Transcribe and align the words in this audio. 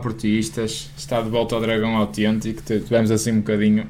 portistas, 0.00 0.90
está 0.96 1.20
de 1.20 1.28
volta 1.28 1.54
ao 1.54 1.60
Dragão 1.60 1.96
Autêntico, 1.96 2.62
tivemos 2.62 3.10
assim 3.10 3.32
um 3.32 3.38
bocadinho 3.38 3.86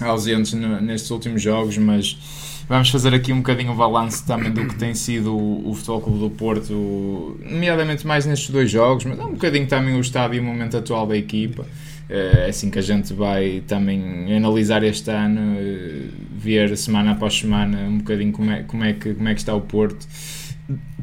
ausentes 0.00 0.52
nestes 0.52 1.10
últimos 1.10 1.42
jogos, 1.42 1.76
mas 1.78 2.64
vamos 2.68 2.90
fazer 2.90 3.14
aqui 3.14 3.32
um 3.32 3.38
bocadinho 3.38 3.72
o 3.72 3.74
balanço 3.74 4.24
também 4.26 4.52
do 4.52 4.66
que 4.66 4.76
tem 4.76 4.94
sido 4.94 5.34
o, 5.34 5.70
o 5.70 5.74
Futebol 5.74 6.00
Clube 6.00 6.18
do 6.20 6.30
Porto, 6.30 7.38
nomeadamente 7.44 8.06
mais 8.06 8.26
nestes 8.26 8.50
dois 8.50 8.70
jogos, 8.70 9.04
mas 9.04 9.18
um 9.18 9.32
bocadinho 9.32 9.66
também 9.66 9.96
o 9.96 10.00
estado 10.00 10.34
e 10.34 10.40
o 10.40 10.42
momento 10.42 10.76
atual 10.76 11.06
da 11.06 11.16
equipa. 11.16 11.66
É 12.10 12.46
assim 12.48 12.70
que 12.70 12.78
a 12.78 12.82
gente 12.82 13.12
vai 13.12 13.62
também 13.66 14.34
analisar 14.34 14.82
este 14.82 15.10
ano, 15.10 15.58
eh, 15.58 16.06
ver 16.32 16.74
semana 16.74 17.10
após 17.10 17.34
semana 17.34 17.80
um 17.80 17.98
bocadinho 17.98 18.32
como 18.32 18.50
é, 18.50 18.62
como 18.62 18.82
é, 18.82 18.94
que, 18.94 19.12
como 19.12 19.28
é 19.28 19.34
que 19.34 19.40
está 19.40 19.54
o 19.54 19.60
Porto. 19.60 20.06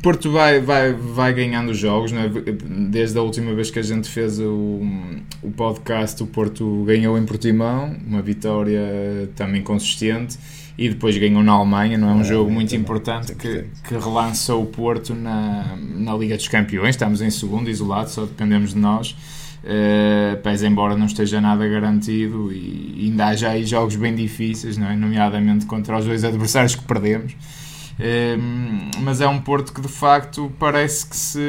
Porto 0.01 0.31
vai, 0.31 0.59
vai, 0.59 0.93
vai 0.93 1.33
ganhando 1.33 1.73
jogos, 1.73 2.11
não 2.11 2.21
é? 2.21 2.29
desde 2.29 3.17
a 3.17 3.21
última 3.23 3.53
vez 3.55 3.71
que 3.71 3.79
a 3.79 3.81
gente 3.81 4.07
fez 4.07 4.39
o, 4.39 4.81
o 5.41 5.51
podcast, 5.51 6.21
o 6.21 6.27
Porto 6.27 6.83
ganhou 6.85 7.17
em 7.17 7.25
Portimão, 7.25 7.95
uma 8.05 8.21
vitória 8.21 9.27
também 9.35 9.63
consistente, 9.63 10.37
e 10.77 10.89
depois 10.89 11.17
ganhou 11.17 11.41
na 11.41 11.53
Alemanha, 11.53 11.97
não 11.97 12.09
é? 12.09 12.13
Um 12.13 12.21
é, 12.21 12.25
jogo 12.25 12.51
muito 12.51 12.75
importante 12.75 13.33
que, 13.33 13.65
que 13.87 13.93
relança 13.93 14.53
o 14.53 14.65
Porto 14.65 15.15
na, 15.15 15.75
na 15.77 16.13
Liga 16.15 16.35
dos 16.35 16.47
Campeões. 16.47 16.89
Estamos 16.89 17.21
em 17.21 17.29
segundo, 17.31 17.69
isolado, 17.69 18.09
só 18.09 18.25
dependemos 18.25 18.73
de 18.73 18.79
nós. 18.79 19.15
Uh, 19.63 20.37
pese 20.43 20.67
embora 20.67 20.95
não 20.95 21.07
esteja 21.07 21.41
nada 21.41 21.67
garantido 21.67 22.53
e 22.53 23.05
ainda 23.05 23.27
há 23.27 23.35
já 23.35 23.49
aí 23.49 23.65
jogos 23.65 23.95
bem 23.95 24.13
difíceis, 24.13 24.77
não 24.77 24.87
é? 24.87 24.95
nomeadamente 24.95 25.65
contra 25.65 25.97
os 25.97 26.05
dois 26.05 26.23
adversários 26.23 26.75
que 26.75 26.83
perdemos. 26.83 27.35
Ehm, 27.97 28.91
mas 29.01 29.21
é 29.21 29.27
um 29.27 29.39
Porto 29.39 29.71
que 29.71 29.79
de 29.79 29.87
facto 29.87 30.51
parece 30.59 31.05
que 31.05 31.15
se, 31.15 31.39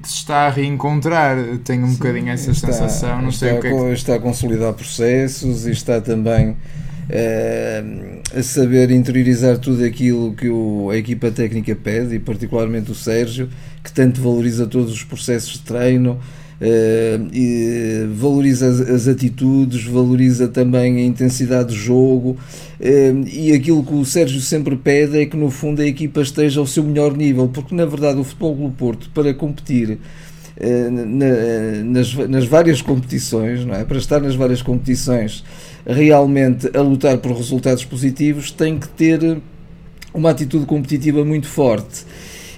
que 0.00 0.08
se 0.08 0.14
está 0.14 0.46
a 0.46 0.50
reencontrar. 0.50 1.36
Tenho 1.64 1.84
um 1.84 1.88
Sim, 1.88 1.94
bocadinho 1.94 2.30
essa 2.30 2.50
está, 2.52 2.72
sensação. 2.72 3.20
Não 3.20 3.30
está, 3.30 3.46
sei 3.46 3.58
o 3.58 3.60
que, 3.60 3.66
é 3.66 3.70
que 3.70 3.92
está 3.92 4.14
a 4.14 4.20
consolidar 4.20 4.72
processos 4.74 5.66
e 5.66 5.72
está 5.72 6.00
também 6.00 6.50
uh, 6.50 8.22
a 8.38 8.42
saber 8.42 8.90
interiorizar 8.92 9.58
tudo 9.58 9.84
aquilo 9.84 10.34
que 10.34 10.48
o, 10.48 10.90
a 10.90 10.96
equipa 10.96 11.30
técnica 11.30 11.74
pede 11.74 12.14
e, 12.14 12.18
particularmente, 12.20 12.92
o 12.92 12.94
Sérgio, 12.94 13.48
que 13.82 13.92
tanto 13.92 14.20
valoriza 14.20 14.66
todos 14.66 14.92
os 14.92 15.02
processos 15.02 15.54
de 15.54 15.60
treino. 15.60 16.20
Uh, 16.64 18.14
valoriza 18.14 18.68
as, 18.68 18.80
as, 18.80 19.08
atitudes, 19.08 19.84
valoriza 19.84 20.48
também 20.48 20.96
a 20.96 21.00
intensidade 21.02 21.68
do 21.68 21.74
jogo 21.74 22.38
uh, 22.80 23.28
e 23.28 23.52
aquilo 23.52 23.84
que 23.84 23.92
o 23.92 24.02
Sérgio 24.02 24.40
sempre 24.40 24.74
pede 24.74 25.20
é 25.20 25.26
que 25.26 25.36
no 25.36 25.50
fundo 25.50 25.82
a 25.82 25.86
equipa 25.86 26.22
esteja 26.22 26.60
ao 26.60 26.66
seu 26.66 26.82
melhor 26.82 27.14
nível, 27.14 27.48
porque 27.48 27.74
na 27.74 27.84
verdade 27.84 28.18
o 28.18 28.24
Futebol 28.24 28.54
do 28.54 28.70
Porto 28.70 29.10
para 29.12 29.34
competir 29.34 29.90
uh, 30.56 30.90
na, 30.90 31.84
nas, 31.84 32.14
nas 32.14 32.46
várias 32.46 32.80
competições, 32.80 33.66
não 33.66 33.74
é? 33.74 33.84
para 33.84 33.98
estar 33.98 34.20
nas 34.20 34.34
várias 34.34 34.62
competições 34.62 35.44
realmente 35.86 36.70
a 36.74 36.80
lutar 36.80 37.18
por 37.18 37.36
resultados 37.36 37.84
positivos 37.84 38.50
tem 38.50 38.78
que 38.78 38.88
ter 38.88 39.38
uma 40.14 40.30
atitude 40.30 40.64
competitiva 40.64 41.24
muito 41.24 41.46
forte 41.46 42.04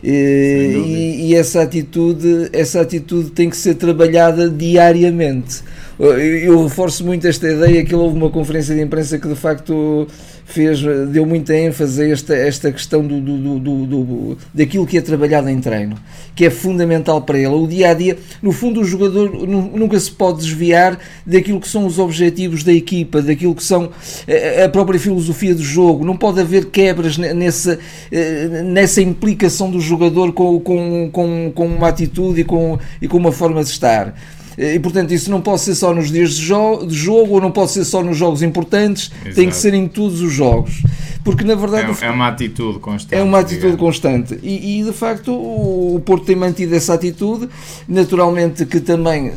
e, 0.03 1.29
e, 1.29 1.35
essa 1.35 1.63
atitude 1.63 2.49
essa 2.53 2.81
atitude 2.81 3.31
tem 3.31 3.49
que 3.51 3.57
ser 3.57 3.75
trabalhada 3.75 4.49
diariamente. 4.49 5.63
Eu 5.99 6.63
reforço 6.63 7.05
muito 7.05 7.27
esta 7.27 7.51
ideia 7.51 7.85
que 7.85 7.95
houve 7.95 8.17
uma 8.17 8.31
conferência 8.31 8.75
de 8.75 8.83
imprensa 8.83 9.19
que 9.19 9.27
de 9.27 9.35
facto 9.35 10.07
fez, 10.47 10.81
deu 11.11 11.27
muita 11.27 11.55
ênfase 11.55 12.03
a 12.03 12.09
esta, 12.09 12.35
esta 12.35 12.73
questão 12.73 13.05
do, 13.05 13.21
do, 13.21 13.59
do, 13.59 13.87
do, 13.87 14.39
daquilo 14.55 14.87
que 14.87 14.97
é 14.97 15.01
trabalhado 15.01 15.51
em 15.51 15.61
treino, 15.61 15.97
que 16.35 16.47
é 16.47 16.51
fundamental 16.51 17.21
para 17.23 17.37
ele. 17.37 17.49
O 17.49 17.67
dia 17.67 17.91
a 17.91 17.95
dia, 17.95 18.17
no 18.41 18.53
fundo, 18.53 18.81
o 18.81 18.85
jogador 18.85 19.29
nunca 19.47 19.99
se 19.99 20.11
pode 20.11 20.39
desviar 20.39 20.99
daquilo 21.27 21.61
que 21.61 21.69
são 21.69 21.85
os 21.85 21.99
objetivos 21.99 22.63
da 22.63 22.73
equipa, 22.73 23.21
daquilo 23.21 23.55
que 23.55 23.63
são 23.63 23.91
eh, 24.27 24.65
a 24.65 24.69
própria 24.69 25.01
filosofia 25.01 25.55
do 25.55 25.63
jogo. 25.63 26.05
Não 26.05 26.17
pode 26.17 26.41
haver 26.41 26.67
quebras 26.67 27.19
nessa, 27.19 27.79
eh, 28.13 28.63
nessa 28.65 29.03
implicação 29.03 29.69
do 29.69 29.81
jogador 29.81 30.33
com, 30.33 30.61
com, 30.61 31.11
com, 31.11 31.53
com 31.53 31.67
uma 31.67 31.89
atitude 31.89 32.43
e 32.43 32.45
com, 32.45 32.79
e 33.03 33.09
com 33.09 33.17
uma 33.19 33.33
forma 33.33 33.63
de 33.65 33.71
estar. 33.71 34.15
E 34.57 34.79
portanto, 34.79 35.13
isso 35.13 35.31
não 35.31 35.41
pode 35.41 35.61
ser 35.61 35.75
só 35.75 35.93
nos 35.93 36.11
dias 36.11 36.35
de, 36.35 36.43
jo 36.47 36.87
de 36.87 36.95
jogo 36.95 37.35
ou 37.35 37.41
não 37.41 37.51
pode 37.51 37.73
ser 37.73 37.85
só 37.85 38.03
nos 38.03 38.17
jogos 38.17 38.43
importantes, 38.43 39.11
Exato. 39.21 39.35
tem 39.35 39.49
que 39.49 39.57
ser 39.57 39.75
em 39.75 39.87
todos 39.87 40.21
os 40.21 40.33
jogos. 40.33 40.83
Porque 41.23 41.45
na 41.45 41.55
verdade. 41.55 41.93
É, 42.03 42.07
é 42.07 42.11
uma 42.11 42.29
atitude 42.29 42.79
constante. 42.79 43.15
É 43.15 43.23
uma 43.23 43.41
atitude 43.41 43.73
digamos. 43.73 43.81
constante. 43.81 44.39
E, 44.43 44.81
e 44.81 44.85
de 44.85 44.93
facto 44.93 45.33
o 45.33 46.01
Porto 46.05 46.25
tem 46.25 46.37
mantido 46.37 46.75
essa 46.75 46.95
atitude. 46.95 47.49
Naturalmente 47.89 48.65
que 48.65 48.81
também 48.81 49.33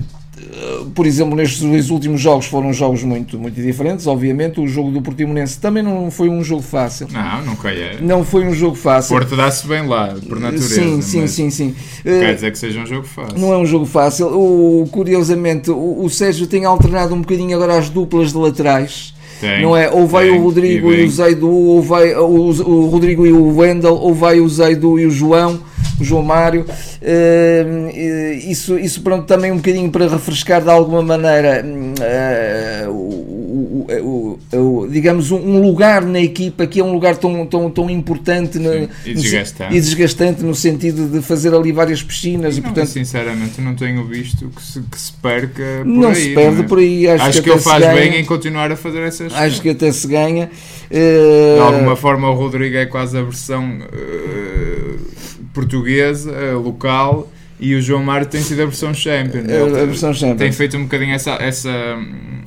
por 0.95 1.05
exemplo, 1.05 1.35
nestes 1.35 1.61
dois 1.61 1.89
últimos 1.89 2.19
jogos 2.19 2.45
foram 2.45 2.73
jogos 2.73 3.03
muito, 3.03 3.37
muito 3.37 3.61
diferentes. 3.61 4.07
Obviamente, 4.07 4.59
o 4.59 4.67
jogo 4.67 4.91
do 4.91 5.01
Portimonense 5.01 5.59
também 5.59 5.83
não 5.83 6.09
foi 6.09 6.29
um 6.29 6.43
jogo 6.43 6.61
fácil. 6.61 7.07
Não, 7.11 7.45
nunca 7.45 7.69
é. 7.69 7.97
Não 8.01 8.23
foi 8.23 8.45
um 8.45 8.53
jogo 8.53 8.75
fácil. 8.75 9.15
Porto 9.15 9.35
dá-se 9.35 9.67
bem 9.67 9.87
lá, 9.87 10.15
por 10.27 10.39
natureza. 10.39 10.75
Sim, 10.75 11.01
sim, 11.01 11.27
sim, 11.27 11.49
sim. 11.49 11.75
Quer 12.03 12.35
dizer 12.35 12.51
que 12.51 12.57
seja 12.57 12.79
um 12.79 12.85
jogo 12.85 13.05
fácil. 13.05 13.37
Não 13.37 13.53
é 13.53 13.57
um 13.57 13.65
jogo 13.65 13.85
fácil. 13.85 14.27
O, 14.27 14.87
curiosamente, 14.91 15.69
o, 15.69 16.03
o 16.03 16.09
Sérgio 16.09 16.47
tem 16.47 16.65
alternado 16.65 17.13
um 17.13 17.21
bocadinho 17.21 17.55
agora 17.55 17.77
as 17.77 17.89
duplas 17.89 18.31
de 18.31 18.37
laterais. 18.37 19.13
Tem, 19.39 19.61
não 19.61 19.75
é? 19.75 19.89
Ou 19.89 20.05
vai 20.05 20.27
tem, 20.27 20.37
o 20.37 20.43
Rodrigo 20.43 20.91
e, 20.91 21.01
e, 21.01 21.05
o 21.05 21.09
Zaidu, 21.09 21.49
ou 21.49 21.81
vai 21.81 22.13
o, 22.15 22.25
o 22.25 22.89
Rodrigo 22.89 23.25
e 23.25 23.31
o 23.31 23.57
Wendel, 23.57 23.95
ou 23.95 24.13
vai 24.13 24.39
o 24.39 24.49
Zaidu 24.49 24.99
e 24.99 25.05
o 25.05 25.11
João 25.11 25.59
o 25.99 26.03
João 26.03 26.23
Mário. 26.23 26.65
Uh, 27.01 27.89
isso, 28.49 28.79
isso 28.79 29.01
pronto, 29.01 29.25
também 29.25 29.51
um 29.51 29.57
bocadinho 29.57 29.89
para 29.91 30.07
refrescar 30.07 30.61
de 30.61 30.69
alguma 30.69 31.01
maneira 31.01 31.63
uh, 31.65 32.89
o, 32.89 33.48
o, 33.59 34.39
o, 34.53 34.87
digamos 34.87 35.31
um 35.31 35.61
lugar 35.61 36.03
na 36.03 36.19
equipa 36.19 36.65
que 36.67 36.79
é 36.79 36.83
um 36.83 36.91
lugar 36.91 37.17
tão, 37.17 37.45
tão, 37.45 37.69
tão 37.69 37.89
importante 37.89 38.57
Sim, 38.57 38.89
e, 39.05 39.13
desgastante. 39.13 39.71
No, 39.71 39.77
e 39.77 39.81
desgastante 39.81 40.43
no 40.43 40.55
sentido 40.55 41.07
de 41.07 41.21
fazer 41.21 41.53
ali 41.53 41.71
várias 41.71 42.01
piscinas 42.01 42.57
e, 42.57 42.61
não, 42.61 42.67
portanto 42.67 42.89
sinceramente 42.89 43.61
não 43.61 43.75
tenho 43.75 44.05
visto 44.05 44.49
que 44.49 44.61
se, 44.61 44.81
que 44.81 44.99
se 44.99 45.13
perca 45.13 45.63
por 45.83 45.85
não 45.85 46.09
aí, 46.09 46.15
se 46.15 46.33
perde 46.33 46.61
é? 46.61 46.63
por 46.63 46.79
aí 46.79 47.07
acho, 47.07 47.23
acho 47.23 47.37
que, 47.39 47.43
que 47.43 47.49
ele 47.49 47.59
faz 47.59 47.85
bem 47.93 48.19
em 48.19 48.25
continuar 48.25 48.71
a 48.71 48.75
fazer 48.75 49.01
essas 49.01 49.33
acho 49.33 49.61
que 49.61 49.69
até 49.69 49.91
se 49.91 50.07
ganha. 50.07 50.49
Uh, 50.89 51.55
de 51.55 51.61
alguma 51.61 51.95
forma 51.95 52.29
o 52.29 52.33
Rodrigo 52.33 52.77
é 52.77 52.85
quase 52.85 53.17
a 53.17 53.21
versão 53.21 53.79
portuguesa, 55.53 56.31
eh, 56.31 56.53
local, 56.53 57.29
e 57.59 57.75
o 57.75 57.81
João 57.81 58.01
Mário 58.01 58.25
tem 58.25 58.41
sido 58.41 58.61
a 58.61 58.65
versão 58.65 58.93
Champion. 58.93 59.41
a 59.41 59.85
versão 59.85 60.13
Champion. 60.13 60.37
Tem 60.37 60.51
feito 60.51 60.77
um 60.77 60.83
bocadinho 60.83 61.13
essa, 61.13 61.31
essa, 61.31 61.69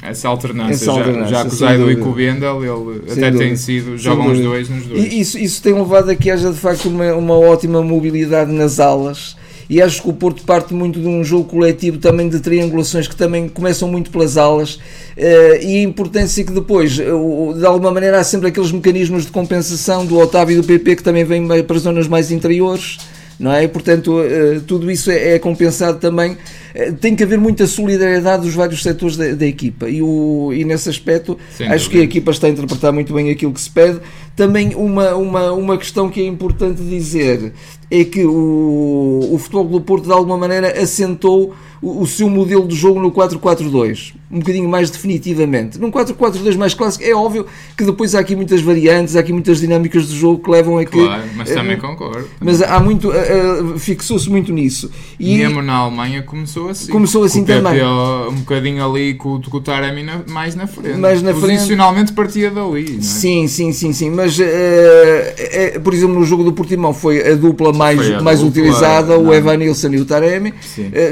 essa 0.03 0.28
alternância. 0.28 0.73
Essa 0.73 0.91
alternância 0.91 1.28
já, 1.28 1.37
já 1.37 1.45
com 1.45 1.55
o 1.55 1.56
Zaido 1.56 1.91
e 1.93 1.97
com 1.97 2.09
o 2.09 2.15
Bendel, 2.15 2.65
ele 2.65 3.03
sem 3.09 3.12
até 3.12 3.31
dúvida. 3.31 3.39
tem 3.39 3.56
sido, 3.56 3.99
jogam 3.99 4.33
os 4.33 4.41
dois 4.41 4.69
nos 4.71 4.87
dois. 4.87 5.05
E 5.05 5.21
isso, 5.21 5.39
isso 5.39 5.62
tem 5.62 5.75
levado 5.75 6.11
a 6.11 6.15
que 6.15 6.31
haja 6.31 6.50
de 6.50 6.59
facto 6.59 6.89
uma, 6.89 7.12
uma 7.15 7.39
ótima 7.39 7.83
mobilidade 7.83 8.50
nas 8.50 8.81
alas 8.81 9.37
e 9.69 9.81
acho 9.81 10.03
que 10.03 10.09
o 10.09 10.12
Porto 10.12 10.45
parte 10.45 10.75
muito 10.75 11.00
de 11.00 11.06
um 11.06 11.23
jogo 11.25 11.44
coletivo 11.44 11.99
também 11.99 12.29
de 12.29 12.41
triangulações 12.41 13.06
que 13.06 13.17
também 13.17 13.49
começam 13.49 13.89
muito 13.89 14.11
pelas 14.11 14.37
alas 14.37 14.79
e 15.17 15.79
a 15.79 15.83
importância 15.83 16.44
que 16.44 16.53
depois, 16.53 16.93
de 16.93 17.65
alguma 17.65 17.91
maneira, 17.91 18.19
há 18.19 18.25
sempre 18.25 18.49
aqueles 18.49 18.73
mecanismos 18.73 19.25
de 19.25 19.33
compensação 19.33 20.05
do 20.05 20.19
Otávio 20.19 20.55
e 20.55 20.61
do 20.61 20.67
PP 20.67 20.97
que 20.97 21.03
também 21.03 21.25
vêm 21.25 21.47
para 21.65 21.77
as 21.77 21.83
zonas 21.83 22.09
mais 22.09 22.31
interiores 22.31 22.99
não 23.38 23.53
é? 23.53 23.66
Portanto, 23.69 24.22
eh, 24.22 24.60
tudo 24.66 24.91
isso 24.91 25.10
é, 25.10 25.34
é 25.34 25.38
compensado 25.38 25.99
também. 25.99 26.37
Eh, 26.75 26.93
tem 26.93 27.15
que 27.15 27.23
haver 27.23 27.39
muita 27.39 27.67
solidariedade 27.67 28.43
dos 28.43 28.55
vários 28.55 28.83
setores 28.83 29.17
da, 29.17 29.35
da 29.35 29.47
equipa 29.47 29.89
e, 29.89 30.03
o, 30.03 30.53
e 30.53 30.65
nesse 30.65 30.89
aspecto 30.89 31.39
Sem 31.51 31.67
acho 31.67 31.85
dúvida. 31.85 31.91
que 31.91 31.99
a 31.99 32.05
equipa 32.05 32.31
está 32.31 32.47
a 32.47 32.51
interpretar 32.51 32.93
muito 32.93 33.13
bem 33.13 33.31
aquilo 33.31 33.53
que 33.53 33.61
se 33.61 33.71
pede. 33.71 34.01
Também 34.35 34.75
uma, 34.75 35.15
uma, 35.15 35.53
uma 35.53 35.79
questão 35.79 36.09
que 36.09 36.21
é 36.21 36.27
importante 36.27 36.83
dizer 36.83 37.53
é 37.91 38.05
que 38.05 38.25
o, 38.25 39.29
o 39.33 39.39
Futebol 39.39 39.69
do 39.69 39.81
Porto 39.81 40.07
de 40.07 40.13
alguma 40.13 40.39
maneira 40.39 40.81
assentou 40.81 41.55
o, 41.83 42.01
o 42.01 42.07
seu 42.07 42.31
modelo 42.31 42.67
de 42.67 42.75
jogo 42.75 43.01
no 43.01 43.11
4-4-2, 43.11 44.15
um 44.31 44.39
bocadinho 44.39 44.69
mais 44.69 44.89
definitivamente. 44.89 45.79
Num 45.79 45.91
4-4-2 45.91 46.57
mais 46.57 46.73
clássico, 46.73 47.05
é 47.05 47.13
óbvio 47.13 47.45
que 47.77 47.85
depois 47.85 48.15
há 48.15 48.21
aqui 48.21 48.37
muitas 48.37 48.63
variantes, 48.63 49.17
há 49.17 49.21
aqui 49.21 49.33
muitas 49.33 49.61
dinâmicas 49.61 50.09
de 50.09 50.17
jogo 50.17 50.43
que 50.43 50.51
levam 50.51 50.79
a 50.79 50.85
que. 50.85 50.93
Claro, 50.93 51.25
mas 51.37 51.51
também 51.51 51.77
uh, 51.77 51.81
concordo. 51.81 52.29
Mas 52.41 52.63
há 52.63 52.81
muito. 52.81 53.11
Uh, 53.11 53.75
uh, 53.75 53.79
fixou-se 53.79 54.31
muito 54.31 54.53
nisso. 54.53 54.91
E 55.19 55.37
mesmo 55.37 55.61
na 55.61 55.75
Alemanha 55.75 56.23
começou 56.23 56.62
assim. 56.69 56.91
Começou 56.91 57.25
assim 57.25 57.44
também. 57.44 57.82
um 57.82 58.35
bocadinho 58.37 58.85
ali 58.85 59.14
com, 59.14 59.41
com 59.41 59.56
o 59.56 59.61
Taremi 59.61 60.03
na, 60.03 60.23
mais 60.29 60.55
na 60.55 60.67
frente. 60.67 60.99
Mais 60.99 61.23
na 61.23 61.32
Posicionalmente 61.32 62.12
frente. 62.12 62.17
partia 62.17 62.50
dali. 62.50 62.99
É? 62.99 63.03
Sim, 63.03 63.47
sim, 63.49 63.73
sim, 63.73 63.93
sim. 63.93 64.11
Mas, 64.11 64.38
é, 64.41 65.79
por 65.82 65.94
exemplo, 65.94 66.14
no 66.14 66.25
jogo 66.25 66.44
do 66.44 66.53
Portimão 66.53 66.93
foi 66.93 67.32
a 67.32 67.35
dupla 67.35 67.73
mais, 67.73 68.00
a 68.11 68.20
mais 68.20 68.41
dupla, 68.41 68.50
utilizada, 68.62 69.17
não. 69.17 69.26
o 69.26 69.35
Evan 69.35 69.56
Nilsson 69.56 69.91
e 69.93 70.00
o 70.00 70.05
Taremi. 70.05 70.55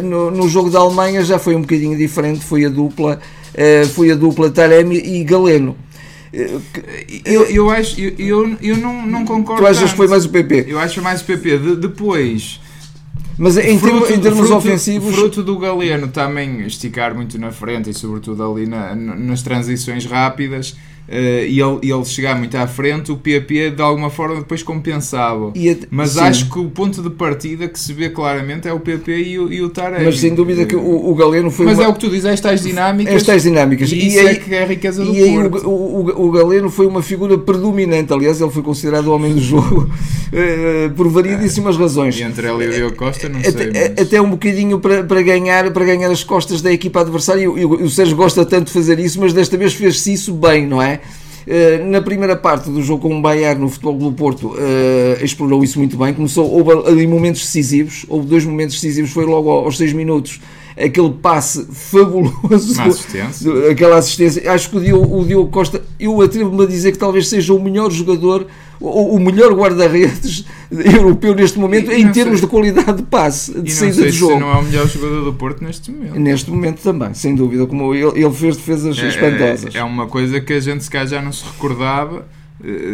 no, 0.03 0.31
no 0.31 0.49
jogo 0.49 0.71
da 0.71 0.79
Alemanha 0.79 1.25
já 1.25 1.39
foi 1.39 1.55
um 1.55 1.63
bocadinho 1.63 1.97
diferente, 1.97 2.45
foi 2.45 2.65
a 2.65 2.69
dupla, 2.69 3.21
uh, 3.55 3.89
foi 3.89 4.11
a 4.11 4.15
dupla 4.15 4.51
Taremi 4.51 4.97
e 4.97 5.25
Galeno. 5.25 5.77
Eu, 7.25 7.43
eu 7.47 7.71
acho, 7.71 8.01
eu, 8.01 8.15
eu, 8.19 8.57
eu 8.63 8.77
não, 8.77 9.05
não 9.05 9.25
concordo. 9.25 9.63
Tu 9.63 9.67
achas 9.67 9.81
tanto. 9.81 9.91
que 9.91 9.97
foi 9.97 10.07
mais 10.07 10.25
o 10.25 10.29
PP? 10.29 10.67
Eu 10.69 10.79
acho 10.79 11.03
mais 11.03 11.21
o 11.23 11.25
PP. 11.25 11.59
De, 11.59 11.77
depois 11.77 12.61
Mas 13.41 13.57
em, 13.57 13.79
fruto, 13.79 14.01
termos, 14.01 14.11
em 14.11 14.21
termos 14.21 14.47
fruto, 14.49 14.57
ofensivos. 14.59 15.15
Fruto 15.15 15.43
do 15.43 15.59
Galeno 15.59 16.09
também 16.09 16.61
esticar 16.67 17.15
muito 17.15 17.39
na 17.39 17.51
frente 17.51 17.89
e, 17.89 17.95
sobretudo, 17.95 18.45
ali 18.45 18.67
na, 18.67 18.95
nas 18.95 19.41
transições 19.41 20.05
rápidas 20.05 20.77
e 21.11 21.61
ele, 21.61 21.93
ele 21.93 22.05
chegar 22.05 22.39
muito 22.39 22.57
à 22.57 22.67
frente, 22.67 23.11
o 23.11 23.17
PP 23.17 23.73
de 23.73 23.83
alguma 23.83 24.11
forma 24.11 24.37
depois 24.37 24.63
compensava. 24.63 25.53
Mas 25.91 26.11
sim. 26.11 26.21
acho 26.21 26.51
que 26.51 26.59
o 26.59 26.71
ponto 26.71 27.03
de 27.03 27.11
partida 27.11 27.69
que 27.69 27.79
se 27.79 27.93
vê 27.93 28.11
claramente 28.11 28.69
é 28.69 28.73
o 28.73 28.79
PP 28.79 29.17
e 29.17 29.39
o, 29.39 29.53
e 29.53 29.63
o 29.63 29.71
Tarek. 29.71 30.05
Mas 30.05 30.21
sem 30.21 30.35
dúvida 30.35 30.65
que 30.65 30.77
o, 30.77 31.11
o 31.11 31.15
Galeno 31.15 31.51
foi. 31.51 31.67
Mas 31.67 31.79
uma... 31.79 31.85
é 31.85 31.89
o 31.89 31.95
que 31.95 32.01
tu 32.01 32.11
dizes, 32.11 32.27
estas 32.27 32.63
dinâmicas. 32.63 33.15
Estas 33.15 33.43
dinâmicas. 33.43 33.93
E, 33.93 33.97
e 33.97 34.19
aí, 34.19 34.27
é 34.27 34.35
que 34.35 34.55
é 34.55 34.63
a 34.63 34.67
riqueza 34.67 35.05
do 35.05 35.15
E 35.15 35.23
aí 35.23 35.39
o, 35.39 35.69
o, 35.69 36.27
o, 36.27 36.31
Galeno 36.31 36.71
foi 36.71 36.87
uma 36.87 37.03
figura 37.03 37.37
predominante. 37.39 38.13
Aliás, 38.13 38.41
ele 38.41 38.51
foi 38.51 38.63
considerado 38.63 39.07
o 39.07 39.15
homem 39.15 39.35
do 39.35 39.41
jogo 39.41 39.83
uh, 39.89 40.91
por 40.95 41.09
variedíssimas 41.09 41.77
razões. 41.77 42.19
E 42.19 42.23
entre 42.23 42.49
ele 42.49 42.65
e 42.65 42.69
o 42.69 42.73
Diogo 42.73 42.97
Costa, 42.97 43.29
não 43.29 43.41
sei. 43.41 43.51
Até, 43.51 43.67
mas... 43.67 44.07
até 44.07 44.21
um 44.21 44.31
bocadinho 44.31 44.79
para, 44.79 45.05
para, 45.05 45.23
ganhar, 45.23 45.71
para 45.71 45.85
ganhar 45.85 46.11
as 46.11 46.25
costas 46.25 46.63
da 46.63 46.73
equipa 46.73 47.01
adversária. 47.01 47.43
E 47.43 47.47
o, 47.49 47.85
o 47.85 47.91
Sérgio 47.91 48.17
gosta 48.17 48.45
tanto 48.45 48.67
de 48.67 48.73
fazer 48.73 48.99
isso, 48.99 49.21
mas 49.21 49.33
desta 49.33 49.57
vez 49.57 49.75
fez-se 49.75 50.13
isso 50.13 50.33
bem, 50.35 50.67
não 50.67 50.81
é? 50.81 50.90
Eh, 51.47 51.79
na 51.85 52.01
primeira 52.01 52.37
parte 52.37 52.71
do 52.71 52.83
jogo 52.83 53.09
com 53.09 53.19
o 53.19 53.21
Bayern 53.21 53.61
no 53.61 53.69
Futebol 53.69 53.97
do 53.99 54.13
Porto, 54.13 54.49
uh, 54.49 55.25
explorou 55.25 55.65
isso 55.65 55.79
muito 55.79 55.97
bem. 55.97 56.15
Começou, 56.15 56.49
houve 56.51 56.71
ali 56.89 57.07
momentos 57.07 57.41
decisivos, 57.41 58.05
houve 58.09 58.27
dois 58.27 58.45
momentos 58.45 58.75
decisivos, 58.77 59.11
foi 59.11 59.25
logo 59.25 59.51
aos 59.51 59.77
6 59.77 59.93
minutos 59.93 60.41
aquele 60.77 61.11
passe 61.11 61.67
fabuloso, 61.73 62.81
assistência. 62.81 63.51
aquela 63.71 63.97
assistência. 63.97 64.53
Acho 64.53 64.71
que 64.71 64.77
o 64.77 64.81
Diogo, 64.81 65.21
o 65.21 65.25
Diogo 65.25 65.51
Costa, 65.51 65.83
eu 65.99 66.21
atrevo-me 66.21 66.63
a 66.65 66.67
dizer 66.67 66.93
que 66.93 66.99
talvez 66.99 67.29
seja 67.29 67.53
o 67.53 67.61
melhor 67.61 67.91
jogador, 67.91 68.47
o, 68.81 69.17
o 69.17 69.21
melhor 69.21 69.53
guarda-redes 69.53 70.45
europeu 70.71 71.35
neste 71.35 71.59
momento, 71.59 71.93
em 71.93 72.11
termos 72.11 72.39
sei. 72.39 72.47
de 72.47 72.51
qualidade 72.51 72.97
de 72.99 73.03
passe, 73.03 73.53
de 73.61 73.69
e 73.69 73.73
saída 73.73 74.03
de 74.03 74.11
jogo. 74.11 74.35
Se 74.35 74.41
não 74.41 74.51
é 74.51 74.57
o 74.57 74.63
melhor 74.63 74.89
jogador 74.89 75.25
do 75.25 75.33
Porto 75.35 75.63
neste 75.63 75.91
momento. 75.91 76.19
Neste 76.19 76.51
momento 76.51 76.81
também, 76.83 77.13
sem 77.13 77.35
dúvida. 77.35 77.67
Como 77.67 77.95
ele, 77.95 78.25
ele 78.25 78.33
fez 78.33 78.57
defesas 78.57 78.99
é, 78.99 79.09
espantosas. 79.09 79.75
É, 79.75 79.79
é 79.79 79.85
uma 79.85 80.07
coisa 80.07 80.41
que 80.41 80.53
a 80.53 80.61
gente 80.61 80.83
se 80.83 80.91
calhar 80.91 81.07
já 81.07 81.23
não 81.23 81.33
se 81.33 81.45
recordava 81.45 82.25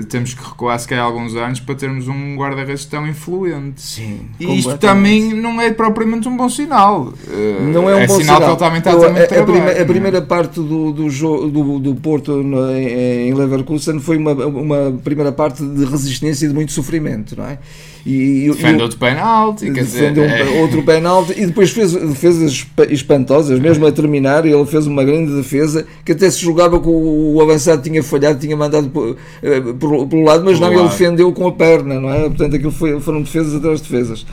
temos 0.09 0.35
que 0.35 0.43
recuar 0.43 0.79
se 0.79 0.87
calhar 0.87 1.05
alguns 1.05 1.35
anos 1.35 1.61
para 1.61 1.75
termos 1.75 2.09
um 2.09 2.37
guarda-redes 2.37 2.85
tão 2.85 3.07
influente. 3.07 3.81
Sim, 3.83 4.21
e 4.39 4.59
isto 4.59 4.77
também 4.79 5.35
não 5.35 5.61
é 5.61 5.73
propriamente 5.73 6.29
um 6.29 6.37
bom 6.37 6.49
sinal. 6.49 7.13
Eh, 7.29 7.61
não 7.63 7.89
é 7.91 7.97
um 7.97 7.99
é 7.99 8.07
bom 8.07 8.19
sinal, 8.19 8.37
sinal. 8.37 8.41
que 8.41 8.45
ele 8.45 8.57
também 8.57 8.79
está 8.79 8.91
a 8.93 8.97
muito 8.97 9.09
a, 9.09 9.27
trabalho, 9.27 9.43
a, 9.43 9.45
primeira, 9.45 9.83
a 9.83 9.87
primeira 9.87 10.23
parte 10.23 10.55
do, 10.61 10.93
do, 10.93 11.11
jogo, 11.11 11.49
do, 11.49 11.79
do 11.79 11.95
Porto 11.97 12.43
no, 12.43 12.71
em, 12.71 13.29
em 13.29 13.35
Leverkusen 13.35 13.99
foi 14.01 14.17
uma, 14.17 14.33
uma 14.33 14.99
primeira 15.03 15.33
parte 15.33 15.65
de 15.65 15.85
resistência 15.85 16.47
e 16.47 16.49
de 16.49 16.55
muito 16.55 16.73
sofrimento, 16.73 17.37
não 17.37 17.47
é? 17.47 17.59
E, 18.07 18.49
defende 18.53 18.81
outro 18.85 18.99
penalti, 18.99 19.69
quer 19.73 19.83
dizer, 19.83 20.15
um, 20.17 20.61
outro 20.61 20.81
penalti 20.85 21.33
e 21.37 21.45
depois 21.45 21.73
fez 21.73 21.93
defesas 21.93 22.65
espantosas, 22.89 23.59
mesmo 23.59 23.85
a 23.85 23.91
terminar, 23.91 24.47
ele 24.47 24.65
fez 24.65 24.87
uma 24.87 25.03
grande 25.03 25.35
defesa 25.35 25.85
que 26.05 26.13
até 26.13 26.31
se 26.31 26.39
julgava 26.39 26.79
que 26.79 26.89
o, 26.89 27.41
avançado 27.43 27.83
tinha 27.83 28.01
falhado, 28.05 28.39
tinha 28.39 28.57
mandado 28.57 28.89
por, 28.91 29.17
eh, 29.43 29.61
por, 29.61 30.07
pelo 30.07 30.23
lado, 30.23 30.45
mas 30.45 30.61
não, 30.61 30.73
ele 30.73 30.85
defendeu 30.85 31.33
com 31.33 31.49
a 31.49 31.53
perna, 31.53 31.99
não 31.99 32.09
é? 32.15 32.21
Portanto, 32.29 32.55
aquilo 32.55 32.71
foi, 32.71 33.01
foram 33.01 33.23
defesas 33.23 33.57
atrás 33.57 33.83
de 33.83 33.89
defesas. 33.91 34.25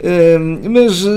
Uh, 0.00 0.70
mas 0.70 1.04
uh, 1.04 1.10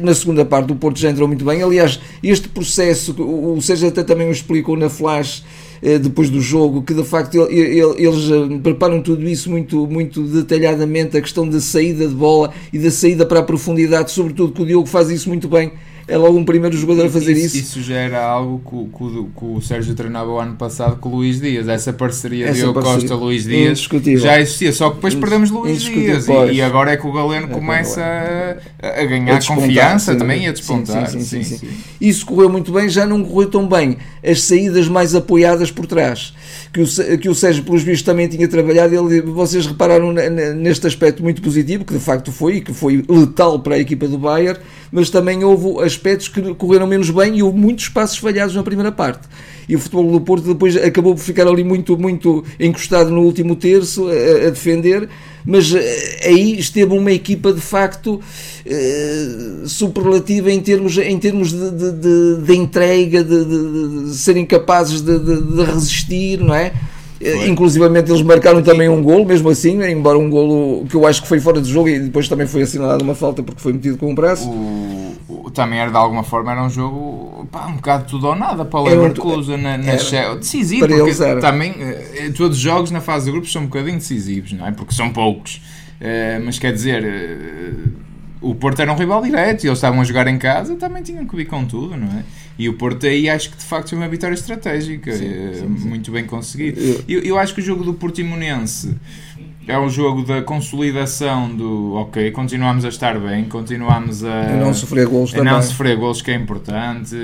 na 0.00 0.14
segunda 0.14 0.44
parte 0.44 0.70
o 0.70 0.76
Porto 0.76 1.00
já 1.00 1.10
entrou 1.10 1.26
muito 1.26 1.44
bem. 1.44 1.60
Aliás, 1.60 1.98
este 2.22 2.48
processo, 2.48 3.12
o 3.20 3.60
Sérgio 3.60 3.88
até 3.88 4.04
também 4.04 4.28
o 4.28 4.30
explicou 4.30 4.76
na 4.76 4.88
Flash, 4.88 5.42
eh, 5.42 5.67
depois 5.98 6.30
do 6.30 6.40
jogo, 6.40 6.82
que 6.82 6.94
de 6.94 7.04
facto 7.04 7.46
eles 7.50 8.30
eh, 8.30 8.58
preparam 8.62 9.00
tudo 9.02 9.28
isso 9.28 9.50
muito, 9.50 9.86
muito 9.86 10.22
detalhadamente, 10.22 11.16
a 11.16 11.20
questão 11.20 11.48
da 11.48 11.60
saída 11.60 12.06
de 12.06 12.14
bola 12.14 12.52
e 12.72 12.78
da 12.78 12.90
saída 12.90 13.24
para 13.24 13.40
a 13.40 13.42
profundidade, 13.42 14.10
sobretudo 14.10 14.52
que 14.52 14.62
o 14.62 14.66
Diogo 14.66 14.86
faz 14.86 15.10
isso 15.10 15.28
muito 15.28 15.48
bem 15.48 15.72
é 16.08 16.16
logo 16.16 16.38
um 16.38 16.44
primeiro 16.44 16.76
jogador 16.76 17.06
a 17.06 17.10
fazer 17.10 17.32
isso. 17.32 17.56
Isso 17.56 17.82
já 17.82 17.96
era 17.96 18.24
algo 18.24 18.60
que, 18.64 18.98
que, 18.98 19.38
que, 19.38 19.44
o 19.44 19.60
Sérgio 19.60 19.94
treinava 19.94 20.30
o 20.30 20.38
ano 20.40 20.56
passado 20.56 20.96
com 20.96 21.10
o 21.10 21.16
Luís 21.16 21.40
Dias. 21.40 21.68
Essa 21.68 21.92
parceria 21.92 22.46
Essa 22.46 22.54
Diogo 22.54 22.80
Costa 22.80 23.14
Luís 23.14 23.44
Dias 23.44 23.86
já 24.16 24.40
existia, 24.40 24.72
só 24.72 24.88
que 24.88 24.96
depois 24.96 25.14
perdemos 25.14 25.50
Luís 25.50 25.82
Dias 25.82 26.26
e, 26.26 26.52
e, 26.54 26.62
agora 26.62 26.92
é 26.92 26.96
que 26.96 27.06
o 27.06 27.12
Galeno 27.12 27.46
é 27.46 27.50
começa 27.50 28.02
a, 28.02 29.00
a 29.00 29.04
ganhar 29.04 29.36
a 29.36 29.44
confiança 29.44 30.12
sim, 30.12 30.18
também 30.18 30.44
e 30.44 30.48
a 30.48 30.52
despontar. 30.52 31.08
Sim 31.08 31.20
sim, 31.20 31.42
sim, 31.42 31.68
Isso 32.00 32.24
correu 32.24 32.48
muito 32.48 32.72
bem, 32.72 32.88
já 32.88 33.06
não 33.06 33.22
correu 33.22 33.50
tão 33.50 33.68
bem 33.68 33.98
as 34.24 34.42
saídas 34.42 34.88
mais 34.88 35.14
apoiadas 35.14 35.70
por 35.70 35.86
trás. 35.86 36.34
Que 36.72 36.80
o, 36.80 37.18
que 37.18 37.28
o 37.28 37.34
Sérgio, 37.34 37.64
pelos 37.64 37.82
vistos, 37.82 38.02
também 38.02 38.28
tinha 38.28 38.46
trabalhado. 38.46 38.94
Ele, 38.94 39.20
vocês 39.22 39.66
repararam 39.66 40.12
neste 40.12 40.86
aspecto 40.86 41.22
muito 41.22 41.40
positivo, 41.42 41.84
que 41.84 41.94
de 41.94 42.00
facto 42.00 42.32
foi, 42.32 42.56
e 42.56 42.60
que 42.60 42.72
foi 42.72 43.04
letal 43.08 43.58
para 43.60 43.76
a 43.76 43.78
equipa 43.78 44.06
do 44.06 44.18
Bayern, 44.18 44.58
mas 44.90 45.10
também 45.10 45.44
houve 45.44 45.80
as 45.80 45.92
aspectos 45.92 46.28
que 46.28 46.54
correram 46.54 46.86
menos 46.86 47.10
bem 47.10 47.36
e 47.36 47.42
houve 47.42 47.58
muitos 47.58 47.88
passos 47.88 48.18
falhados 48.18 48.54
na 48.54 48.62
primeira 48.62 48.92
parte. 48.92 49.28
E 49.68 49.76
o 49.76 49.78
futebol 49.78 50.10
do 50.10 50.20
Porto 50.20 50.48
depois 50.48 50.76
acabou 50.76 51.14
por 51.14 51.20
ficar 51.20 51.46
ali 51.46 51.62
muito, 51.62 51.98
muito 51.98 52.42
encostado 52.58 53.10
no 53.10 53.20
último 53.20 53.54
terço 53.54 54.08
a, 54.08 54.46
a 54.46 54.50
defender, 54.50 55.08
mas 55.44 55.74
eh, 55.74 56.20
aí 56.24 56.58
esteve 56.58 56.92
uma 56.94 57.12
equipa 57.12 57.52
de 57.52 57.60
facto 57.60 58.20
eh, 58.64 59.28
superlativa 59.66 60.50
em 60.50 60.60
termos, 60.60 60.96
em 60.96 61.18
termos 61.18 61.52
de, 61.52 61.70
de, 61.70 61.92
de, 61.92 62.42
de 62.46 62.56
entrega, 62.56 63.22
de, 63.22 64.14
serem 64.14 64.46
capazes 64.46 65.02
de, 65.02 65.18
resistir, 65.64 66.40
não 66.40 66.54
é? 66.54 66.72
Foi. 67.20 67.48
Inclusivamente 67.48 68.10
eles 68.10 68.22
marcaram 68.22 68.62
também 68.62 68.88
um 68.88 69.02
gol, 69.02 69.24
mesmo 69.24 69.48
assim, 69.48 69.82
embora 69.82 70.16
um 70.16 70.30
golo 70.30 70.86
que 70.86 70.94
eu 70.94 71.04
acho 71.04 71.22
que 71.22 71.28
foi 71.28 71.40
fora 71.40 71.60
de 71.60 71.68
jogo 71.68 71.88
e 71.88 71.98
depois 71.98 72.28
também 72.28 72.46
foi 72.46 72.62
assinalada 72.62 73.02
uma 73.02 73.14
falta 73.14 73.42
porque 73.42 73.60
foi 73.60 73.72
metido 73.72 73.98
com 73.98 74.12
o 74.12 74.14
braço. 74.14 74.48
O, 74.48 75.16
o, 75.28 75.50
também 75.50 75.80
era 75.80 75.90
de 75.90 75.96
alguma 75.96 76.22
forma 76.22 76.52
era 76.52 76.62
um 76.62 76.70
jogo 76.70 77.48
pá, 77.50 77.66
um 77.66 77.76
bocado 77.76 78.04
tudo 78.04 78.28
ou 78.28 78.36
nada 78.36 78.64
para 78.64 78.80
o 78.80 78.84
Leverkusen 78.84 79.56
na, 79.56 79.76
na 79.76 79.92
era, 79.92 80.36
decisivo, 80.36 80.86
para 80.86 80.96
porque 80.96 81.22
eles 81.22 81.40
também 81.40 81.74
eh, 81.80 82.30
todos 82.36 82.56
os 82.56 82.62
jogos 82.62 82.92
na 82.92 83.00
fase 83.00 83.26
de 83.26 83.32
grupos 83.32 83.50
são 83.50 83.62
um 83.62 83.66
bocadinho 83.66 83.98
decisivos, 83.98 84.52
não 84.52 84.66
é? 84.66 84.70
Porque 84.70 84.94
são 84.94 85.10
poucos. 85.10 85.60
Uh, 86.00 86.40
mas 86.44 86.60
quer 86.60 86.72
dizer, 86.72 87.02
uh, 87.02 88.07
o 88.40 88.54
Porto 88.54 88.80
era 88.80 88.92
um 88.92 88.96
rival 88.96 89.22
direto 89.22 89.64
e 89.64 89.68
eles 89.68 89.78
estavam 89.78 90.00
a 90.00 90.04
jogar 90.04 90.26
em 90.26 90.38
casa, 90.38 90.76
também 90.76 91.02
tinham 91.02 91.26
que 91.26 91.36
vir 91.36 91.46
com 91.46 91.64
tudo, 91.64 91.96
não 91.96 92.06
é? 92.06 92.22
E 92.58 92.68
o 92.68 92.74
Porto 92.74 93.06
aí 93.06 93.28
acho 93.28 93.50
que 93.50 93.56
de 93.56 93.64
facto 93.64 93.90
foi 93.90 93.98
uma 93.98 94.08
vitória 94.08 94.34
estratégica, 94.34 95.12
sim, 95.12 95.26
eh, 95.26 95.50
sim, 95.54 95.76
sim. 95.76 95.88
muito 95.88 96.10
bem 96.10 96.24
conseguida. 96.24 96.80
Eu, 97.08 97.20
eu 97.20 97.38
acho 97.38 97.54
que 97.54 97.60
o 97.60 97.64
jogo 97.64 97.84
do 97.84 97.94
Portimonense 97.94 98.96
é 99.66 99.78
um 99.78 99.88
jogo 99.88 100.22
da 100.24 100.40
consolidação 100.40 101.54
do 101.54 101.92
ok, 101.94 102.30
continuamos 102.30 102.84
a 102.84 102.88
estar 102.88 103.18
bem, 103.18 103.44
continuamos 103.44 104.24
a, 104.24 104.40
a 104.40 104.56
não 104.56 104.72
sofrer 104.72 105.06
gols 105.06 105.34
a 105.34 105.44
não 105.44 105.62
sofrer 105.62 105.96
gols 105.96 106.22
que 106.22 106.30
é 106.30 106.34
importante, 106.34 107.14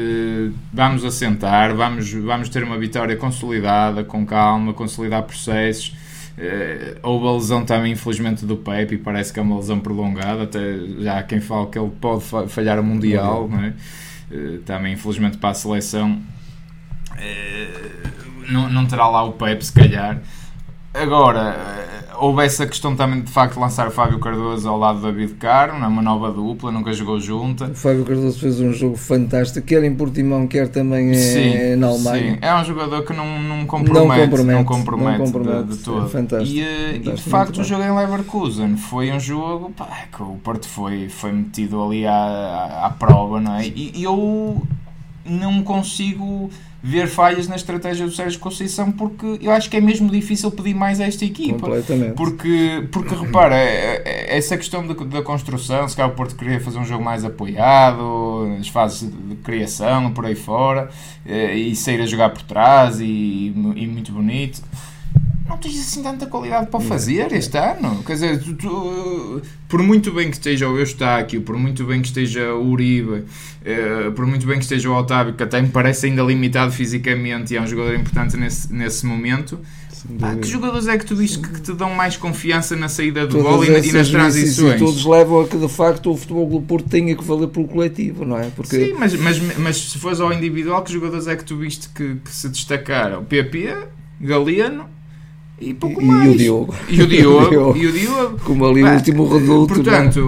vamos 0.73 1.05
assentar, 1.05 1.75
vamos, 1.75 2.13
vamos 2.13 2.49
ter 2.51 2.63
uma 2.63 2.79
vitória 2.79 3.17
consolidada, 3.17 4.05
com 4.05 4.27
calma, 4.27 4.75
consolidar 4.75 5.23
processos. 5.23 5.95
Uh, 6.37 6.99
houve 7.03 7.29
a 7.29 7.33
lesão 7.33 7.65
também, 7.65 7.93
infelizmente, 7.93 8.45
do 8.45 8.57
Pepe, 8.57 8.97
e 8.97 8.99
parece 8.99 9.33
que 9.33 9.39
é 9.39 9.43
uma 9.43 9.57
lesão 9.57 9.79
prolongada. 9.79 10.43
Até 10.43 10.79
já 10.99 11.19
há 11.19 11.23
quem 11.23 11.41
fala 11.41 11.69
que 11.69 11.79
ele 11.79 11.91
pode 12.01 12.25
falhar 12.49 12.79
o 12.81 12.83
Mundial, 12.83 13.49
não 13.49 13.63
é? 13.63 13.75
Eh, 14.31 14.59
também 14.65 14.95
infelizmente 14.95 15.37
para 15.37 15.51
a 15.51 15.55
seleção 15.55 16.21
eh, 17.19 17.69
não, 18.49 18.69
não 18.71 18.87
terá 18.87 19.07
lá 19.07 19.23
o 19.23 19.33
Pepe 19.33 19.65
se 19.65 19.73
calhar 19.73 20.21
agora 20.95 21.57
eh, 21.57 22.15
houve 22.17 22.45
essa 22.45 22.67
questão 22.67 22.95
também 22.95 23.21
de 23.21 23.31
facto 23.31 23.55
de 23.55 23.61
lançar 23.61 23.89
o 23.89 23.91
Fábio 23.91 24.19
Cardoso 24.19 24.69
ao 24.69 24.79
lado 24.79 25.01
do 25.01 25.07
David 25.07 25.35
Caro, 25.35 25.73
é 25.73 25.87
uma 25.87 26.01
nova 26.01 26.31
dupla, 26.31 26.71
nunca 26.71 26.93
jogou 26.93 27.19
junta. 27.21 27.67
O 27.67 27.75
Fábio 27.75 28.05
Cardoso 28.05 28.39
fez 28.39 28.61
um 28.61 28.73
jogo 28.73 28.97
fantástico, 28.97 29.67
quer 29.67 29.83
em 29.83 29.95
Portimão, 29.95 30.47
quer 30.47 30.69
também 30.69 31.13
sim, 31.15 31.77
na 31.77 31.89
Alemanha. 31.89 32.35
Sim. 32.35 32.39
É 32.41 32.55
um 32.55 32.65
jogador 32.65 33.05
que 33.05 33.13
não, 33.13 33.43
não 33.43 33.67
compromete, 33.67 34.21
não 34.21 34.29
compromete, 34.29 34.57
não 34.57 34.65
compromete, 34.65 35.19
não 35.19 35.27
compromete 35.27 35.65
de, 35.65 35.77
de 35.77 35.85
todo. 35.85 36.07
É 36.07 36.09
fantástico, 36.09 36.59
e, 36.59 36.63
fantástico, 36.63 37.11
e, 37.11 37.15
de 37.15 37.23
facto 37.23 37.61
o 37.61 37.65
jogo 37.65 37.83
em 37.83 37.95
Leverkusen 37.95 38.77
foi 38.77 39.13
um 39.13 39.21
jogo 39.21 39.71
pá, 39.71 39.89
que 40.15 40.23
o 40.23 40.37
Porto 40.43 40.69
foi, 40.69 41.09
foi 41.09 41.33
metido 41.33 41.83
ali 41.83 42.07
à, 42.07 42.15
à, 42.15 42.87
à 42.87 42.91
prova, 42.91 43.41
não 43.41 43.57
é? 43.57 43.67
E, 43.67 43.93
e 43.97 44.05
eu 44.05 44.63
não 45.25 45.63
consigo 45.63 46.51
ver 46.87 47.09
falhas 47.09 47.49
na 47.49 47.57
estratégia 47.57 48.05
do 48.05 48.13
Sérgio 48.13 48.39
Conceição 48.39 48.93
porque 48.93 49.39
eu 49.41 49.51
acho 49.51 49.71
que 49.71 49.77
é 49.79 49.81
mesmo 49.81 50.11
difícil 50.11 50.51
pedir 50.51 50.75
mais 50.75 51.01
a 51.01 51.07
esta 51.07 51.25
equipa. 51.25 51.61
Completamente. 51.61 52.13
Porque, 52.13 52.87
porque 52.93 53.15
repara, 53.15 53.57
é, 53.57 54.03
é, 54.05 54.37
essa 54.37 54.55
questão 54.59 54.87
da, 54.87 54.93
da 54.93 55.23
construção, 55.23 55.89
se 55.89 55.97
calhar 55.97 56.13
o 56.13 56.15
Porto 56.15 56.37
queria 56.37 56.61
fazer 56.61 56.79
um 56.79 56.85
jogo 56.85 57.03
mais 57.03 57.25
apoiado, 57.25 58.55
as 58.61 58.69
fases 58.69 59.11
de 59.11 59.35
criação, 59.37 60.13
por 60.13 60.27
aí 60.27 60.35
fora, 60.35 60.91
eh, 61.25 61.55
e 61.55 61.75
sair 61.75 62.03
a 62.03 62.07
jogar 62.07 62.29
por 62.29 62.43
trás 62.43 63.01
e, 63.01 63.55
e 63.77 63.87
muito 63.87 64.13
bonito 64.13 64.61
não 65.47 65.59
tens 65.59 65.79
assim 65.79 66.03
tanta 66.03 66.27
qualidade 66.27 66.71
para 66.71 66.81
fazer 66.81 67.31
este 67.33 67.57
ano. 67.59 68.03
Quer 68.05 68.15
dizer, 68.15 68.43
tu, 68.43 68.55
tu, 68.55 69.43
por 69.69 69.83
muito 69.83 70.11
bem 70.11 70.31
que 70.31 70.37
esteja 70.37 70.69
o 70.69 70.79
Eustáquio, 70.79 71.43
por 71.43 71.57
muito 71.57 71.85
bem 71.85 72.01
que 72.01 72.09
esteja 72.09 72.55
o 72.55 72.71
Uribe, 72.71 73.11
uh, 73.13 74.13
por 74.15 74.27
muito 74.27 74.47
bem 74.47 74.57
que 74.57 74.65
esteja 74.65 74.89
o 74.89 74.95
Otávio, 74.95 75.35
que 75.35 75.43
até 75.43 75.61
me 75.61 75.69
parece 75.69 76.07
ainda 76.07 76.23
limitado 76.23 76.73
fisicamente 76.73 77.53
e 77.53 77.57
é 77.59 77.61
um 77.61 77.67
jogador 77.67 77.95
importante 77.95 78.37
nesse, 78.39 78.73
nesse 78.73 79.05
momento, 79.05 79.59
Ah, 80.23 80.35
que 80.37 80.49
jogadores 80.49 80.87
é 80.87 80.97
que 80.97 81.05
tu 81.05 81.15
viste 81.15 81.39
que 81.39 81.61
te 81.61 81.73
dão 81.73 81.91
mais 81.91 82.17
confiança 82.17 82.75
na 82.75 82.89
saída 82.89 83.27
do 83.27 83.43
gol 83.43 83.65
e, 83.65 83.69
e, 83.69 83.93
nas 83.93 84.09
transições? 84.09 84.79
Todos 84.79 85.05
levam 85.05 85.41
a 85.43 85.49
que 85.49 85.59
de 85.59 85.69
facto 85.69 86.11
o 86.11 86.17
futebol 86.17 86.49
do 86.49 86.61
Porto 86.63 86.89
tenha 86.89 87.15
que 87.15 87.25
valer 87.25 87.49
pelo 87.49 87.69
coletivo, 87.69 88.25
não 88.25 88.39
é? 88.39 88.51
Porque... 88.55 88.87
Sim, 88.87 88.95
mas, 88.99 89.15
mas, 89.15 89.59
mas 89.59 89.77
se 89.77 89.99
fores 89.99 90.21
ao 90.21 90.33
individual, 90.33 90.83
que 90.83 90.93
jogadores 90.93 91.27
é 91.27 91.37
que 91.37 91.45
tu 91.45 91.57
viste 91.57 91.89
que, 91.91 92.17
que 92.17 92.31
se 92.31 92.49
destacaram? 92.49 93.25
PP, 93.25 93.75
Galeano 94.21 94.94
e 95.65 95.75
pouco 95.75 96.01
e, 96.01 96.05
mais. 96.05 96.25
E 96.31 96.35
o 96.35 96.37
Diogo. 96.37 96.75
E 96.89 97.03
o 97.03 97.07
Diogo. 97.07 97.77
e 97.77 97.87
o 97.87 97.93
Diogo. 97.93 98.41
Como 98.45 98.67
ali 98.67 98.83
o 98.83 98.93
último 98.93 99.29
reduto. 99.29 99.75
Portanto, 99.75 100.21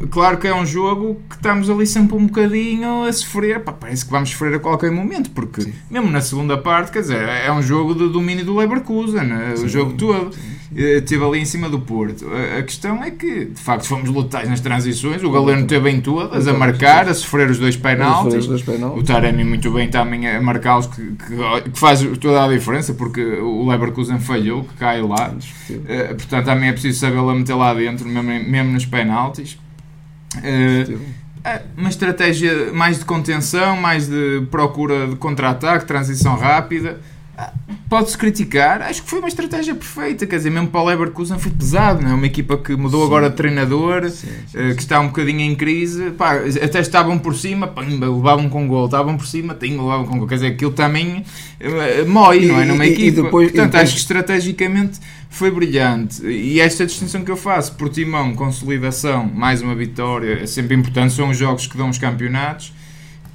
não? 0.00 0.08
claro 0.08 0.38
que 0.38 0.46
é 0.46 0.54
um 0.54 0.66
jogo 0.66 1.20
que 1.28 1.36
estamos 1.36 1.68
ali 1.68 1.86
sempre 1.86 2.16
um 2.16 2.26
bocadinho 2.26 3.04
a 3.04 3.12
sofrer. 3.12 3.60
Pá, 3.60 3.72
parece 3.72 4.04
que 4.04 4.10
vamos 4.10 4.30
sofrer 4.30 4.54
a 4.54 4.58
qualquer 4.58 4.90
momento, 4.90 5.30
porque 5.30 5.62
Sim. 5.62 5.72
mesmo 5.90 6.10
na 6.10 6.20
segunda 6.20 6.56
parte, 6.56 6.92
quer 6.92 7.00
dizer, 7.00 7.28
é 7.28 7.52
um 7.52 7.62
jogo 7.62 7.94
de 7.94 8.08
domínio 8.08 8.44
do 8.44 8.56
Leverkusen, 8.56 9.24
né? 9.24 9.54
o 9.56 9.68
jogo 9.68 9.92
todo. 9.94 10.30
Esteve 10.74 11.24
ali 11.24 11.40
em 11.40 11.44
cima 11.44 11.68
do 11.68 11.80
Porto. 11.80 12.26
A, 12.58 12.62
questão 12.62 13.02
é 13.02 13.10
que, 13.10 13.46
de 13.46 13.60
facto, 13.60 13.86
fomos 13.86 14.10
lutais 14.10 14.48
nas 14.48 14.60
transições. 14.60 15.22
O 15.24 15.30
Galeno 15.30 15.66
teve 15.66 15.90
em 15.90 16.00
todas, 16.00 16.46
a 16.46 16.52
marcar, 16.52 17.08
a 17.08 17.14
sofrer 17.14 17.50
os 17.50 17.58
dois 17.58 17.76
penaltis. 17.76 18.46
O 18.94 19.02
Taremi 19.02 19.44
muito 19.44 19.70
bem 19.70 19.88
também 19.88 20.28
a 20.28 20.40
marcá-los, 20.42 20.86
que, 20.86 21.02
que, 21.02 21.70
que, 21.70 21.78
faz 21.78 22.02
toda 22.20 22.44
a 22.44 22.48
diferença, 22.48 22.92
porque 22.92 23.22
o 23.22 23.66
Leverkusen 23.66 24.18
falhou, 24.20 24.66
que 24.68 24.74
cai 24.74 25.02
lá. 25.02 25.32
Uh, 25.70 26.14
portanto, 26.14 26.44
também 26.44 26.68
é 26.68 26.72
preciso 26.72 27.00
saber-la 27.00 27.34
meter 27.34 27.54
lá 27.54 27.74
dentro, 27.74 28.08
mesmo, 28.08 28.50
mesmo 28.50 28.72
nos 28.72 28.86
penaltis. 28.86 29.58
Uh, 30.36 31.00
uma 31.76 31.88
estratégia 31.88 32.72
mais 32.72 32.98
de 32.98 33.04
contenção, 33.04 33.76
mais 33.76 34.08
de 34.08 34.46
procura 34.50 35.06
de 35.06 35.16
contra-ataque, 35.16 35.86
transição 35.86 36.36
rápida 36.36 37.00
Pode-se 37.88 38.18
criticar, 38.18 38.82
acho 38.82 39.02
que 39.02 39.08
foi 39.08 39.18
uma 39.18 39.28
estratégia 39.28 39.74
perfeita, 39.74 40.26
quer 40.26 40.36
dizer, 40.36 40.50
mesmo 40.50 40.68
para 40.68 40.80
o 40.80 40.84
Leverkusen 40.84 41.38
foi 41.38 41.50
pesado, 41.50 42.02
não 42.02 42.10
é? 42.10 42.14
Uma 42.14 42.26
equipa 42.26 42.58
que 42.58 42.76
mudou 42.76 43.00
sim. 43.00 43.06
agora 43.06 43.30
de 43.30 43.36
treinador, 43.36 44.10
sim, 44.10 44.28
sim, 44.46 44.58
uh, 44.58 44.74
que 44.74 44.82
está 44.82 45.00
um 45.00 45.06
bocadinho 45.06 45.40
em 45.40 45.54
crise, 45.54 46.10
pá, 46.10 46.34
até 46.62 46.80
estavam 46.80 47.18
por 47.18 47.34
cima, 47.34 47.66
pimba, 47.66 48.06
levavam 48.06 48.50
com 48.50 48.68
gol, 48.68 48.84
estavam 48.84 49.16
por 49.16 49.26
cima, 49.26 49.54
timba, 49.54 49.82
levavam 49.84 50.06
com 50.06 50.18
gol, 50.18 50.28
quer 50.28 50.34
dizer, 50.34 50.46
aquilo 50.48 50.72
também 50.72 51.24
uh, 51.62 52.08
mói, 52.08 52.44
não 52.44 52.60
é? 52.60 52.64
Numa 52.66 52.84
e, 52.84 52.92
equipa. 52.92 53.20
E 53.20 53.22
depois, 53.22 53.50
Portanto, 53.52 53.72
depois... 53.72 53.82
acho 53.84 53.94
que 53.94 54.00
estrategicamente 54.00 55.00
foi 55.30 55.50
brilhante. 55.50 56.26
E 56.26 56.60
esta 56.60 56.84
distinção 56.84 57.24
que 57.24 57.30
eu 57.30 57.36
faço, 57.38 57.74
Portimão, 57.76 58.34
consolidação, 58.34 59.30
mais 59.32 59.62
uma 59.62 59.74
vitória, 59.74 60.40
é 60.42 60.46
sempre 60.46 60.74
importante, 60.74 61.14
são 61.14 61.30
os 61.30 61.38
jogos 61.38 61.66
que 61.66 61.78
dão 61.78 61.88
os 61.88 61.96
campeonatos 61.96 62.72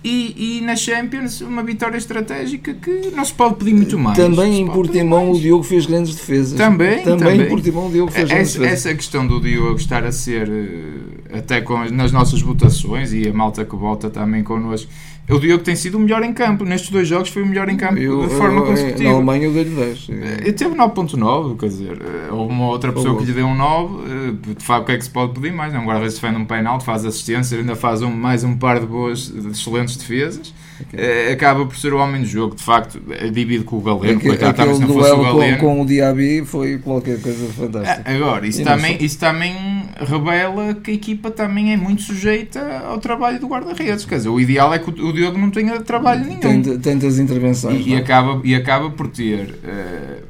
e, 0.04 0.58
e, 0.58 0.62
na 0.62 0.76
Champions 0.76 1.42
uma 1.42 1.64
vitória 1.64 1.98
estratégica 1.98 2.74
que 2.74 3.12
não 3.16 3.24
se 3.24 3.34
pode 3.34 3.56
pedir 3.56 3.74
muito 3.74 3.98
mais. 3.98 4.18
Também 4.18 4.60
em 4.60 4.68
Portimão 4.68 5.32
o 5.32 5.40
Diogo 5.40 5.64
fez 5.64 5.86
grandes 5.86 6.14
defesas. 6.16 6.58
Também, 6.58 7.04
também, 7.04 7.18
também. 7.20 7.42
em 7.42 7.50
Portimão 7.50 7.88
o 7.88 7.92
Diogo 7.92 8.12
fez 8.12 8.26
essa, 8.26 8.34
grandes 8.34 8.54
defesas. 8.54 8.86
Essa 8.86 8.96
questão 8.96 9.26
do 9.26 9.40
Diogo 9.40 9.78
estar 9.78 10.04
a 10.04 10.12
ser, 10.12 10.50
eh, 10.50 11.38
até 11.38 11.62
com, 11.62 11.86
nas 11.86 12.12
nossas 12.12 12.42
votações 12.42 13.14
e 13.14 13.28
a 13.28 13.34
malta 13.34 13.64
que 13.64 13.76
vota 13.76 14.10
também 14.10 14.44
connosco, 14.44 14.92
o 15.30 15.40
Diogo 15.40 15.64
tem 15.64 15.76
sido 15.76 15.96
o 15.96 16.00
melhor 16.00 16.22
em 16.24 16.34
campo. 16.34 16.66
Nestes 16.66 16.90
dois 16.90 17.08
jogos 17.08 17.30
foi 17.30 17.44
o 17.44 17.46
melhor 17.46 17.70
em 17.70 17.78
campo 17.78 17.98
eu, 17.98 18.28
de 18.28 18.36
forma 18.36 18.60
eu, 18.60 18.66
consecutiva. 18.66 19.10
Na 19.10 19.16
Alemanha 19.16 19.46
eu 19.46 19.54
dei-lhe 19.54 19.70
10. 19.70 20.08
Eu 20.46 20.54
teve 20.54 20.76
9.9, 20.76 21.58
quer 21.58 21.68
dizer, 21.68 22.02
houve 22.32 22.54
uma 22.54 22.68
outra 22.68 22.92
pessoa 22.92 23.18
que 23.18 23.26
lhe 23.26 23.32
deu 23.32 23.46
um 23.46 23.56
9. 23.56 24.54
De 24.58 24.64
facto, 24.64 24.84
o 24.84 24.86
que 24.88 24.92
é 24.92 24.98
que 24.98 25.04
se 25.06 25.10
pode 25.10 25.34
pedir 25.34 25.54
mais? 25.54 25.74
Um 25.74 25.86
guarda-redes 25.86 26.16
defende 26.16 26.38
um 26.38 26.46
penalti, 26.46 26.84
faz 26.84 27.06
assistência, 27.06 27.58
ainda 27.58 27.76
faz 27.76 28.02
um, 28.02 28.12
mais 28.12 28.44
um 28.44 28.58
par 28.58 28.80
de 28.80 28.86
boas, 28.86 29.32
de 29.32 29.50
excelentes 29.50 29.96
defesas. 29.96 30.54
Okay. 30.88 31.32
Acaba 31.32 31.66
por 31.66 31.78
ser 31.78 31.94
o 31.94 31.98
homem 31.98 32.22
do 32.22 32.28
jogo, 32.28 32.56
de 32.56 32.64
facto, 32.64 33.00
divide 33.32 33.64
com 33.64 33.78
o 33.78 33.82
Galeno. 33.82 34.18
Aquele, 34.18 34.38
coitado, 34.38 34.62
aquele 34.62 34.76
se 34.76 34.82
não 34.82 34.88
fosse 34.90 35.12
o 35.12 35.24
Galeno. 35.24 35.58
Com, 35.58 35.76
com 35.76 35.82
o 35.82 35.86
Diaby 35.86 36.44
foi 36.46 36.78
qualquer 36.80 37.22
coisa 37.22 37.48
fantástica. 37.54 38.02
Ah, 38.06 38.14
agora, 38.14 38.46
isso 38.46 38.64
também, 38.64 38.98
isso 39.00 39.20
também 39.20 39.83
revela 39.98 40.74
que 40.74 40.92
a 40.92 40.94
equipa 40.94 41.32
também 41.32 41.74
é 41.74 41.78
muito 41.78 42.02
sujeita 42.02 42.80
ao 42.80 43.00
trabalho 43.00 43.40
do 43.40 43.48
guarda-redes. 43.48 44.06
Quer 44.06 44.18
dizer, 44.18 44.30
o 44.30 44.40
ideal 44.40 44.74
é 44.74 44.80
que 44.80 44.90
o 44.90 45.14
Diogo 45.14 45.38
não 45.38 45.50
tenha 45.50 45.80
trabalho 45.82 46.26
nenhum. 46.26 46.80
Tantas 46.80 47.20
intervenções. 47.20 47.86
E, 47.86 47.90
e, 47.90 47.94
é? 47.94 47.98
acaba, 47.98 48.42
e 48.44 48.56
acaba 48.56 48.90
por 48.90 49.08
ter. 49.08 49.60
Uh, 49.64 50.24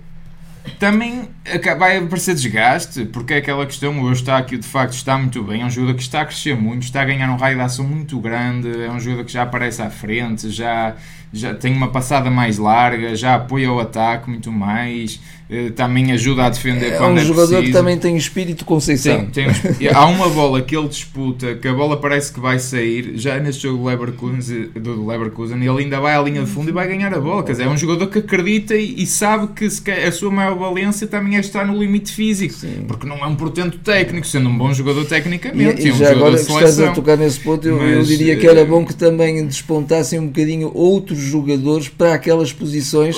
também 0.79 1.29
vai 1.78 1.98
aparecer 1.98 2.36
desgaste, 2.36 3.06
porque 3.06 3.34
é 3.34 3.38
aquela 3.38 3.66
questão, 3.66 4.02
o 4.02 4.10
Eustáquio 4.10 4.58
de 4.58 4.68
facto 4.68 4.94
está 4.94 5.18
muito 5.18 5.44
bem, 5.44 5.62
é 5.62 5.66
um 5.66 5.70
jogador 5.70 5.96
que 5.96 6.02
está 6.02 6.22
a 6.22 6.26
crescer 6.26 6.56
muito, 6.56 6.84
está 6.84 7.02
a 7.02 7.06
ganhar 7.06 7.30
um 7.30 7.36
raio 7.36 7.58
de 7.58 7.64
ação 7.64 7.86
muito 7.86 8.20
grande, 8.20 8.70
é 8.82 8.90
um 8.90 9.00
jogador 9.00 9.26
que 9.26 9.34
já 9.34 9.44
aparece 9.44 9.82
à 9.82 9.90
frente, 9.90 10.50
já, 10.50 10.96
já 11.34 11.54
tem 11.54 11.74
uma 11.74 11.90
passada 11.90 12.30
mais 12.30 12.58
larga, 12.58 13.16
já 13.16 13.36
apoia 13.36 13.72
o 13.72 13.80
ataque 13.80 14.30
muito 14.30 14.52
mais, 14.52 15.20
eh, 15.50 15.70
também 15.72 16.12
ajuda 16.14 16.46
a 16.46 16.50
defender 16.50 16.94
é 16.94 16.98
quando 16.98 17.18
um 17.18 17.20
é 17.20 17.26
jogador 17.26 17.48
preciso. 17.48 17.68
que 17.68 17.72
também 17.72 17.98
tem 17.98 18.16
espírito 18.16 18.64
Conceição. 18.64 19.26
Tem, 19.26 19.52
tem, 19.52 19.90
há 19.94 20.06
uma 20.06 20.30
bola 20.30 20.62
que 20.62 20.76
ele 20.76 20.88
disputa, 20.88 21.56
que 21.56 21.68
a 21.68 21.74
bola 21.74 21.98
parece 21.98 22.32
que 22.34 22.40
vai 22.40 22.58
sair, 22.58 23.14
já 23.16 23.38
neste 23.40 23.64
jogo 23.64 23.78
do 23.78 23.84
Leverkusen, 23.84 24.70
do 24.70 25.06
Leverkusen 25.06 25.58
ele 25.58 25.84
ainda 25.84 26.00
vai 26.00 26.16
à 26.16 26.22
linha 26.22 26.42
de 26.42 26.50
fundo 26.50 26.70
e 26.70 26.72
vai 26.72 26.88
ganhar 26.88 27.14
a 27.14 27.20
bola. 27.20 27.44
Quer 27.44 27.52
dizer, 27.52 27.64
é 27.66 27.70
um 27.70 27.78
jogador 27.78 28.08
que 28.08 28.20
acredita 28.20 28.76
e, 28.76 29.04
e 29.04 29.06
sabe 29.06 29.50
que 29.54 29.66
a 29.92 30.12
sua 30.12 30.32
maior 30.32 30.58
valência 30.58 31.06
também 31.06 31.33
é 31.38 31.40
estar 31.40 31.66
no 31.66 31.78
limite 31.78 32.12
físico, 32.12 32.54
Sim. 32.54 32.86
porque 32.88 33.08
não 33.08 33.18
é 33.18 33.25
um 33.25 33.36
portento 33.36 33.78
técnico, 33.80 34.25
sendo 34.25 34.50
um 34.50 34.58
bom 34.58 34.74
jogador 34.74 35.06
tecnicamente. 35.06 35.82
E, 35.82 35.88
e 35.88 35.92
um 35.92 35.98
já 35.98 36.12
agora 36.12 36.36
que 36.36 36.42
estás 36.42 36.80
a 36.80 36.92
tocar 36.92 37.18
nesse 37.18 37.40
ponto, 37.40 37.68
eu, 37.68 37.78
Mas, 37.78 37.96
eu 37.98 38.04
diria 38.04 38.36
que 38.36 38.48
era 38.48 38.66
bom 38.66 38.86
que 38.86 38.94
também 38.94 39.46
despontassem 39.46 40.20
um 40.20 40.28
bocadinho 40.28 40.72
outros 40.74 41.20
jogadores 41.20 41.90
para 41.90 42.13
aquelas 42.13 42.52
posições 42.52 43.16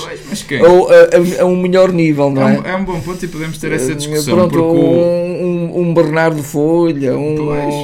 ou 0.68 0.88
a, 0.88 0.94
a, 0.94 1.42
a, 1.42 1.44
um 1.44 1.56
melhor 1.56 1.92
nível, 1.92 2.30
não 2.30 2.48
é? 2.48 2.56
É 2.56 2.60
um, 2.60 2.66
é 2.66 2.76
um 2.76 2.84
bom 2.84 3.00
ponto 3.00 3.24
e 3.24 3.28
podemos 3.28 3.58
ter 3.58 3.72
essa 3.72 3.94
discussão. 3.94 4.36
Pronto, 4.36 4.62
um, 4.62 5.44
um, 5.44 5.55
Bernardo 5.94 6.42
Folha, 6.42 7.16
um, 7.16 7.36
pois, 7.36 7.74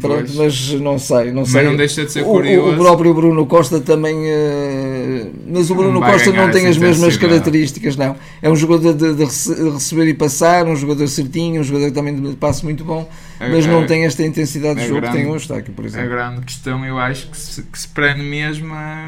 pronto, 0.00 0.32
pois. 0.34 0.36
mas 0.36 0.80
não 0.80 0.98
sei, 0.98 1.32
não 1.32 1.44
sei. 1.44 1.62
Mas 1.62 1.70
não 1.70 1.76
deixa 1.76 2.04
de 2.04 2.12
ser 2.12 2.24
curioso. 2.24 2.70
O, 2.70 2.74
o 2.74 2.76
próprio 2.76 3.14
Bruno 3.14 3.46
Costa 3.46 3.80
também, 3.80 4.16
uh, 4.16 5.30
mas 5.46 5.70
o 5.70 5.74
Bruno 5.74 6.00
Costa 6.00 6.32
não 6.32 6.50
tem 6.50 6.66
as 6.66 6.76
mesmas 6.76 7.16
características, 7.16 7.96
não. 7.96 8.16
É 8.42 8.50
um 8.50 8.56
jogador 8.56 8.94
de, 8.94 9.14
de, 9.14 9.24
receber 9.24 10.08
e 10.08 10.14
passar, 10.14 10.66
um 10.66 10.76
jogador 10.76 11.06
certinho, 11.08 11.60
um 11.60 11.64
jogador 11.64 11.90
também 11.92 12.14
de 12.14 12.36
passo 12.36 12.64
muito 12.64 12.84
bom, 12.84 13.08
mas 13.48 13.66
não 13.66 13.86
tem 13.86 14.04
esta 14.04 14.22
intensidade 14.22 14.80
de 14.80 14.88
jogo 14.88 15.00
grande, 15.00 15.16
que 15.16 15.22
tem 15.22 15.30
o 15.30 15.34
Eustáquio, 15.34 15.72
por 15.72 15.84
exemplo. 15.84 16.06
A 16.06 16.10
grande 16.10 16.40
questão, 16.42 16.84
eu 16.84 16.98
acho 16.98 17.28
que 17.28 17.36
se, 17.36 17.62
que 17.62 17.78
se 17.78 17.88
prende 17.88 18.22
mesmo 18.22 18.74
a 18.74 19.06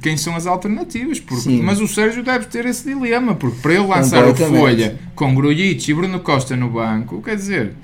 quem 0.00 0.16
são 0.16 0.34
as 0.34 0.46
alternativas, 0.46 1.20
porque, 1.20 1.50
mas 1.62 1.80
o 1.80 1.86
Sérgio 1.86 2.22
deve 2.22 2.46
ter 2.46 2.64
esse 2.64 2.88
dilema, 2.88 3.34
porque 3.34 3.60
para 3.60 3.74
ele 3.74 3.86
lançar 3.86 4.26
o 4.26 4.34
Folha 4.34 4.98
com 5.14 5.34
Grujic 5.34 5.90
e 5.90 5.94
Bruno 5.94 6.20
Costa 6.20 6.56
no 6.56 6.70
banco, 6.70 7.20
quer 7.20 7.36
dizer, 7.36 7.74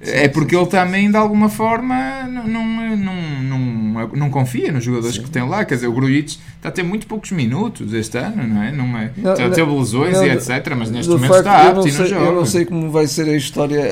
é 0.00 0.28
porque 0.28 0.56
ele 0.56 0.66
também, 0.66 1.10
de 1.10 1.16
alguma 1.16 1.50
forma, 1.50 2.22
não, 2.24 2.46
não, 2.46 2.96
não, 2.96 4.08
não, 4.16 4.30
confia 4.30 4.72
nos 4.72 4.82
jogadores 4.82 5.16
Sim. 5.16 5.22
que 5.22 5.30
tem 5.30 5.46
lá. 5.46 5.62
Quer 5.64 5.74
dizer, 5.74 5.88
o 5.88 5.92
Grujic 5.92 6.38
está 6.60 6.68
a 6.68 6.72
ter 6.72 6.82
muito 6.82 7.06
poucos 7.06 7.30
minutos 7.30 7.94
este 7.94 8.18
ano, 8.18 8.46
não 8.46 8.62
é? 8.62 8.70
Não 8.70 8.98
é 8.98 9.10
não, 9.16 9.32
está 9.32 9.46
a 9.46 9.50
ter 9.50 9.66
lesões 9.66 10.20
e 10.20 10.26
etc. 10.26 10.74
Mas 10.76 10.90
neste 10.90 11.10
momento 11.10 11.28
facto, 11.28 11.38
está 11.38 11.68
apto 11.68 11.88
e 11.88 11.92
não 11.92 12.06
joga. 12.06 12.24
Eu 12.26 12.34
não 12.34 12.44
sei 12.44 12.64
como 12.66 12.90
vai 12.90 13.06
ser 13.06 13.28
a 13.28 13.36
história, 13.36 13.82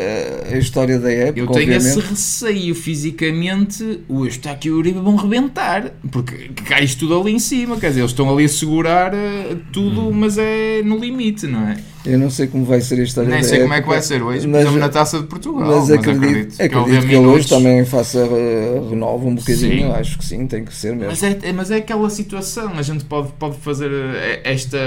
a 0.53 0.59
história 0.59 0.99
da 0.99 1.11
época. 1.11 1.41
Eu 1.41 1.47
tenho 1.47 1.73
obviamente. 1.73 1.87
esse 1.87 2.01
receio 2.01 2.75
fisicamente. 2.75 4.01
O 4.07 4.27
Eustáquio 4.27 4.71
e 4.71 4.75
o 4.75 4.79
Uribe 4.79 4.99
vão 5.01 5.17
rebentar, 5.17 5.93
porque 6.11 6.51
cai 6.67 6.85
isto 6.85 7.01
tudo 7.01 7.19
ali 7.19 7.33
em 7.33 7.39
cima. 7.39 7.79
Quer 7.79 7.89
dizer, 7.89 8.01
eles 8.01 8.11
estão 8.11 8.31
ali 8.31 8.45
a 8.45 8.49
segurar 8.49 9.15
eh, 9.15 9.57
tudo, 9.73 10.09
hum. 10.09 10.13
mas 10.13 10.37
é 10.37 10.83
no 10.85 10.99
limite, 10.99 11.47
não 11.47 11.67
é? 11.67 11.79
Eu 12.09 12.19
não 12.19 12.31
sei 12.31 12.47
como 12.47 12.65
vai 12.65 12.81
ser 12.81 13.01
a 13.01 13.03
história 13.03 13.29
Nem 13.29 13.43
sei 13.43 13.61
como 13.61 13.75
é 13.75 13.83
que 13.83 13.89
vai 13.89 14.01
ser 14.01 14.23
hoje, 14.23 14.47
mas 14.47 14.73
na 14.75 14.89
taça 14.89 15.21
de 15.21 15.27
Portugal. 15.27 15.67
Mas, 15.67 15.89
mas 15.89 15.91
acredito, 15.91 16.25
acredito, 16.25 16.63
acredito, 16.63 17.07
que, 17.07 17.15
ele 17.15 17.27
hoje 17.27 17.49
também 17.49 17.85
faça 17.85 18.25
uh, 18.25 18.89
renova 18.89 19.27
um 19.27 19.35
bocadinho. 19.35 19.89
Sim. 19.89 19.93
Acho 19.93 20.19
que 20.19 20.25
sim, 20.25 20.47
tem 20.47 20.65
que 20.65 20.75
ser 20.75 20.97
mesmo. 20.97 21.09
Mas 21.09 21.23
é, 21.23 21.53
mas 21.53 21.71
é 21.71 21.77
aquela 21.77 22.09
situação, 22.09 22.58
a 22.67 22.83
gente 22.83 23.05
pode, 23.05 23.33
pode 23.33 23.57
fazer 23.59 23.91
eh, 23.91 24.41
esta 24.45 24.79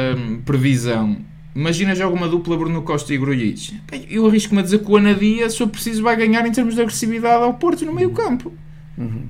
previsão. 0.46 1.18
Imagina 1.56 1.94
já 1.94 2.06
alguma 2.06 2.28
dupla 2.28 2.58
Bruno 2.58 2.82
Costa 2.82 3.14
e 3.14 3.18
Grujic. 3.18 3.80
Eu 4.10 4.26
arrisco-me 4.26 4.62
a 4.62 4.64
dizer 4.64 4.80
que 4.80 4.92
o 4.92 4.96
Anadia, 4.96 5.50
se 5.50 5.62
eu 5.62 5.68
preciso, 5.68 6.02
vai 6.02 6.16
ganhar 6.16 6.46
em 6.46 6.52
termos 6.52 6.76
de 6.76 6.82
agressividade 6.82 7.44
ao 7.44 7.54
Porto 7.56 7.86
no 7.86 7.94
meio 7.94 8.12
campo. 8.12 8.54
Uhum. 8.98 9.24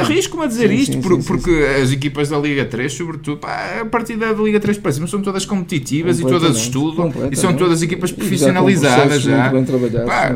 Arrisco-me 0.00 0.44
a 0.44 0.46
dizer 0.46 0.68
sim, 0.68 0.74
isto, 0.74 0.92
sim, 0.94 1.00
por, 1.00 1.20
sim, 1.20 1.26
porque 1.26 1.50
as 1.82 1.92
equipas 1.92 2.28
da 2.28 2.38
Liga 2.38 2.64
3, 2.64 2.92
sobretudo, 2.92 3.38
pá, 3.38 3.80
a 3.82 3.84
partir 3.84 4.16
da 4.16 4.32
Liga 4.32 4.58
3 4.58 4.78
para 4.78 4.92
cima, 4.92 5.06
são 5.06 5.22
todas 5.22 5.46
competitivas 5.46 6.18
e 6.18 6.22
todas 6.22 6.56
estudo 6.56 7.12
e 7.30 7.36
são 7.36 7.54
todas 7.54 7.82
equipas 7.82 8.10
profissionalizadas 8.10 9.22
já. 9.22 9.52
já. 9.52 10.04
Pá, 10.04 10.34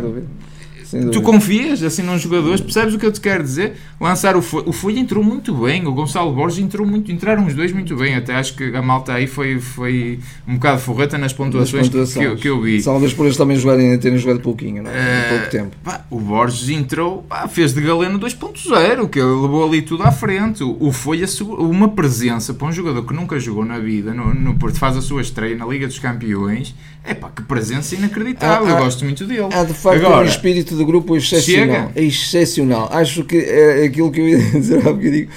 tu 1.13 1.23
confias 1.23 1.83
assim 1.83 2.03
num 2.03 2.19
jogador, 2.19 2.61
percebes 2.61 2.95
o 2.95 2.99
que 2.99 3.07
eu 3.07 3.13
te 3.13 3.21
quero 3.21 3.43
dizer? 3.43 3.75
Lançar 4.01 4.37
o 4.37 4.43
Folha, 4.43 4.69
o 4.69 4.73
Folha 4.73 4.99
entrou 4.99 5.23
muito 5.23 5.55
bem, 5.55 5.87
o 5.87 5.93
Gonçalo 5.93 6.33
Borges 6.33 6.59
entrou 6.59 6.87
muito, 6.87 7.11
entraram 7.11 7.47
os 7.47 7.55
dois 7.55 7.73
muito 7.73 7.97
bem, 7.97 8.15
até 8.15 8.35
acho 8.35 8.55
que 8.55 8.65
a 8.75 8.83
malta 8.83 9.15
aí 9.15 9.27
foi, 9.27 9.59
foi 9.59 10.19
um 10.47 10.55
bocado 10.55 10.81
forreta 10.81 11.19
nas 11.19 11.33
pontuações, 11.33 11.89
pontuações. 11.89 12.27
Que, 12.27 12.33
eu, 12.33 12.37
que, 12.37 12.49
eu 12.49 12.61
vi. 12.61 12.83
Talvez 12.83 13.13
por 13.13 13.25
eles 13.25 13.37
também 13.37 13.57
jogarem, 13.57 13.99
terem 13.99 14.19
jogado 14.19 14.41
pouquinho, 14.41 14.83
não 14.83 14.91
é? 14.91 14.95
Uh, 14.95 15.29
pouco 15.31 15.51
tempo. 15.51 15.77
Pá, 15.83 16.05
o 16.11 16.21
Borges 16.21 16.69
entrou, 16.69 17.23
pá, 17.23 17.49
fez 17.49 17.73
de 17.73 17.81
Galeno 17.81 18.19
2.0, 18.19 19.09
que 19.09 19.19
ele 19.19 19.29
levou 19.29 19.67
ali 19.67 19.83
tudo 19.83 20.03
à 20.03 20.13
frente. 20.13 20.63
O, 20.63 20.77
o 20.81 20.93
Folha, 20.93 21.27
uma 21.59 21.89
presença 21.89 22.55
para 22.55 22.69
um 22.69 22.73
jogador 22.73 23.05
que 23.05 23.15
nunca 23.15 23.39
jogou 23.39 23.65
na 23.65 23.79
vida, 23.79 24.13
no, 24.13 24.35
no 24.35 24.55
Porto, 24.55 24.79
faz 24.79 24.97
a 24.97 25.03
sua 25.03 25.21
estreia 25.21 25.57
na 25.57 25.67
Liga 25.67 25.87
dos 25.87 25.99
Campeões, 25.99 26.75
é 27.07 27.15
pá, 27.15 27.31
que 27.35 27.43
presença 27.43 27.95
inacreditável. 27.95 28.69
eu 28.69 28.77
gosto 28.77 29.05
muito 29.05 29.25
dele. 29.27 29.47
Há 29.53 29.65
de 29.65 29.75
facto 29.75 30.05
Agora, 30.05 30.25
um 30.25 30.29
espírito 30.29 30.77
de 30.77 30.85
grupo 30.85 31.17
excepcional. 31.17 31.93
É 31.95 32.03
excepcional. 32.03 32.89
Acho 32.93 33.25
que 33.25 33.37
é 33.37 33.85
aquilo 33.85 34.11
que 34.11 34.21
eu 34.21 34.29
ia 34.29 34.39
dizer 34.53 34.79
há 34.87 34.93
bocadinho 34.93 35.29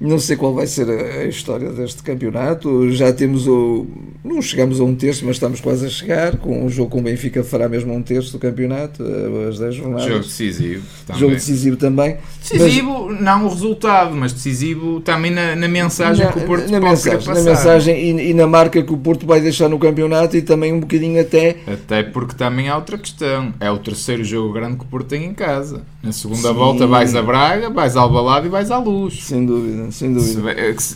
não 0.00 0.18
sei 0.18 0.34
qual 0.34 0.54
vai 0.54 0.66
ser 0.66 0.88
a, 0.88 1.26
história 1.26 1.70
deste 1.70 2.02
campeonato. 2.02 2.90
Já 2.90 3.12
temos 3.12 3.46
o. 3.46 3.86
Não 4.24 4.40
chegamos 4.40 4.80
a 4.80 4.84
um 4.84 4.94
terço, 4.94 5.26
mas 5.26 5.36
estamos 5.36 5.60
quase 5.60 5.84
a 5.84 5.88
chegar. 5.90 6.36
Com 6.38 6.64
um 6.64 6.70
jogo 6.70 6.90
com 6.90 7.00
o 7.00 7.02
Benfica 7.02 7.44
fará 7.44 7.68
mesmo 7.68 7.92
um 7.92 8.02
terço 8.02 8.32
do 8.32 8.38
campeonato, 8.38 9.04
as 9.48 9.58
10 9.58 9.74
jornadas. 9.74 10.06
Jogo 10.06 10.20
decisivo. 10.20 10.86
Também. 11.06 11.20
Jogo 11.20 11.34
decisivo 11.34 11.76
também. 11.76 12.16
Decisivo, 12.40 13.08
mas, 13.10 13.20
não 13.20 13.44
o 13.44 13.48
resultado, 13.50 14.16
mas 14.16 14.32
decisivo 14.32 15.00
também 15.00 15.30
na, 15.30 15.54
na 15.54 15.68
mensagem 15.68 16.24
na, 16.24 16.32
que 16.32 16.38
o 16.38 16.46
Porto 16.46 16.70
na 16.70 16.80
mensagem, 16.80 17.18
passar. 17.18 17.34
Na 17.34 17.42
mensagem 17.42 17.96
e, 18.02 18.30
e, 18.30 18.34
na 18.34 18.46
marca 18.46 18.82
que 18.82 18.92
o 18.92 18.96
Porto 18.96 19.26
vai 19.26 19.40
deixar 19.40 19.68
no 19.68 19.78
campeonato 19.78 20.34
e 20.34 20.40
também 20.40 20.72
um 20.72 20.80
bocadinho 20.80 21.20
até. 21.20 21.56
Até 21.66 22.02
porque 22.02 22.34
também 22.34 22.70
há 22.70 22.76
outra 22.76 22.96
questão. 22.96 23.52
É 23.60 23.70
o 23.70 23.76
terceiro 23.76 24.24
jogo 24.24 24.52
grande 24.52 24.76
que 24.76 24.84
o 24.84 24.88
Porto 24.88 25.08
tem 25.08 25.26
em 25.26 25.34
casa. 25.34 25.82
Na 26.02 26.12
segunda 26.12 26.48
Sim. 26.48 26.54
volta 26.54 26.86
vais 26.86 27.14
a 27.14 27.22
Braga, 27.22 27.68
vais 27.68 27.96
ao 27.96 28.10
Balado 28.10 28.46
e 28.46 28.48
vais 28.48 28.70
à 28.70 28.78
Luz. 28.78 29.24
Sem 29.24 29.44
dúvida 29.44 29.89
sem 29.90 30.12
dúvida. 30.12 30.42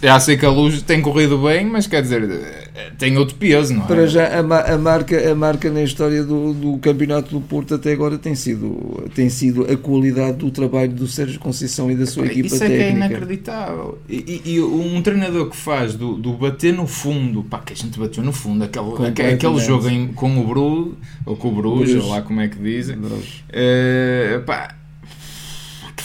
Já 0.03 0.21
sei 0.21 0.37
que 0.37 0.47
a 0.47 0.51
luz 0.51 0.83
tem 0.83 1.01
corrido 1.01 1.39
bem, 1.39 1.67
mas 1.67 1.87
quer 1.87 2.03
dizer, 2.03 2.71
tem 2.99 3.17
outro 3.17 3.37
peso, 3.37 3.75
não 3.75 3.85
é? 3.85 3.87
Para 3.87 4.07
já, 4.07 4.27
a, 4.27 4.75
a, 4.75 4.79
marca, 4.79 5.31
a 5.31 5.35
marca 5.35 5.71
na 5.71 5.83
história 5.83 6.23
do, 6.23 6.53
do 6.53 6.79
Campeonato 6.79 7.31
do 7.31 7.41
Porto 7.41 7.75
até 7.75 7.93
agora 7.93 8.19
tem 8.19 8.35
sido, 8.35 9.09
tem 9.15 9.29
sido 9.29 9.71
a 9.71 9.77
qualidade 9.77 10.39
do 10.39 10.51
trabalho 10.51 10.93
do 10.93 11.07
Sérgio 11.07 11.39
Conceição 11.39 11.91
e 11.91 11.95
da 11.95 12.07
sua 12.07 12.27
equipa 12.27 12.47
Isso 12.47 12.59
técnica. 12.59 12.83
Isso 12.83 12.89
é 12.89 12.93
que 12.93 13.03
é 13.03 13.07
inacreditável. 13.07 13.99
E, 14.09 14.43
e, 14.45 14.55
e, 14.55 14.61
um 14.61 15.01
treinador 15.03 15.51
que 15.51 15.57
faz 15.57 15.95
do, 15.95 16.15
do 16.17 16.33
bater 16.33 16.73
no 16.73 16.87
fundo, 16.87 17.43
pá, 17.45 17.59
que 17.59 17.73
a 17.73 17.77
gente 17.77 17.99
bateu 17.99 18.23
no 18.23 18.33
fundo, 18.33 18.65
aquele, 18.65 19.35
aquele 19.35 19.59
jogo 19.59 19.89
em, 19.89 20.09
com 20.09 20.39
o 20.39 20.47
Bru, 20.47 20.97
ou 21.25 21.37
com 21.37 21.49
o 21.49 21.53
Bruges, 21.53 22.03
ou 22.03 22.11
lá 22.11 22.23
como 22.23 22.41
é 22.41 22.49
que 22.49 22.59
dizem, 22.59 22.97
uh, 22.97 24.43
pá 24.45 24.75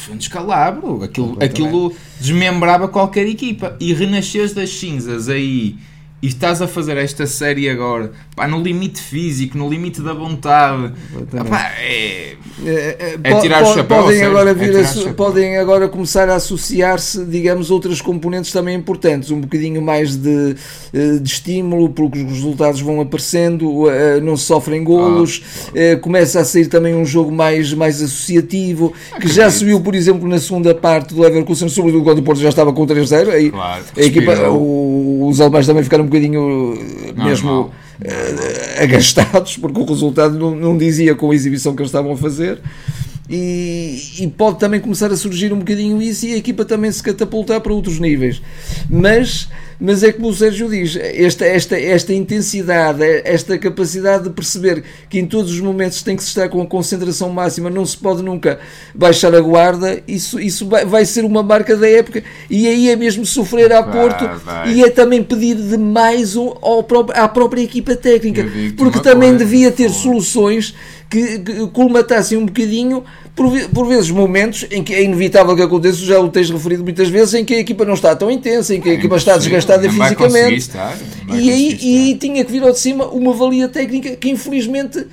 foi 0.10 0.16
um 0.16 0.18
descalabro. 0.18 1.04
Aquilo, 1.04 1.38
aquilo 1.42 1.96
desmembrava 2.20 2.88
qualquer 2.88 3.28
equipa. 3.28 3.78
E 3.80 3.94
renasces 3.94 4.54
das 4.54 4.72
cinzas 4.72 5.30
aí 5.30 5.78
e 6.22 6.28
estás 6.28 6.62
a 6.62 6.68
fazer 6.68 6.98
esta 6.98 7.26
série 7.26 7.70
agora. 7.70 8.12
Pá, 8.36 8.48
no 8.48 8.62
limite 8.62 9.02
físico, 9.02 9.58
no 9.58 9.70
limite 9.70 10.02
da 10.02 10.14
vontade, 10.14 10.94
pá, 11.50 11.72
é, 11.80 12.36
é, 12.66 13.18
é, 13.24 13.32
é 13.32 13.40
tirar 13.40 13.64
o 13.64 13.74
chapéu. 13.74 14.04
Podem, 14.04 14.24
agora, 14.24 14.54
vir 14.54 14.76
a, 14.78 15.14
podem 15.14 15.58
agora 15.58 15.88
começar 15.88 16.30
a 16.30 16.36
associar-se, 16.36 17.24
digamos, 17.26 17.72
outras 17.72 18.02
componentes 18.02 18.52
também 18.52 18.76
importantes, 18.76 19.32
um 19.32 19.40
bocadinho 19.40 19.82
mais 19.82 20.16
de, 20.18 20.56
eh, 20.94 21.20
de 21.22 21.30
estímulo, 21.30 21.90
porque 21.90 22.20
os 22.20 22.34
resultados 22.34 22.82
vão 22.82 23.00
aparecendo, 23.00 23.90
eh, 23.90 24.20
não 24.20 24.36
se 24.36 24.44
sofrem 24.44 24.84
golos, 24.84 25.42
ah, 25.70 25.98
começa 26.00 26.40
a 26.40 26.46
sair 26.46 26.68
também 26.68 26.96
um 26.96 27.06
jogo 27.06 27.32
mais, 27.32 27.74
mais 27.74 28.02
associativo, 28.02 28.94
que 29.22 29.28
já 29.28 29.50
subiu, 29.50 29.80
por 29.80 29.96
exemplo, 29.96 30.28
na 30.28 30.40
segunda 30.40 30.76
parte 30.76 31.14
do 31.14 31.22
Leverkusen, 31.22 31.70
sobretudo 31.70 32.04
quando 32.04 32.20
o 32.20 32.24
Porto 32.24 32.42
já 32.42 32.50
estava 32.50 32.74
com 32.74 32.86
3-0, 32.86 33.52
claro, 33.52 33.84
a 33.96 34.02
equipa, 34.02 34.50
o, 34.50 35.28
os 35.30 35.40
alemães 35.40 35.66
também 35.66 35.84
ficaram 35.84 36.09
bocadinho 36.10 36.76
Normal. 37.16 37.28
mesmo 37.28 37.62
uh, 37.62 38.82
agastados, 38.84 39.58
porque 39.58 39.80
o 39.80 39.86
resultado 39.86 40.38
não, 40.38 40.56
não 40.56 40.78
dizia 40.78 41.16
com 41.16 41.32
a 41.32 41.36
exibição 41.36 41.76
que 41.76 41.82
eles 41.82 41.90
estavam 41.90 42.12
a 42.12 42.18
fazer. 42.18 42.60
E, 43.30 44.02
e, 44.20 44.28
pode 44.28 44.58
também 44.58 44.80
começar 44.80 45.12
a 45.12 45.16
surgir 45.16 45.54
um 45.54 45.60
bocadinho 45.60 46.02
isso 46.02 46.26
e 46.26 46.34
a 46.34 46.38
equipa 46.38 46.66
também 46.66 46.92
se 46.92 47.04
catapultar 47.04 47.62
para 47.62 47.72
outros 47.72 48.00
níveis. 48.00 48.42
Mas, 48.90 49.48
mas 49.80 50.02
é 50.02 50.12
como 50.12 50.30
o 50.30 50.34
Sérgio 50.34 50.68
diz, 50.68 50.96
esta, 50.96 51.46
esta, 51.46 51.80
esta 51.80 52.12
intensidade, 52.12 53.04
esta 53.24 53.56
capacidade 53.60 54.24
de 54.24 54.30
perceber 54.32 54.84
que 55.08 55.20
em 55.20 55.28
todos 55.28 55.52
os 55.52 55.60
momentos 55.62 56.02
tem 56.02 56.16
que 56.16 56.24
se 56.24 56.30
estar 56.30 56.50
com 56.50 56.60
a 56.60 56.66
concentração 56.66 57.30
máxima, 57.30 57.70
não 57.70 57.86
se 57.86 57.96
pode 57.96 58.24
nunca 58.24 58.60
baixar 58.96 59.36
a 59.36 59.42
guarda, 59.42 60.02
isso, 60.08 60.40
isso 60.40 60.68
vai, 60.68 60.84
vai 60.84 61.06
ser 61.06 61.24
uma 61.24 61.44
marca 61.44 61.78
da 61.78 61.88
época 61.88 62.24
e 62.50 62.68
aí 62.68 62.90
é 62.90 62.96
mesmo 62.96 63.28
sofrer 63.28 63.72
a 63.72 63.84
Porto 63.84 64.28
vai. 64.44 64.74
e 64.74 64.84
é 64.84 64.90
também 64.90 65.22
pedir 65.22 65.56
demais 65.56 66.36
ao, 66.36 66.82
próprio, 66.82 67.22
à 67.22 67.28
própria 67.28 67.62
equipa 67.62 67.96
técnica, 67.96 68.44
porque 68.76 69.00
também 69.02 69.30
coisa, 69.30 69.46
devia 69.46 69.72
ter 69.72 69.92
soluções 69.92 70.74
que, 71.10 71.40
que 71.40 71.68
colmatassem 71.68 72.38
um 72.38 72.46
bocadinho, 72.46 73.04
por, 73.36 73.52
por, 73.70 73.88
vezes, 73.88 74.12
momentos 74.12 74.68
em 74.70 74.84
que 74.84 74.94
é 74.94 75.04
inevitável 75.04 75.56
que 75.56 75.62
aconteça, 75.62 75.98
já 76.06 76.20
o 76.20 76.30
tens 76.30 76.50
referido 76.52 76.84
muitas 76.84 77.10
vezes, 77.10 77.34
em 77.34 77.44
que 77.44 77.56
a 77.56 77.60
equipa 77.60 77.84
não 77.84 77.96
está 77.96 78.16
tão 78.16 78.30
intensa, 78.30 78.76
em 78.76 78.80
que 78.82 78.90
a 78.90 78.94
equipa 78.94 79.16
está 79.16 79.36
desgastada 79.36 79.90
fisicamente. 79.90 80.58
Estar, 80.58 80.96
e 81.30 81.50
aí, 81.50 81.80
e 81.82 81.98
aí 81.98 82.16
tinha 82.16 82.46
que 82.46 82.52
vir 82.52 82.62
ao 82.62 82.72
de 82.72 82.80
cima 82.80 83.08
uma 83.08 83.34
valia 83.34 83.68
técnica 83.68 84.16
que 84.16 84.30
infelizmente 84.30 85.08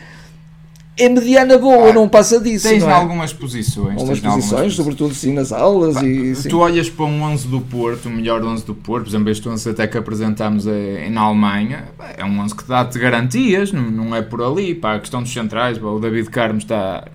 é 0.98 1.08
mediana 1.10 1.58
boa, 1.58 1.90
ah, 1.90 1.92
não 1.92 2.08
passa 2.08 2.40
disso. 2.40 2.68
Tens 2.68 2.82
não 2.82 2.90
é? 2.90 2.94
algumas 2.94 3.32
posições. 3.32 3.98
Algumas 3.98 4.18
posições, 4.18 4.52
algumas 4.52 4.74
sobretudo 4.74 5.14
sim 5.14 5.32
nas 5.34 5.52
aulas. 5.52 5.94
Pá, 5.94 6.04
e, 6.04 6.34
sim. 6.34 6.48
Tu 6.48 6.58
olhas 6.58 6.88
para 6.88 7.04
um 7.04 7.22
11 7.22 7.48
do 7.48 7.60
Porto, 7.60 8.08
o 8.08 8.10
melhor 8.10 8.42
11 8.42 8.64
do 8.64 8.74
Porto, 8.74 9.04
por 9.04 9.10
exemplo, 9.10 9.30
este 9.30 9.46
11 9.46 9.70
até 9.70 9.86
que 9.86 9.98
apresentámos 9.98 10.66
é, 10.66 11.10
na 11.10 11.20
Alemanha, 11.20 11.84
é 12.16 12.24
um 12.24 12.40
11 12.40 12.54
que 12.54 12.64
dá-te 12.64 12.98
garantias, 12.98 13.72
não, 13.72 13.82
não 13.90 14.16
é 14.16 14.22
por 14.22 14.42
ali. 14.42 14.74
Pá, 14.74 14.94
a 14.94 14.98
questão 14.98 15.22
dos 15.22 15.30
centrais, 15.30 15.76
pá, 15.76 15.86
o 15.86 16.00
David 16.00 16.30
Carmo 16.30 16.58
está. 16.58 17.06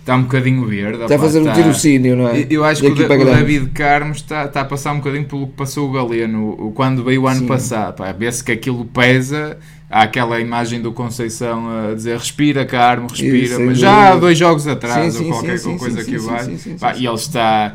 Está 0.00 0.16
um 0.16 0.22
bocadinho 0.22 0.64
verde. 0.64 1.02
Está 1.02 1.16
a 1.16 1.18
fazer 1.18 1.40
um 1.40 1.52
tirocínio, 1.52 2.16
não 2.16 2.28
é? 2.28 2.46
Eu 2.48 2.64
acho 2.64 2.80
que 2.80 2.88
o, 2.88 2.92
o 2.92 3.24
David 3.24 3.68
Carmo 3.68 4.12
está, 4.12 4.46
está 4.46 4.62
a 4.62 4.64
passar 4.64 4.92
um 4.92 4.96
bocadinho 4.96 5.26
pelo 5.26 5.46
que 5.46 5.52
passou 5.52 5.90
o 5.90 5.92
Galeno 5.92 6.72
quando 6.74 7.04
veio 7.04 7.22
o 7.22 7.28
ano 7.28 7.40
Sim. 7.40 7.46
passado. 7.46 8.02
Vê-se 8.18 8.42
que 8.42 8.50
aquilo 8.50 8.86
pesa 8.86 9.58
há 9.90 10.02
aquela 10.02 10.38
imagem 10.40 10.80
do 10.80 10.92
Conceição 10.92 11.90
a 11.90 11.94
dizer 11.94 12.16
respira 12.16 12.64
Carmo, 12.64 13.08
respira, 13.08 13.58
mas 13.58 13.78
já 13.78 14.12
há 14.12 14.16
dois 14.16 14.38
jogos 14.38 14.66
atrás 14.68 15.14
sim, 15.14 15.24
ou 15.24 15.32
qualquer 15.32 15.58
sim, 15.58 15.76
coisa 15.76 16.02
sim, 16.02 16.10
que 16.12 16.18
vai, 16.18 16.98
e 16.98 17.06
ele 17.06 17.14
está, 17.14 17.74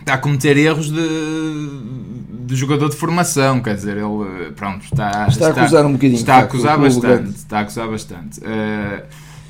está 0.00 0.14
a 0.14 0.18
cometer 0.18 0.58
erros 0.58 0.90
de, 0.90 1.08
de 2.46 2.54
jogador 2.54 2.90
de 2.90 2.96
formação, 2.96 3.60
quer 3.60 3.74
dizer, 3.74 3.96
ele 3.96 4.52
pronto, 4.54 4.84
está, 4.84 5.26
está, 5.28 5.46
a 5.46 5.50
acusar 5.50 5.86
um 5.86 5.92
bocadinho. 5.92 6.18
Está 6.18 6.34
a 6.36 6.38
acusar 6.40 6.78
bastante, 6.78 7.30
está 7.30 7.58
a 7.58 7.60
acusar 7.62 7.88
bastante. 7.88 8.40
Uh, 8.40 9.02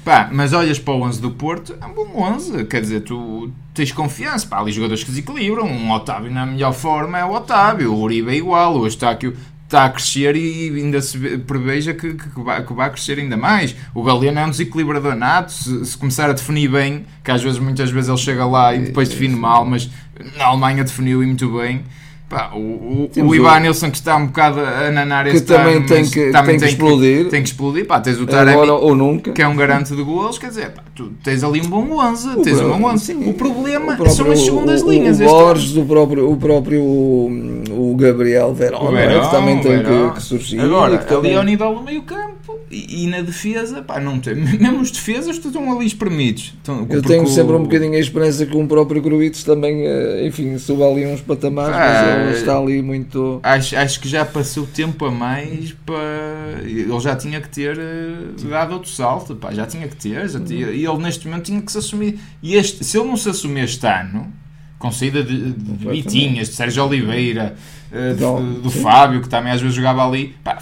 pá, 0.05 0.29
mas 0.33 0.53
olhas 0.53 0.79
para 0.79 0.95
o 0.95 1.03
11 1.03 1.21
do 1.21 1.33
Porto, 1.33 1.75
é 1.81 1.87
um 1.87 1.93
bom 1.93 2.09
11, 2.15 2.65
quer 2.67 2.83
dizer, 2.83 3.01
tu 3.01 3.51
tens 3.75 3.91
confiança, 3.91 4.47
pá, 4.47 4.61
ali 4.61 4.71
jogadores 4.71 5.03
que 5.03 5.11
desequilibram, 5.11 5.67
um 5.67 5.91
Otávio 5.91 6.31
na 6.31 6.47
melhor 6.47 6.73
forma 6.73 7.19
é 7.19 7.25
o 7.25 7.33
Otávio, 7.33 7.93
o 7.93 8.01
Uribe 8.01 8.31
é 8.31 8.37
igual, 8.37 8.77
o 8.77 8.87
Eustáquio 8.87 9.37
está 9.71 9.85
a 9.85 9.91
crescer 9.91 10.35
e 10.35 10.69
ainda 10.69 11.01
se 11.01 11.17
preveja 11.39 11.95
que, 11.95 12.15
que, 12.15 12.29
que, 12.29 12.41
vai, 12.41 12.65
que 12.67 12.73
vai 12.73 12.91
crescer 12.91 13.21
ainda 13.21 13.37
mais. 13.37 13.77
O 13.95 14.03
Galeno 14.03 14.41
é 14.41 14.45
um 14.45 14.51
desequilibrador 14.51 15.15
nato, 15.15 15.53
se, 15.53 15.87
se, 15.87 15.97
começar 15.97 16.29
a 16.29 16.33
definir 16.33 16.69
bem, 16.69 17.07
que 17.23 17.31
às 17.31 17.41
vezes, 17.41 17.61
muitas 17.61 17.89
vezes 17.89 18.09
ele 18.09 18.19
chega 18.19 18.45
lá 18.45 18.75
e 18.75 18.81
depois 18.87 19.09
define 19.09 19.37
mal, 19.37 19.65
mas 19.65 19.89
na 20.37 20.47
Alemanha 20.47 20.83
definiu 20.83 21.23
e 21.23 21.27
muito 21.27 21.49
bem. 21.57 21.85
Pá, 22.31 22.53
o, 22.55 22.59
o, 22.59 23.05
o 23.07 23.11
que 23.11 23.97
está 23.97 24.15
um 24.15 24.27
bocado 24.29 24.61
a 24.61 24.89
nanar 24.93 25.29
que 25.29 25.41
também 25.41 25.79
ano, 25.79 25.87
tem 25.89 26.09
que, 26.09 26.31
também 26.31 26.57
tem 26.57 26.69
que 26.69 26.75
explodir. 26.75 27.29
tem 27.29 27.43
que 27.43 27.49
explodir. 27.49 27.85
Pá, 27.89 27.99
tens 27.99 28.21
o 28.21 28.25
Taremi, 28.25 28.53
Agora 28.53 28.75
ou 28.75 28.95
nunca. 28.95 29.33
que 29.33 29.43
é 29.43 29.49
um 29.49 29.57
garante 29.57 29.97
de 29.97 30.03
gols. 30.05 30.39
Quer 30.39 30.47
dizer, 30.47 30.71
pá, 30.71 30.81
tu 30.95 31.11
tens 31.25 31.43
ali 31.43 31.61
um 31.61 31.69
bom 31.69 31.99
11. 31.99 32.29
O 32.29 32.43
tens 32.43 32.61
um 32.61 32.79
bom 32.79 32.89
11. 32.89 33.05
Sim, 33.05 33.29
o 33.29 33.35
problema 33.35 33.97
próprio, 33.97 34.15
são 34.15 34.31
as 34.31 34.45
segundas 34.45 34.83
linhas. 34.83 35.21
O 35.21 35.25
Borges, 35.25 35.77
o 35.77 35.85
próprio, 35.85 36.31
o 36.31 36.37
próprio 36.37 36.81
o 36.81 37.97
Gabriel 37.99 38.55
Verón, 38.55 38.89
o 38.89 38.93
Verón, 38.93 39.19
é? 39.19 39.21
que 39.21 39.31
também 39.33 39.61
tem 39.61 39.83
que, 39.83 40.15
que, 40.15 40.23
surgir. 40.23 40.61
Agora, 40.61 40.99
que 40.99 41.13
ali 41.13 41.35
ao 41.35 41.43
nível 41.43 41.75
do 41.75 41.83
meio 41.83 42.03
campo 42.03 42.40
e, 42.71 43.03
e, 43.03 43.07
na 43.09 43.21
defesa, 43.21 43.83
pá, 43.83 43.99
não 43.99 44.21
tem. 44.21 44.35
Mesmo 44.39 44.81
os 44.81 44.93
defesas 44.93 45.37
estão 45.37 45.73
ali 45.73 45.87
espremidos. 45.87 46.55
Então, 46.63 46.87
Eu 46.89 47.03
tenho 47.03 47.27
sempre 47.27 47.55
um 47.55 47.65
bocadinho 47.65 47.95
a 47.95 47.99
esperança 47.99 48.47
que 48.47 48.57
o 48.57 48.67
próprio 48.67 49.03
Gruites 49.03 49.43
também, 49.43 49.85
eh, 49.85 50.27
enfim, 50.27 50.57
suba 50.57 50.87
ali 50.87 51.05
uns 51.05 51.21
patamares, 51.21 51.75
ah, 51.75 51.79
mas 51.79 52.29
ele 52.29 52.39
está 52.39 52.57
ali 52.57 52.81
muito. 52.81 53.41
Acho, 53.43 53.77
acho 53.77 54.01
que 54.01 54.09
já 54.09 54.25
passou 54.25 54.67
tempo 54.67 55.05
a 55.05 55.11
mais 55.11 55.73
para. 55.85 56.61
Ele 56.63 57.01
já 57.01 57.17
tinha 57.17 57.41
que 57.41 57.49
ter 57.49 57.77
eh, 57.77 58.49
dado 58.49 58.75
outro 58.75 58.91
salto, 58.91 59.35
pá, 59.35 59.53
já 59.53 59.67
tinha 59.67 59.89
que 59.89 59.97
ter. 59.97 60.29
Já 60.29 60.39
tinha... 60.39 60.71
E 60.71 60.87
ele 60.87 60.99
neste 60.99 61.27
momento 61.27 61.47
tinha 61.47 61.61
que 61.61 61.73
se 61.73 61.79
assumir. 61.79 62.21
E 62.41 62.55
este, 62.55 62.85
se 62.85 62.97
ele 62.97 63.09
não 63.09 63.17
se 63.17 63.29
assumir 63.29 63.65
este 63.65 63.85
ano 63.87 64.33
com 64.79 64.91
saída 64.91 65.23
de, 65.23 65.53
de 65.53 65.89
Vitinhas, 65.89 66.49
de 66.49 66.55
Sérgio 66.55 66.87
Oliveira, 66.87 67.55
uh, 67.93 68.15
do, 68.15 68.63
do 68.63 68.71
Fábio, 68.71 69.21
que 69.21 69.29
também 69.29 69.53
às 69.53 69.61
vezes 69.61 69.77
jogava 69.77 70.07
ali. 70.07 70.35
Pá, 70.43 70.59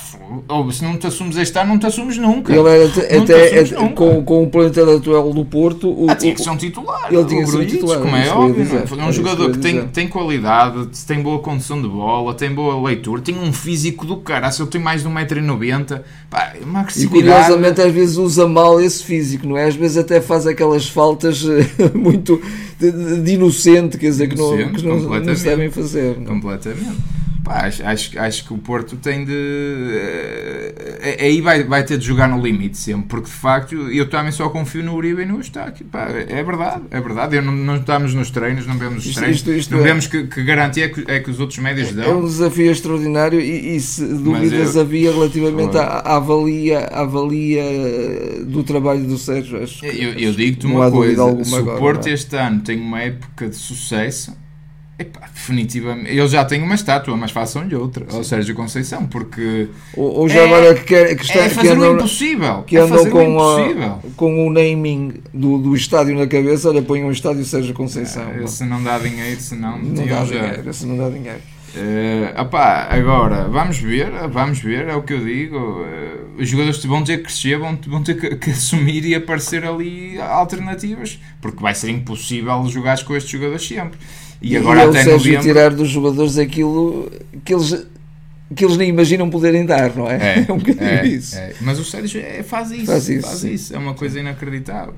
ou, 0.48 0.70
se 0.70 0.82
não 0.82 0.96
te 0.96 1.06
assumes 1.06 1.36
este 1.36 1.58
ano, 1.58 1.70
não 1.70 1.78
te 1.78 1.86
assumes 1.86 2.16
nunca. 2.18 2.52
Ele 2.52 2.68
era 2.68 2.86
até, 2.86 3.16
até 3.18 3.76
nunca. 3.76 3.94
com, 3.94 4.24
com 4.24 4.42
o 4.44 4.50
plantel 4.50 4.96
atual 4.96 5.32
do 5.32 5.44
Porto. 5.44 5.88
O, 5.88 6.10
ah, 6.10 6.14
tinha 6.14 6.34
que 6.34 6.42
ser 6.42 6.50
um 6.50 6.56
titular. 6.56 7.08
Ele 7.10 7.24
tinha 7.24 7.44
que 7.44 7.50
ser 7.50 7.58
um 7.58 7.66
titular. 7.66 7.98
Como 8.00 8.16
é 8.16 8.30
óbvio. 8.30 8.64
Dizer, 8.64 8.84
é 8.98 9.04
um 9.04 9.12
jogador 9.12 9.50
que 9.52 9.58
tem, 9.58 9.86
tem 9.88 10.08
qualidade, 10.08 10.88
tem 11.06 11.22
boa 11.22 11.38
condução 11.40 11.80
de 11.80 11.88
bola, 11.88 12.34
tem 12.34 12.52
boa 12.52 12.88
leitura, 12.88 13.20
tem 13.20 13.38
um 13.38 13.52
físico 13.52 14.06
do 14.06 14.16
cara. 14.16 14.50
Se 14.50 14.62
ele 14.62 14.70
tem 14.70 14.80
mais 14.80 15.02
de 15.02 15.08
1,90m, 15.08 16.00
pá, 16.30 16.52
é 16.60 16.64
uma 16.64 16.80
agressividade. 16.80 17.18
E 17.18 17.22
curiosamente 17.22 17.80
às 17.80 17.92
vezes 17.92 18.16
usa 18.16 18.46
mal 18.46 18.80
esse 18.80 19.04
físico, 19.04 19.46
não 19.46 19.56
é? 19.56 19.64
Às 19.64 19.74
vezes 19.74 19.96
até 19.96 20.20
faz 20.20 20.46
aquelas 20.46 20.88
faltas 20.88 21.44
eh, 21.44 21.90
muito 21.94 22.40
de, 22.78 23.20
de 23.20 23.32
inocente, 23.32 23.98
quer 23.98 24.06
dizer, 24.06 24.28
que 24.28 24.36
não, 24.36 24.72
que 24.72 24.86
não, 24.86 24.98
não 24.98 25.36
se 25.36 25.44
devem 25.44 25.70
fazer. 25.70 26.16
Não? 26.18 26.26
Completamente. 26.26 27.17
Pá, 27.48 27.66
acho, 27.66 27.82
acho, 27.82 28.20
acho 28.20 28.44
que 28.44 28.52
o 28.52 28.58
Porto 28.58 28.96
tem 28.96 29.24
de. 29.24 29.32
Uh, 29.32 31.16
aí 31.18 31.40
vai, 31.40 31.64
vai 31.64 31.82
ter 31.82 31.96
de 31.96 32.04
jogar 32.04 32.28
no 32.28 32.38
limite 32.38 32.76
sempre, 32.76 33.08
porque 33.08 33.24
de 33.24 33.32
facto 33.32 33.74
eu 33.74 34.06
também 34.06 34.30
só 34.30 34.50
confio 34.50 34.84
no 34.84 34.94
Uribe 34.94 35.22
e 35.22 35.24
no 35.24 35.38
Eustáquio. 35.38 35.87
Pá, 35.87 36.08
é 36.11 36.42
verdade, 36.42 36.82
é 36.90 37.00
verdade. 37.00 37.37
Eu 37.37 37.42
não, 37.42 37.52
não 37.52 37.76
estamos 37.76 38.12
nos 38.12 38.30
treinos, 38.30 38.66
não 38.66 38.76
vemos 38.76 38.98
os 38.98 39.06
isto, 39.06 39.20
treinos, 39.20 39.38
isto, 39.38 39.50
isto 39.50 39.74
não 39.74 39.80
é, 39.80 39.82
vemos 39.82 40.06
que, 40.06 40.26
que 40.26 40.44
garantia 40.44 40.84
é 40.84 40.88
que, 40.90 41.11
é 41.11 41.20
que 41.20 41.30
os 41.30 41.40
outros 41.40 41.58
médios 41.58 41.90
dão. 41.94 42.04
É 42.04 42.14
um 42.14 42.26
desafio 42.26 42.70
extraordinário 42.70 43.40
e, 43.40 43.76
e 43.76 43.80
se 43.80 44.06
dúvidas 44.06 44.74
eu, 44.74 44.82
havia 44.82 45.11
relativamente 45.11 45.78
à, 45.78 45.84
à, 45.84 46.16
avalia, 46.16 46.80
à 46.80 47.00
avalia 47.00 47.64
do 48.44 48.62
trabalho 48.62 49.06
do 49.06 49.16
Sérgio. 49.16 49.62
Acho 49.62 49.87
eu, 49.87 50.12
eu 50.12 50.34
digo-te 50.34 50.66
uma 50.66 50.90
coisa: 50.90 51.42
se 51.42 51.54
o 51.54 51.64
Porto 51.78 52.08
é? 52.08 52.12
este 52.12 52.37
ano 52.37 52.61
tem 52.61 52.78
uma 52.78 53.00
época 53.00 53.48
de 53.48 53.56
sucesso 53.56 54.37
Epá, 54.98 55.28
definitivamente. 55.32 56.11
Ele 56.11 56.26
já 56.26 56.44
tem 56.44 56.61
uma 56.61 56.74
estátua, 56.74 57.16
mas 57.16 57.30
façam-lhe 57.30 57.74
outra. 57.76 58.04
Sim. 58.11 58.16
Ao 58.16 58.24
Sérgio 58.24 58.54
Conceição, 58.54 59.06
porque. 59.06 59.68
Ou, 59.96 60.20
ou 60.20 60.28
já 60.28 60.40
é, 60.40 60.44
agora 60.44 60.74
que, 60.74 60.84
quer, 60.84 61.16
que 61.16 61.22
está, 61.22 61.38
é 61.38 61.48
fazer 61.48 61.68
que 61.68 61.74
andam, 61.74 61.92
o 61.92 61.94
impossível. 61.94 62.62
Que 62.64 62.76
é 62.76 62.80
andam 62.80 63.08
com, 63.08 63.40
a, 63.40 63.98
com 64.16 64.48
o 64.48 64.52
naming 64.52 65.14
do, 65.32 65.58
do 65.58 65.76
estádio 65.76 66.16
na 66.18 66.26
cabeça, 66.26 66.68
olha, 66.68 66.82
põe 66.82 67.04
um 67.04 67.12
estádio 67.12 67.44
Sérgio 67.44 67.74
Conceição. 67.74 68.28
É, 68.30 68.42
esse 68.42 68.64
não 68.64 68.82
dá 68.82 68.98
dinheiro, 68.98 69.40
senão. 69.40 69.78
Não 69.78 70.04
dá 70.04 70.24
já... 70.24 70.24
dinheiro, 70.24 70.68
esse 70.70 70.84
não 70.84 70.96
dá 70.96 71.08
dinheiro. 71.08 71.40
Uh, 71.68 72.40
opá, 72.40 72.88
agora, 72.90 73.46
vamos 73.46 73.78
ver, 73.78 74.11
vamos 74.30 74.58
ver, 74.58 74.88
é 74.88 74.96
o 74.96 75.02
que 75.02 75.12
eu 75.12 75.24
digo. 75.24 75.58
Uh, 75.58 76.40
os 76.40 76.48
jogadores 76.48 76.82
vão 76.84 77.04
ter 77.04 77.18
que 77.18 77.24
crescer, 77.24 77.58
vão, 77.58 77.78
vão 77.87 78.02
ter 78.02 78.18
que, 78.18 78.37
que, 78.37 78.50
assumir 78.50 79.04
e 79.04 79.14
aparecer 79.14 79.64
ali 79.64 80.18
alternativas, 80.20 81.20
porque 81.40 81.62
vai 81.62 81.74
ser 81.74 81.90
impossível 81.90 82.64
jogar 82.66 83.02
com 83.04 83.14
estes 83.14 83.30
jogadores 83.30 83.66
sempre. 83.66 83.98
E, 84.40 84.57
agora 84.57 84.85
e 84.85 84.88
até 84.88 85.05
Sérgio 85.05 85.16
novembro... 85.16 85.42
tirar 85.42 85.70
dos 85.70 85.88
jogadores 85.88 86.38
aquilo 86.38 87.11
que 87.44 87.55
eles 87.55 87.87
que 88.55 88.64
eles 88.64 88.77
nem 88.77 88.88
imaginam 88.88 89.29
poderem 89.29 89.66
dar, 89.66 89.94
não 89.94 90.09
é? 90.09 90.16
É, 90.16 90.44
é 90.48 90.53
um 90.53 90.59
bocadinho 90.59 90.85
é, 90.85 91.07
isso. 91.07 91.37
É. 91.37 91.53
Mas 91.61 91.79
o 91.79 91.85
Sérgio 91.85 92.20
é, 92.20 92.42
faz, 92.42 92.70
isso, 92.70 92.87
faz 92.87 93.09
isso, 93.09 93.27
faz 93.27 93.44
isso. 93.44 93.74
É 93.74 93.79
uma 93.79 93.94
coisa 93.94 94.18
inacreditável. 94.18 94.94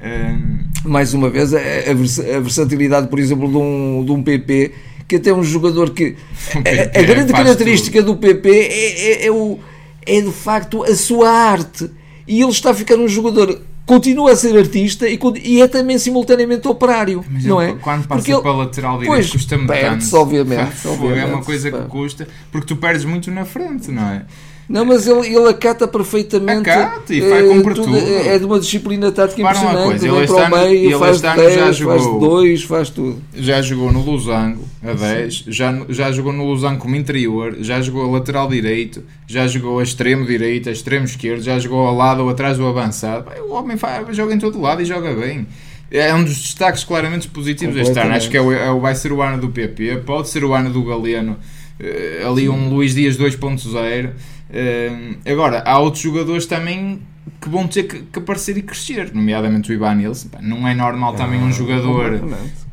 Um... 0.00 0.88
Mais 0.88 1.14
uma 1.14 1.30
vez, 1.30 1.54
a, 1.54 1.58
a, 1.58 2.40
versatilidade, 2.40 3.08
por 3.08 3.18
exemplo, 3.18 3.48
de 3.48 3.56
um, 3.56 4.04
de 4.04 4.12
um 4.12 4.22
PP, 4.22 4.72
que 5.08 5.16
até 5.16 5.32
um 5.32 5.42
jogador 5.42 5.90
que. 5.90 6.16
Um 6.54 6.62
PP, 6.62 6.98
a, 6.98 7.00
a, 7.00 7.02
grande 7.02 7.32
característica 7.32 7.98
tudo. 8.00 8.14
do 8.14 8.18
PP 8.18 8.48
é, 8.48 9.24
é, 9.24 9.26
é, 9.26 9.32
o, 9.32 9.58
é 10.06 10.20
de 10.20 10.32
facto 10.32 10.84
a 10.84 10.94
sua 10.94 11.30
arte. 11.30 11.90
E 12.26 12.40
ele 12.40 12.50
está 12.50 12.70
a 12.70 12.74
ficar 12.74 12.96
um 12.96 13.08
jogador 13.08 13.60
continua 13.86 14.32
a 14.32 14.36
ser 14.36 14.56
artista 14.56 15.08
e, 15.08 15.18
e 15.42 15.60
é 15.60 15.68
também 15.68 15.98
simultaneamente 15.98 16.66
operário, 16.66 17.24
Mas 17.28 17.44
não 17.44 17.60
é? 17.60 17.74
Quando 17.74 18.06
passa 18.06 18.22
Porque 18.22 18.40
para 18.40 18.50
a 18.50 18.56
lateral 18.56 18.98
direito 18.98 19.32
custa-me 19.32 19.66
tanto. 19.66 20.16
obviamente, 20.16 20.88
obviamente. 20.88 21.20
É 21.20 21.26
uma 21.26 21.42
coisa 21.42 21.70
que 21.70 21.82
custa, 21.88 22.28
porque 22.50 22.66
tu 22.66 22.76
perdes 22.76 23.04
muito 23.04 23.30
na 23.30 23.44
frente, 23.44 23.90
não 23.90 24.02
é? 24.08 24.24
Não, 24.68 24.84
mas 24.84 25.06
ele, 25.06 25.26
ele 25.26 25.48
acata 25.48 25.86
perfeitamente. 25.86 26.68
Acata 26.70 27.14
e 27.14 27.20
vai 27.20 27.42
uh, 27.42 27.62
tudo, 27.62 27.74
tudo. 27.74 27.96
É 27.96 28.38
de 28.38 28.44
uma 28.44 28.58
disciplina 28.58 29.12
tática 29.12 29.42
Para 29.42 29.58
impressionante. 29.58 30.00
Coisa, 30.00 30.12
vem 30.12 30.26
para 30.26 30.46
o 30.46 30.50
meio, 30.50 30.90
ele 30.90 30.98
faz 30.98 31.20
10, 31.20 31.54
já 31.54 31.72
jogou, 31.72 31.98
faz 31.98 32.20
2, 32.20 32.62
faz 32.62 32.90
tudo. 32.90 33.22
Já 33.34 33.62
jogou 33.62 33.92
no 33.92 34.02
Losango 34.02 34.64
a 34.82 34.92
10, 34.94 35.44
já, 35.48 35.84
já 35.88 36.12
jogou 36.12 36.32
no 36.32 36.44
Losango 36.44 36.78
como 36.78 36.96
interior, 36.96 37.56
já 37.60 37.80
jogou 37.82 38.04
a 38.04 38.18
lateral 38.18 38.48
direito, 38.48 39.02
já 39.26 39.46
jogou 39.46 39.80
a 39.80 39.82
extremo 39.82 40.24
direito, 40.24 40.68
a 40.68 40.72
extremo 40.72 41.04
esquerdo, 41.04 41.42
já 41.42 41.58
jogou 41.58 41.86
ao 41.86 41.94
lado 41.94 42.22
ou 42.22 42.30
atrás 42.30 42.56
do 42.56 42.66
avançado. 42.66 43.26
O 43.48 43.52
homem 43.52 43.76
faz, 43.76 44.16
joga 44.16 44.34
em 44.34 44.38
todo 44.38 44.60
lado 44.60 44.80
e 44.80 44.84
joga 44.84 45.12
bem. 45.12 45.46
É 45.90 46.12
um 46.14 46.24
dos 46.24 46.38
destaques 46.40 46.82
claramente 46.82 47.28
positivos 47.28 47.76
este 47.76 47.98
ano. 47.98 48.14
Acho 48.14 48.30
que 48.30 48.36
é 48.36 48.40
o, 48.40 48.50
é, 48.50 48.80
vai 48.80 48.94
ser 48.94 49.12
o 49.12 49.20
ano 49.20 49.38
do 49.38 49.50
PP, 49.50 50.02
pode 50.06 50.28
ser 50.28 50.42
o 50.42 50.54
ano 50.54 50.70
do 50.70 50.82
Galeno, 50.82 51.36
eh, 51.78 52.24
ali 52.26 52.48
um 52.48 52.70
Luís 52.70 52.94
Dias 52.94 53.16
2.0 53.16 54.10
Uh, 54.50 55.16
agora, 55.30 55.62
há 55.66 55.78
outros 55.78 56.02
jogadores 56.02 56.46
também 56.46 57.00
que 57.40 57.48
vão 57.48 57.66
ter 57.66 57.84
que, 57.84 58.02
que, 58.02 58.18
aparecer 58.18 58.56
e 58.56 58.62
crescer, 58.62 59.12
nomeadamente 59.14 59.72
o 59.72 59.94
Nilsson. 59.94 60.28
Não 60.40 60.66
é 60.66 60.74
normal 60.74 61.14
também 61.14 61.40
um 61.40 61.52
jogador. 61.52 62.20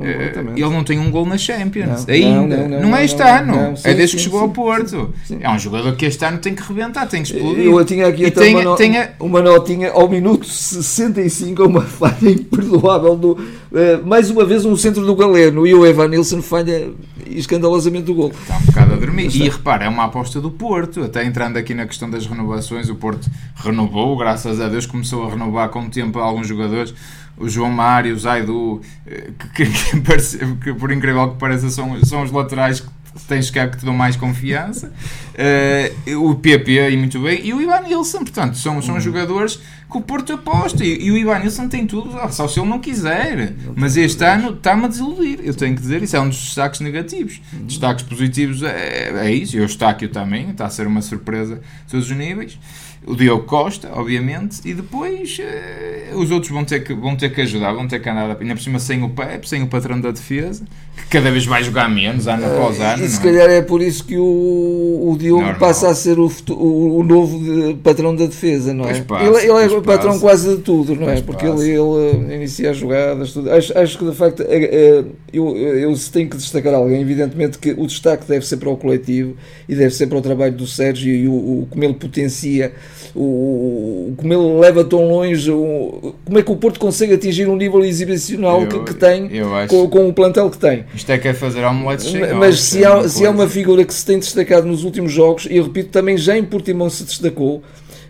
Completamente. 0.01 0.61
Uh, 0.61 0.65
ele 0.65 0.75
não 0.75 0.83
tem 0.83 0.99
um 0.99 1.11
gol 1.11 1.25
na 1.25 1.37
Champions 1.37 2.05
não, 2.05 2.13
ainda. 2.13 2.57
Não, 2.57 2.67
não, 2.67 2.81
não 2.81 2.95
é 2.95 3.05
este 3.05 3.21
ano. 3.21 3.77
Sim, 3.77 3.89
é 3.89 3.93
desde 3.93 4.11
sim, 4.11 4.17
que 4.17 4.23
chegou 4.23 4.39
sim, 4.39 4.45
ao 4.45 4.51
Porto. 4.51 5.13
É 5.39 5.49
um 5.49 5.59
jogador 5.59 5.95
que 5.95 6.05
este 6.05 6.23
ano 6.25 6.37
tem 6.37 6.55
que 6.55 6.63
rebentar, 6.63 7.07
tem 7.07 7.23
que 7.23 7.33
explodir. 7.33 7.65
Eu 7.65 7.85
tinha 7.85 8.07
aqui 8.07 8.25
até 8.25 8.41
tenha, 8.41 8.57
uma, 8.57 8.63
no, 8.63 8.75
tenha... 8.75 9.11
uma 9.19 9.41
notinha 9.41 9.91
ao 9.91 10.09
minuto 10.09 10.45
65, 10.45 11.63
uma 11.63 11.81
falha 11.81 12.29
imperdoável 12.29 13.15
do. 13.15 13.31
Uh, 13.31 14.05
mais 14.05 14.29
uma 14.29 14.45
vez 14.45 14.65
um 14.65 14.75
centro 14.75 15.05
do 15.05 15.15
Galeno 15.15 15.65
e 15.65 15.73
o 15.73 15.85
Evan 15.85 16.09
Nilsson 16.09 16.41
falha 16.41 16.91
escandalosamente 17.25 18.05
do 18.05 18.13
gol. 18.13 18.31
Está 18.31 18.57
um 18.57 18.61
bocado 18.61 18.93
a 18.93 18.97
dormir. 18.97 19.35
E 19.35 19.49
repara, 19.49 19.85
é 19.85 19.89
uma 19.89 20.05
aposta 20.05 20.41
do 20.41 20.51
Porto. 20.51 21.03
Até 21.03 21.23
entrando 21.23 21.57
aqui 21.57 21.73
na 21.73 21.85
questão 21.85 22.09
das 22.09 22.25
renovações, 22.25 22.89
o 22.89 22.95
Porto 22.95 23.29
renovou, 23.55 24.17
graças 24.17 24.59
a 24.59 24.67
Deus, 24.67 24.85
começou 24.85 25.25
a 25.25 25.29
renovar 25.29 25.69
com 25.69 25.81
o 25.81 25.89
tempo 25.89 26.19
alguns 26.19 26.47
jogadores. 26.47 26.93
O 27.41 27.49
João 27.49 27.69
Mário, 27.69 28.15
o 28.15 28.19
Zaidu, 28.19 28.81
eh, 29.05 29.31
que, 29.53 29.65
que, 29.65 30.01
que, 30.01 30.55
que 30.63 30.73
por 30.73 30.91
incrível 30.91 31.31
que 31.31 31.37
pareça, 31.37 31.69
são, 31.69 32.03
são 32.05 32.23
os 32.23 32.31
laterais 32.31 32.79
que 32.79 32.89
tens 33.27 33.49
que 33.49 33.67
que 33.67 33.77
te 33.77 33.85
dão 33.85 33.93
mais 33.93 34.15
confiança. 34.15 34.91
Uh, 35.31 36.29
o 36.29 36.35
PP, 36.35 36.91
e 36.91 36.97
muito 36.97 37.19
bem, 37.19 37.39
e 37.43 37.53
o 37.53 37.61
Ivan 37.61 37.81
Nilsson, 37.81 38.19
portanto, 38.19 38.57
são, 38.57 38.81
são 38.81 38.95
uhum. 38.95 39.01
jogadores 39.01 39.59
que 39.89 39.97
o 39.97 40.01
Porto 40.01 40.33
aposta. 40.33 40.83
E, 40.83 41.05
e 41.05 41.11
o 41.11 41.17
Ivan 41.17 41.39
Nilsson 41.39 41.67
tem 41.67 41.85
tudo, 41.87 42.11
só 42.31 42.47
se 42.47 42.59
ele 42.59 42.69
não 42.69 42.79
quiser. 42.79 43.53
Mas 43.75 43.95
este 43.97 44.23
ano 44.23 44.51
está-me 44.51 44.85
a 44.85 44.87
desiludir, 44.87 45.39
eu 45.43 45.53
tenho 45.53 45.75
que 45.75 45.81
dizer 45.81 46.03
isso. 46.03 46.15
É 46.15 46.19
um 46.19 46.29
dos 46.29 46.41
destaques 46.43 46.79
negativos. 46.81 47.41
Uhum. 47.53 47.65
Destaques 47.65 48.03
positivos 48.03 48.63
é, 48.63 49.11
é 49.25 49.31
isso, 49.31 49.55
e 49.55 49.61
o 49.61 49.65
Estáquio 49.65 50.09
também, 50.09 50.49
está 50.49 50.65
a 50.65 50.69
ser 50.69 50.87
uma 50.87 51.01
surpresa 51.01 51.61
todos 51.89 52.09
os 52.09 52.17
níveis 52.17 52.57
o 53.05 53.15
Diogo 53.15 53.45
Costa, 53.45 53.89
obviamente, 53.93 54.61
e 54.63 54.73
depois 54.73 55.39
uh, 55.39 56.17
os 56.17 56.29
outros 56.29 56.51
vão 56.51 56.63
ter, 56.63 56.81
que, 56.81 56.93
vão 56.93 57.15
ter 57.15 57.33
que 57.33 57.41
ajudar, 57.41 57.73
vão 57.73 57.87
ter 57.87 57.99
que 57.99 58.07
andar, 58.07 58.37
ainda 58.39 58.55
por 58.55 58.61
cima 58.61 58.77
sem 58.77 59.01
o 59.01 59.09
Pep, 59.09 59.47
sem 59.49 59.63
o 59.63 59.67
patrão 59.67 59.99
da 59.99 60.11
defesa, 60.11 60.63
que 60.95 61.05
cada 61.07 61.31
vez 61.31 61.45
vai 61.45 61.63
jogar 61.63 61.89
menos, 61.89 62.27
ano 62.27 62.45
após 62.45 62.79
ano. 62.79 63.03
E 63.03 63.09
se 63.09 63.19
é? 63.19 63.23
calhar 63.23 63.49
é 63.49 63.61
por 63.61 63.81
isso 63.81 64.03
que 64.03 64.17
o, 64.17 65.09
o 65.09 65.17
Diogo 65.21 65.41
Normal. 65.41 65.59
passa 65.59 65.89
a 65.89 65.95
ser 65.95 66.19
o, 66.19 66.31
o, 66.49 66.99
o 66.99 67.03
novo 67.03 67.39
de, 67.39 67.75
patrão 67.75 68.15
da 68.15 68.25
defesa, 68.25 68.73
não 68.73 68.85
é? 68.85 69.01
Passa, 69.01 69.25
ele, 69.25 69.37
ele 69.37 69.73
é 69.73 69.77
o 69.77 69.81
patrão 69.81 70.11
passa. 70.11 70.21
quase 70.21 70.55
de 70.55 70.61
tudo, 70.61 70.95
não 70.95 71.09
é? 71.09 71.21
Porque 71.21 71.45
ele, 71.45 71.69
ele, 71.69 72.35
inicia 72.35 72.71
as 72.71 72.77
jogadas, 72.77 73.31
tudo. 73.31 73.51
Acho, 73.51 73.77
acho 73.77 73.97
que 73.97 74.05
de 74.05 74.15
facto 74.15 74.41
uh, 74.41 75.05
eu, 75.31 75.57
eu 75.57 75.95
se 75.95 76.11
tenho 76.11 76.29
que 76.29 76.37
destacar 76.37 76.73
alguém, 76.73 77.01
evidentemente 77.01 77.57
que 77.57 77.71
o 77.71 77.85
destaque 77.85 78.25
deve 78.27 78.45
ser 78.45 78.57
para 78.57 78.69
o 78.69 78.77
coletivo 78.77 79.35
e 79.67 79.75
deve 79.75 79.93
ser 79.93 80.07
para 80.07 80.17
o 80.17 80.21
trabalho 80.21 80.53
do 80.53 80.67
Sérgio 80.67 81.13
e 81.13 81.27
o, 81.27 81.33
o 81.33 81.67
como 81.69 81.83
ele 81.83 81.93
potencia 81.93 82.73
o, 83.15 84.13
como 84.17 84.33
ele 84.33 84.59
leva 84.59 84.83
tão 84.83 85.07
longe, 85.07 85.51
o, 85.51 86.15
como 86.23 86.39
é 86.39 86.43
que 86.43 86.51
o 86.51 86.55
Porto 86.55 86.79
consegue 86.79 87.13
atingir 87.13 87.47
um 87.47 87.55
nível 87.55 87.83
exibicional 87.83 88.61
eu, 88.61 88.67
que, 88.67 88.79
que, 88.79 88.93
tem 88.93 89.29
com, 89.67 89.89
com, 89.89 90.07
o 90.07 90.13
plantel 90.13 90.49
que 90.49 90.57
tem. 90.57 90.85
Isto 90.93 91.11
é 91.11 91.17
que 91.17 91.27
é 91.27 91.33
fazer 91.33 91.63
omeletes 91.63 92.13
Mas 92.37 92.59
se, 92.61 92.83
é 92.83 92.87
há, 92.87 93.07
se 93.07 93.25
há 93.25 93.29
uma 93.29 93.47
figura 93.47 93.83
que 93.83 93.93
se 93.93 94.05
tem 94.05 94.19
destacado 94.19 94.67
nos 94.67 94.83
últimos 94.83 95.10
jogos, 95.11 95.45
e 95.45 95.57
eu 95.57 95.63
repito, 95.63 95.89
também 95.89 96.17
já 96.17 96.37
em 96.37 96.43
Portimão 96.43 96.89
se 96.89 97.03
destacou, 97.03 97.61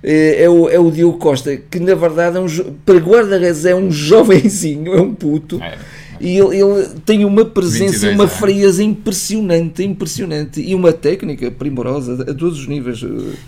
é, 0.03 0.43
é 0.43 0.49
o, 0.49 0.69
é 0.69 0.79
o 0.79 0.89
Diogo 0.89 1.17
Costa, 1.17 1.55
que 1.55 1.79
na 1.79 1.95
verdade 1.95 2.37
é 2.37 2.39
um, 2.39 2.47
para 2.85 2.95
guarda-redes 2.95 3.65
é 3.65 3.75
um 3.75 3.89
jovenzinho, 3.91 4.93
é 4.93 5.01
um 5.01 5.13
puto. 5.13 5.61
É 5.61 5.77
e 6.21 6.37
ele, 6.37 6.61
ele 6.61 6.87
tem 7.05 7.25
uma 7.25 7.43
presença 7.43 8.09
e 8.09 8.13
uma 8.13 8.27
frieza 8.27 8.83
impressionante, 8.83 9.83
impressionante. 9.83 10.61
E 10.61 10.75
uma 10.75 10.93
técnica 10.93 11.49
primorosa 11.49 12.21
a 12.21 12.33
todos 12.33 12.59
os 12.59 12.67
níveis. 12.67 13.01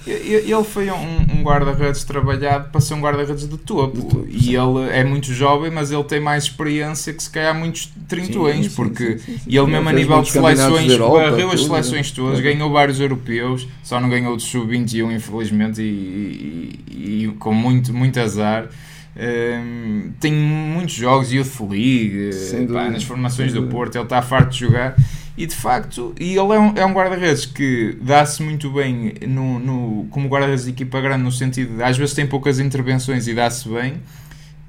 Ele 0.06 0.64
foi 0.64 0.90
um, 0.90 1.40
um 1.40 1.44
guarda-redes 1.44 2.04
trabalhado 2.04 2.70
para 2.70 2.82
ser 2.82 2.96
um 2.96 3.02
guarda-redes 3.02 3.48
de 3.48 3.58
topo. 3.58 4.02
De 4.02 4.08
topo 4.08 4.28
e 4.30 4.40
sim. 4.40 4.58
ele 4.58 4.90
é 4.92 5.04
muito 5.04 5.32
jovem, 5.34 5.70
mas 5.70 5.92
ele 5.92 6.04
tem 6.04 6.20
mais 6.20 6.46
experiência 6.46 7.14
que 7.14 7.22
se 7.22 7.30
calhar 7.30 7.54
muitos 7.54 7.92
trintões, 8.08 8.74
porque 8.74 9.20
sim, 9.20 9.38
sim, 9.38 9.42
ele 9.48 9.68
mesmo 9.68 9.90
a 9.90 9.94
nível 9.94 10.22
de 10.22 10.32
seleções, 10.32 10.96
varreu 10.96 11.52
as 11.52 11.64
seleções 11.64 12.12
todas, 12.12 12.40
ganhou 12.40 12.72
vários 12.72 13.00
europeus, 13.00 13.68
só 13.84 14.00
não 14.00 14.10
ganhou 14.10 14.36
de 14.36 14.44
sub-21 14.44 15.16
infelizmente 15.16 15.82
e, 15.82 16.80
e, 16.92 17.26
e, 17.26 17.28
com 17.40 17.54
muito, 17.54 17.94
muito 17.94 18.20
azar. 18.20 18.70
Um, 19.16 20.12
tem 20.20 20.34
muitos 20.34 20.96
jogos 20.96 21.32
Youth 21.32 21.60
League 21.70 22.32
pá, 22.74 22.90
nas 22.90 23.04
formações 23.04 23.54
do 23.54 23.68
Porto, 23.68 23.96
ele 23.96 24.04
está 24.06 24.22
farto 24.24 24.50
de 24.50 24.62
jogar 24.62 24.96
e 25.36 25.48
de 25.48 25.56
facto, 25.56 26.14
e 26.20 26.38
ele 26.38 26.54
é 26.54 26.60
um, 26.60 26.74
é 26.76 26.86
um 26.86 26.94
guarda-redes 26.94 27.46
que 27.46 27.98
dá-se 28.00 28.44
muito 28.44 28.72
bem 28.72 29.14
no, 29.28 29.58
no, 29.58 30.08
como 30.12 30.28
guarda-redes 30.28 30.66
de 30.66 30.72
equipa 30.72 31.02
grande, 31.02 31.24
no 31.24 31.32
sentido 31.32 31.78
de 31.78 31.84
às 31.84 31.98
vezes 31.98 32.14
tem 32.14 32.28
poucas 32.28 32.60
intervenções 32.60 33.28
e 33.28 33.34
dá-se 33.34 33.68
bem. 33.68 33.96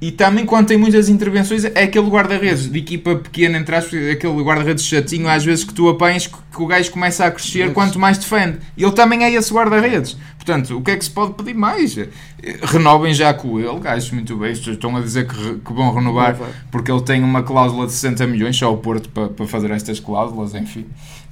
E 0.00 0.11
também 0.11 0.44
quando 0.44 0.66
tem 0.66 0.76
muitas 0.76 1.09
intervenções 1.09 1.64
é 1.64 1.85
aquele 1.85 2.09
guarda-redes 2.09 2.70
de 2.70 2.78
equipa 2.78 3.16
pequena, 3.16 3.59
entre 3.59 3.74
aspas, 3.74 4.11
aquele 4.11 4.42
guarda-redes 4.42 4.85
chatinho, 4.85 5.28
às 5.28 5.44
vezes 5.44 5.64
que 5.64 5.72
tu 5.72 5.88
apanhas 5.88 6.26
que, 6.26 6.37
que 6.37 6.62
o 6.62 6.66
gajo 6.66 6.90
começa 6.90 7.24
a 7.24 7.30
crescer 7.30 7.72
quanto 7.72 7.98
mais 7.98 8.18
defende. 8.18 8.59
Ele 8.76 8.92
também 8.92 9.24
é 9.24 9.33
esse 9.33 9.52
guarda-redes. 9.52 10.16
Portanto, 10.37 10.76
o 10.76 10.83
que 10.83 10.90
é 10.90 10.96
que 10.96 11.04
se 11.04 11.11
pode 11.11 11.33
pedir 11.33 11.54
mais? 11.54 11.96
Renovem 12.64 13.14
já 13.14 13.33
com 13.33 13.59
ele, 13.59 13.78
gajos 13.80 14.11
muito 14.11 14.37
bem. 14.37 14.52
Estão 14.52 14.94
a 14.94 15.00
dizer 15.00 15.26
que, 15.26 15.54
que 15.61 15.72
vão 15.72 15.94
renovar 15.94 16.37
porque 16.70 16.92
ele 16.92 17.00
tem 17.00 17.22
uma 17.22 17.42
cláusula 17.42 17.87
de 17.87 17.92
60 17.92 18.26
milhões, 18.26 18.54
só 18.54 18.70
o 18.70 18.76
Porto 18.76 19.09
para, 19.09 19.28
para 19.28 19.46
fazer 19.46 19.70
estas 19.70 19.98
cláusulas, 19.98 20.54
enfim. 20.54 20.85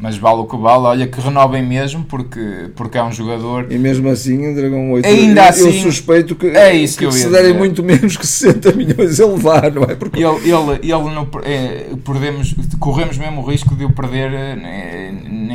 Mas 0.02 0.18
vale 0.18 0.40
o 0.40 0.46
que 0.46 0.56
vale, 0.56 0.82
olha 0.82 1.06
que 1.06 1.20
renovem 1.20 1.64
mesmo 1.64 2.02
porque, 2.02 2.70
porque 2.74 2.98
é 2.98 3.04
um 3.04 3.12
jogador. 3.12 3.68
E 3.70 3.78
mesmo 3.78 4.08
assim, 4.08 4.50
o 4.50 4.52
Dragão 4.56 4.90
8, 4.90 5.06
Ainda 5.06 5.42
eu, 5.42 5.48
assim, 5.48 5.66
eu 5.66 5.72
suspeito 5.74 6.34
que, 6.34 6.48
é 6.48 6.74
isso 6.74 6.98
que, 6.98 7.06
que, 7.06 7.12
que 7.12 7.18
se 7.18 7.28
derem 7.28 7.54
muito 7.54 7.84
menos 7.84 8.16
que 8.16 8.26
60 8.26 8.72
milhões 8.72 9.20
a 9.20 9.26
levar, 9.26 9.70
não 9.70 9.84
é? 9.84 9.94
Porque... 9.94 10.20
Ele, 10.20 10.50
ele, 10.50 10.80
ele 10.82 11.14
não, 11.14 11.28
é, 11.44 11.86
perdemos, 12.04 12.52
corremos 12.80 13.16
mesmo 13.16 13.42
o 13.42 13.44
risco 13.44 13.76
de 13.76 13.84
o 13.84 13.92
perder 13.92 14.32
é, 14.32 15.12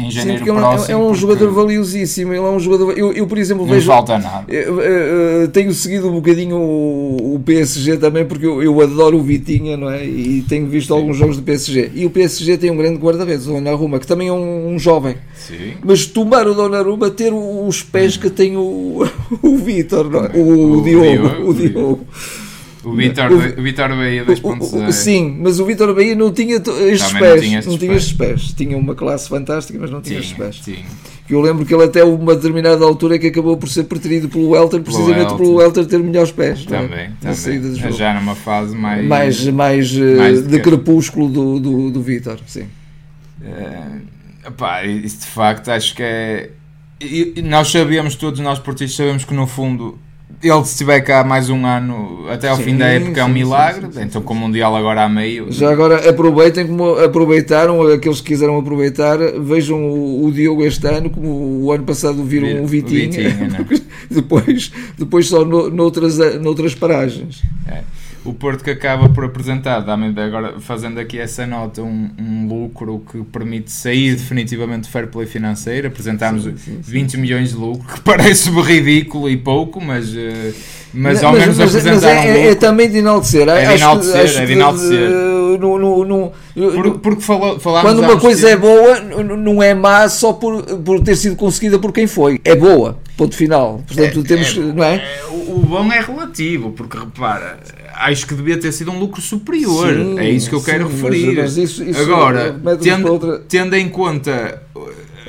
em 0.08 0.12
janeiro 0.12 0.46
Sim, 0.46 0.54
próximo. 0.54 0.92
É, 0.92 0.94
é 0.94 0.98
um 0.98 1.08
porque... 1.08 1.20
jogador 1.20 1.52
valiosíssimo. 1.52 2.32
Ele 2.32 2.40
é 2.40 2.50
um 2.50 2.60
jogador. 2.60 2.98
Eu, 2.98 3.12
eu 3.12 3.28
por 3.28 3.38
exemplo, 3.38 3.66
não 3.66 3.74
vejo. 3.74 3.88
falta 3.88 4.18
nada. 4.18 4.46
Eu, 4.48 4.82
eu, 4.82 5.48
tenho 5.50 5.74
seguido 5.74 6.10
um 6.10 6.16
bocadinho 6.16 6.56
o, 6.56 7.36
o 7.36 7.40
PSG 7.40 7.98
também, 7.98 8.26
porque 8.26 8.46
eu, 8.46 8.82
adoro 8.82 9.18
o 9.18 9.24
Vitinha, 9.24 9.76
não 9.76 9.90
é? 9.90 10.06
E 10.06 10.42
tenho 10.48 10.68
visto 10.68 10.94
alguns 10.94 11.18
jogos 11.18 11.36
do 11.36 11.44
PSG. 11.44 11.92
E 11.94 12.06
o 12.06 12.10
PSG 12.10 12.58
tem 12.58 12.72
um 12.72 12.78
grande 12.78 12.98
guarda-redes, 12.98 13.48
o 13.48 13.54
Donnarumma, 13.54 14.00
que 14.00 14.08
também 14.08 14.30
é 14.30 14.34
um, 14.34 14.37
um 14.38 14.80
jovem. 14.80 15.18
Sim. 15.36 15.74
Mas 15.84 16.06
tomar 16.06 16.48
o 16.48 16.54
Donnarumma, 16.54 17.10
ter 17.10 17.34
os 17.34 17.84
pés 17.84 18.18
que 18.18 18.30
tem 18.30 18.58
o, 18.58 19.08
o 19.42 19.58
Vitor, 19.58 20.10
é? 20.34 20.38
o, 20.38 20.42
o, 20.42 20.78
o 20.80 20.84
Diogo. 20.84 21.50
O 21.50 21.54
Diogo. 21.54 22.08
O 22.88 22.94
Vitor, 22.94 23.32
o 23.32 23.62
Vitor 23.62 23.90
Bahia 23.90 24.26
2.0. 24.26 24.92
Sim, 24.94 25.38
mas 25.42 25.60
o 25.60 25.66
Vitor 25.66 25.94
Bahia 25.94 26.16
não 26.16 26.32
tinha 26.32 26.56
estes 26.56 27.12
Também 27.12 27.22
pés. 27.22 27.36
Não 27.36 27.42
tinha 27.42 27.60
estes, 27.60 27.72
não 27.74 27.78
tinha 27.78 27.94
estes 27.94 28.14
pés. 28.14 28.42
pés. 28.42 28.54
Tinha 28.54 28.78
uma 28.78 28.96
classe 28.96 29.28
fantástica, 29.28 29.78
mas 29.78 29.92
não 29.92 30.02
tinha, 30.02 30.22
tinha 30.22 30.48
estes 30.48 30.64
pés. 30.64 30.86
Que 31.28 31.34
eu 31.34 31.42
lembro 31.42 31.66
que 31.66 31.74
ele 31.74 31.84
até 31.84 32.06
uma 32.06 32.34
determinada 32.34 32.86
altura 32.86 33.20
que 33.20 33.28
acabou 33.28 33.58
por 33.58 33.68
ser 33.68 33.84
preterido 33.84 34.30
pelo 34.30 34.52
Welter, 34.52 34.82
precisamente 34.82 35.36
pelo 35.36 35.56
Welter 35.56 35.86
ter 35.86 36.00
melhores 36.00 36.32
pés. 36.32 36.64
Também, 36.66 37.00
é? 37.00 37.12
também. 37.20 37.92
Já 37.92 38.14
numa 38.14 38.36
fase 38.36 38.74
mais... 38.74 39.06
Mais, 39.06 39.46
mais, 39.50 39.94
mais 39.94 40.44
de, 40.44 40.48
de 40.48 40.60
crepúsculo 40.62 41.28
do, 41.28 41.60
do, 41.60 41.92
do 41.92 42.02
Vitor, 42.02 42.40
sim. 42.48 42.68
Uh, 43.42 44.02
pá, 44.52 44.84
isso 44.86 45.22
de 45.22 45.28
facto 45.28 45.70
acho 45.70 45.96
que 45.96 46.04
é... 46.04 46.50
E 47.00 47.42
nós 47.44 47.70
sabemos, 47.70 48.16
todos 48.16 48.40
nós 48.40 48.58
portistas 48.58 48.96
sabemos 48.96 49.24
que 49.24 49.34
no 49.34 49.46
fundo 49.46 50.00
ele 50.42 50.64
se 50.64 50.72
estiver 50.72 51.02
cá 51.02 51.24
mais 51.24 51.50
um 51.50 51.66
ano 51.66 52.26
até 52.30 52.50
ao 52.50 52.58
sim, 52.58 52.64
fim 52.64 52.78
da 52.78 52.86
época 52.86 53.16
sim, 53.16 53.20
é 53.20 53.26
um 53.26 53.30
milagre, 53.30 53.88
sim, 53.92 54.02
então 54.02 54.22
com 54.22 54.34
o 54.34 54.38
Mundial 54.38 54.76
agora 54.76 55.04
a 55.04 55.10
meio. 55.10 55.52
Já 55.52 55.72
agora 55.72 56.10
aproveitem 56.10 56.68
como 56.68 56.98
aproveitaram, 57.00 57.82
aqueles 57.82 58.22
que 58.22 58.28
quiseram 58.28 58.58
aproveitar, 58.58 59.18
vejam 59.40 59.84
o, 59.84 60.26
o 60.26 60.32
Diogo 60.32 60.64
este 60.64 60.88
ano, 60.88 61.10
como 61.10 61.64
o 61.64 61.72
ano 61.72 61.84
passado 61.86 62.24
viram 62.24 62.64
o 62.64 62.68
Vitinho, 62.68 63.12
Vitinho 63.12 63.50
né? 63.50 63.66
depois, 64.12 64.72
depois 64.98 65.28
só 65.28 65.44
no, 65.44 65.70
noutras, 65.70 66.18
noutras 66.40 66.76
paragens. 66.76 67.42
É 67.68 67.82
o 68.28 68.34
Porto 68.34 68.62
que 68.62 68.70
acaba 68.70 69.08
por 69.08 69.24
apresentar, 69.24 69.78
agora 69.78 70.60
fazendo 70.60 71.00
aqui 71.00 71.18
essa 71.18 71.48
nota, 71.48 71.82
um, 71.82 72.10
um 72.20 72.48
lucro 72.48 73.02
que 73.10 73.24
permite 73.24 73.72
sair 73.72 74.16
definitivamente 74.16 74.82
do 74.82 74.88
fair 74.90 75.08
play 75.08 75.26
financeiro. 75.26 75.88
Apresentámos 75.88 76.44
sim, 76.44 76.58
sim, 76.58 76.80
sim, 76.84 76.92
20 76.92 77.18
milhões 77.18 77.50
de 77.52 77.56
lucro, 77.56 77.88
que 77.88 78.02
parece-me 78.04 78.62
ridículo 78.62 79.30
e 79.30 79.38
pouco, 79.38 79.82
mas, 79.82 80.14
eh, 80.14 80.54
mas 80.94 81.24
ao 81.24 81.32
menos 81.32 81.58
mas, 81.58 81.70
apresentaram. 81.70 82.16
Mas 82.16 82.26
é, 82.26 82.48
é, 82.48 82.52
é, 82.52 82.56
também 82.56 82.90
de 82.90 82.98
enaltecer. 82.98 83.48
É 83.48 83.66
de 83.66 83.74
enaltecer, 83.82 84.42
é 84.42 84.46
de 84.46 84.52
enaltecer. 84.52 85.10
No, 85.10 85.80
no, 85.80 86.06
no, 86.06 86.32
Por, 86.58 87.00
porque 87.00 87.24
quando 87.24 88.00
uma 88.00 88.20
coisa 88.20 88.50
é 88.50 88.58
boa, 88.58 89.00
não 89.00 89.62
é 89.62 89.76
má 89.76 90.10
só 90.10 90.34
por, 90.34 90.64
por 90.64 91.00
ter 91.02 91.16
sido 91.16 91.36
conseguida 91.36 91.78
por 91.78 91.92
quem 91.92 92.08
foi. 92.08 92.42
É 92.44 92.56
boa, 92.56 92.98
ponto 93.16 93.36
final. 93.36 93.84
Portanto, 93.86 94.20
é, 94.22 94.24
temos, 94.24 94.58
é, 94.58 94.60
não 94.62 94.84
é? 94.84 94.96
é? 94.96 95.26
O 95.30 95.60
bom 95.60 95.92
é 95.94 96.00
relativo, 96.00 96.72
porque 96.72 96.98
repara, 96.98 97.60
acho 97.94 98.26
que 98.26 98.34
devia 98.34 98.58
ter 98.58 98.72
sido 98.72 98.90
um 98.90 98.98
lucro 98.98 99.22
superior. 99.22 99.94
Sim, 99.94 100.18
é 100.18 100.28
isso 100.32 100.50
que 100.50 100.56
eu 100.56 100.64
quero 100.64 100.88
referir. 100.88 101.36
Mas 101.36 101.58
isso, 101.58 101.84
isso 101.84 102.02
Agora, 102.02 102.60
tendo, 102.82 103.12
outra... 103.12 103.40
tendo 103.48 103.76
em 103.76 103.88
conta 103.88 104.64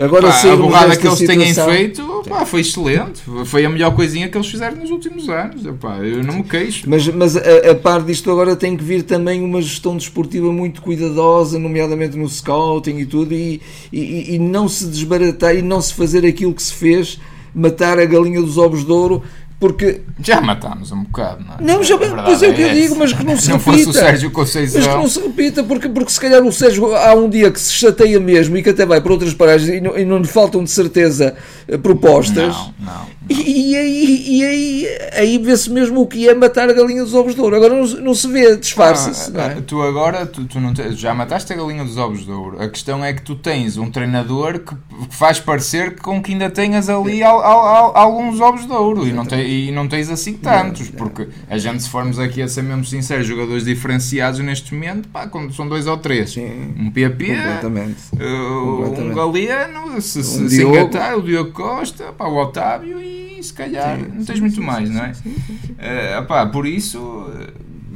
Agora, 0.00 0.28
pá, 0.28 0.52
a 0.52 0.56
borrada 0.56 0.96
que 0.96 1.06
eles 1.06 1.18
têm 1.18 1.54
feito 1.54 2.22
pá, 2.28 2.46
foi 2.46 2.60
excelente. 2.60 3.22
Foi 3.44 3.64
a 3.64 3.68
melhor 3.68 3.94
coisinha 3.94 4.28
que 4.28 4.36
eles 4.36 4.46
fizeram 4.46 4.76
nos 4.76 4.90
últimos 4.90 5.28
anos. 5.28 5.62
Pá, 5.80 5.98
eu 5.98 6.22
não 6.22 6.36
me 6.36 6.42
queixo. 6.44 6.84
Mas, 6.88 7.06
mas 7.08 7.36
a, 7.36 7.70
a 7.70 7.74
par 7.74 8.02
disto, 8.02 8.30
agora 8.30 8.54
tem 8.54 8.76
que 8.76 8.84
vir 8.84 9.02
também 9.02 9.42
uma 9.42 9.60
gestão 9.60 9.96
desportiva 9.96 10.52
muito 10.52 10.80
cuidadosa, 10.82 11.58
nomeadamente 11.58 12.16
no 12.16 12.28
scouting 12.28 12.98
e 12.98 13.06
tudo, 13.06 13.34
e, 13.34 13.60
e, 13.92 14.34
e 14.34 14.38
não 14.38 14.68
se 14.68 14.86
desbaratar 14.86 15.56
e 15.56 15.62
não 15.62 15.80
se 15.80 15.94
fazer 15.94 16.24
aquilo 16.24 16.54
que 16.54 16.62
se 16.62 16.74
fez 16.74 17.18
matar 17.54 17.98
a 17.98 18.04
galinha 18.04 18.40
dos 18.40 18.56
ovos 18.56 18.84
de 18.84 18.92
ouro 18.92 19.22
porque 19.60 20.02
já 20.20 20.40
matámos 20.40 20.92
um 20.92 21.02
bocado, 21.02 21.44
não 21.44 21.54
é? 21.54 21.56
Não, 21.60 21.82
já, 21.82 21.98
pois 21.98 22.42
é 22.42 22.48
o 22.48 22.54
que 22.54 22.62
eu 22.62 22.72
digo, 22.72 22.96
mas 22.96 23.12
que 23.12 23.24
não 23.24 23.34
se 23.38 23.48
não 23.48 23.56
repita. 23.56 23.76
Fosse 23.76 23.88
o 23.88 23.92
Sérgio 23.92 24.30
Conceição. 24.30 24.80
Mas 24.80 24.88
que 24.88 24.94
não 24.94 25.08
se 25.08 25.20
repita, 25.20 25.64
porque, 25.64 25.88
porque 25.88 26.12
se 26.12 26.20
calhar 26.20 26.42
o 26.44 26.52
Sérgio 26.52 26.94
há 26.94 27.12
um 27.14 27.28
dia 27.28 27.50
que 27.50 27.60
se 27.60 27.72
chateia 27.72 28.20
mesmo 28.20 28.56
e 28.56 28.62
que 28.62 28.70
até 28.70 28.86
vai 28.86 29.00
para 29.00 29.12
outras 29.12 29.34
paragens 29.34 29.68
e 29.68 29.80
não, 29.80 29.98
e 29.98 30.04
não 30.04 30.18
lhe 30.18 30.28
faltam 30.28 30.62
de 30.62 30.70
certeza 30.70 31.34
eh, 31.66 31.76
propostas. 31.76 32.54
Não, 32.54 32.74
não. 32.78 32.92
não. 32.92 33.18
E, 33.28 33.72
e, 33.72 33.76
aí, 33.76 34.24
e 34.26 34.44
aí, 34.44 34.88
aí 35.12 35.38
vê-se 35.38 35.70
mesmo 35.70 36.00
o 36.00 36.06
que 36.06 36.26
é 36.26 36.34
matar 36.34 36.70
a 36.70 36.72
galinha 36.72 37.02
dos 37.02 37.12
ovos 37.12 37.34
de 37.34 37.40
ouro. 37.40 37.56
Agora 37.56 37.74
não, 37.74 37.86
não 38.00 38.14
se 38.14 38.26
vê, 38.26 38.56
disfarça-se. 38.56 39.30
Ah, 39.36 39.56
é? 39.58 39.60
Tu 39.60 39.82
agora 39.82 40.24
tu, 40.24 40.46
tu 40.46 40.58
não 40.58 40.72
te, 40.72 40.92
já 40.92 41.12
mataste 41.12 41.52
a 41.52 41.56
galinha 41.56 41.84
dos 41.84 41.98
ovos 41.98 42.24
de 42.24 42.30
ouro. 42.30 42.62
A 42.62 42.68
questão 42.68 43.04
é 43.04 43.12
que 43.12 43.20
tu 43.20 43.34
tens 43.34 43.76
um 43.76 43.90
treinador 43.90 44.60
que 44.60 44.74
faz 45.10 45.38
parecer 45.38 45.96
com 45.96 46.22
que 46.22 46.32
ainda 46.32 46.48
tenhas 46.48 46.88
ali 46.88 47.22
al, 47.22 47.42
al, 47.42 47.66
al, 47.66 47.96
alguns 47.96 48.40
ovos 48.40 48.64
de 48.64 48.72
ouro 48.72 49.06
e 49.06 49.12
não, 49.12 49.26
te, 49.26 49.36
e 49.48 49.70
não 49.72 49.88
tens 49.88 50.10
assim 50.10 50.34
tantos, 50.34 50.90
porque 50.90 51.28
a 51.48 51.56
gente, 51.56 51.82
se 51.82 51.88
formos 51.88 52.18
aqui 52.18 52.42
a 52.42 52.48
ser 52.48 52.62
mesmo 52.62 52.84
sinceros, 52.84 53.26
jogadores 53.26 53.64
diferenciados 53.64 54.40
neste 54.40 54.74
momento, 54.74 55.08
pá, 55.08 55.26
quando 55.26 55.52
são 55.54 55.68
dois 55.68 55.86
ou 55.86 55.96
três, 55.96 56.32
Sim, 56.32 56.74
um 56.78 56.90
PP, 56.90 57.26
completamente, 57.36 58.02
uh, 58.12 58.76
completamente. 58.76 59.00
um 59.00 59.14
Galeano, 59.14 60.00
se, 60.00 60.22
se, 60.22 60.42
um 60.42 60.48
se 60.48 60.62
engatar, 60.62 61.16
o 61.16 61.22
Diogo 61.22 61.52
Costa, 61.52 62.12
pá, 62.12 62.26
o 62.26 62.36
Otávio 62.36 63.00
e 63.00 63.42
se 63.42 63.52
calhar 63.52 63.98
sim, 63.98 64.06
não 64.14 64.24
tens 64.24 64.34
sim, 64.34 64.40
muito 64.40 64.56
sim, 64.56 64.62
mais, 64.62 64.90
não 64.90 65.04
é? 65.04 65.12
Uh, 65.12 66.26
pá, 66.26 66.46
por 66.46 66.66
isso 66.66 67.30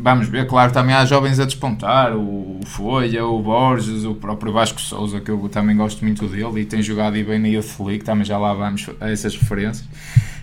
vamos 0.02 0.28
ver, 0.28 0.46
claro, 0.48 0.72
também 0.72 0.94
há 0.94 1.04
jovens 1.04 1.38
a 1.38 1.44
despontar, 1.44 2.16
o 2.16 2.60
Folha, 2.66 3.24
o 3.24 3.40
Borges, 3.40 4.04
o 4.04 4.14
próprio 4.16 4.52
Vasco 4.52 4.80
Souza, 4.80 5.20
que 5.20 5.30
eu 5.30 5.48
também 5.48 5.76
gosto 5.76 6.04
muito 6.04 6.26
dele 6.26 6.62
e 6.62 6.64
tem 6.64 6.82
jogado 6.82 7.16
e 7.16 7.22
bem 7.22 7.38
na 7.38 7.46
Youth 7.46 7.78
League, 7.78 8.02
também 8.02 8.24
já 8.24 8.36
lá 8.36 8.52
vamos 8.52 8.90
a 9.00 9.10
essas 9.10 9.36
referências. 9.36 9.88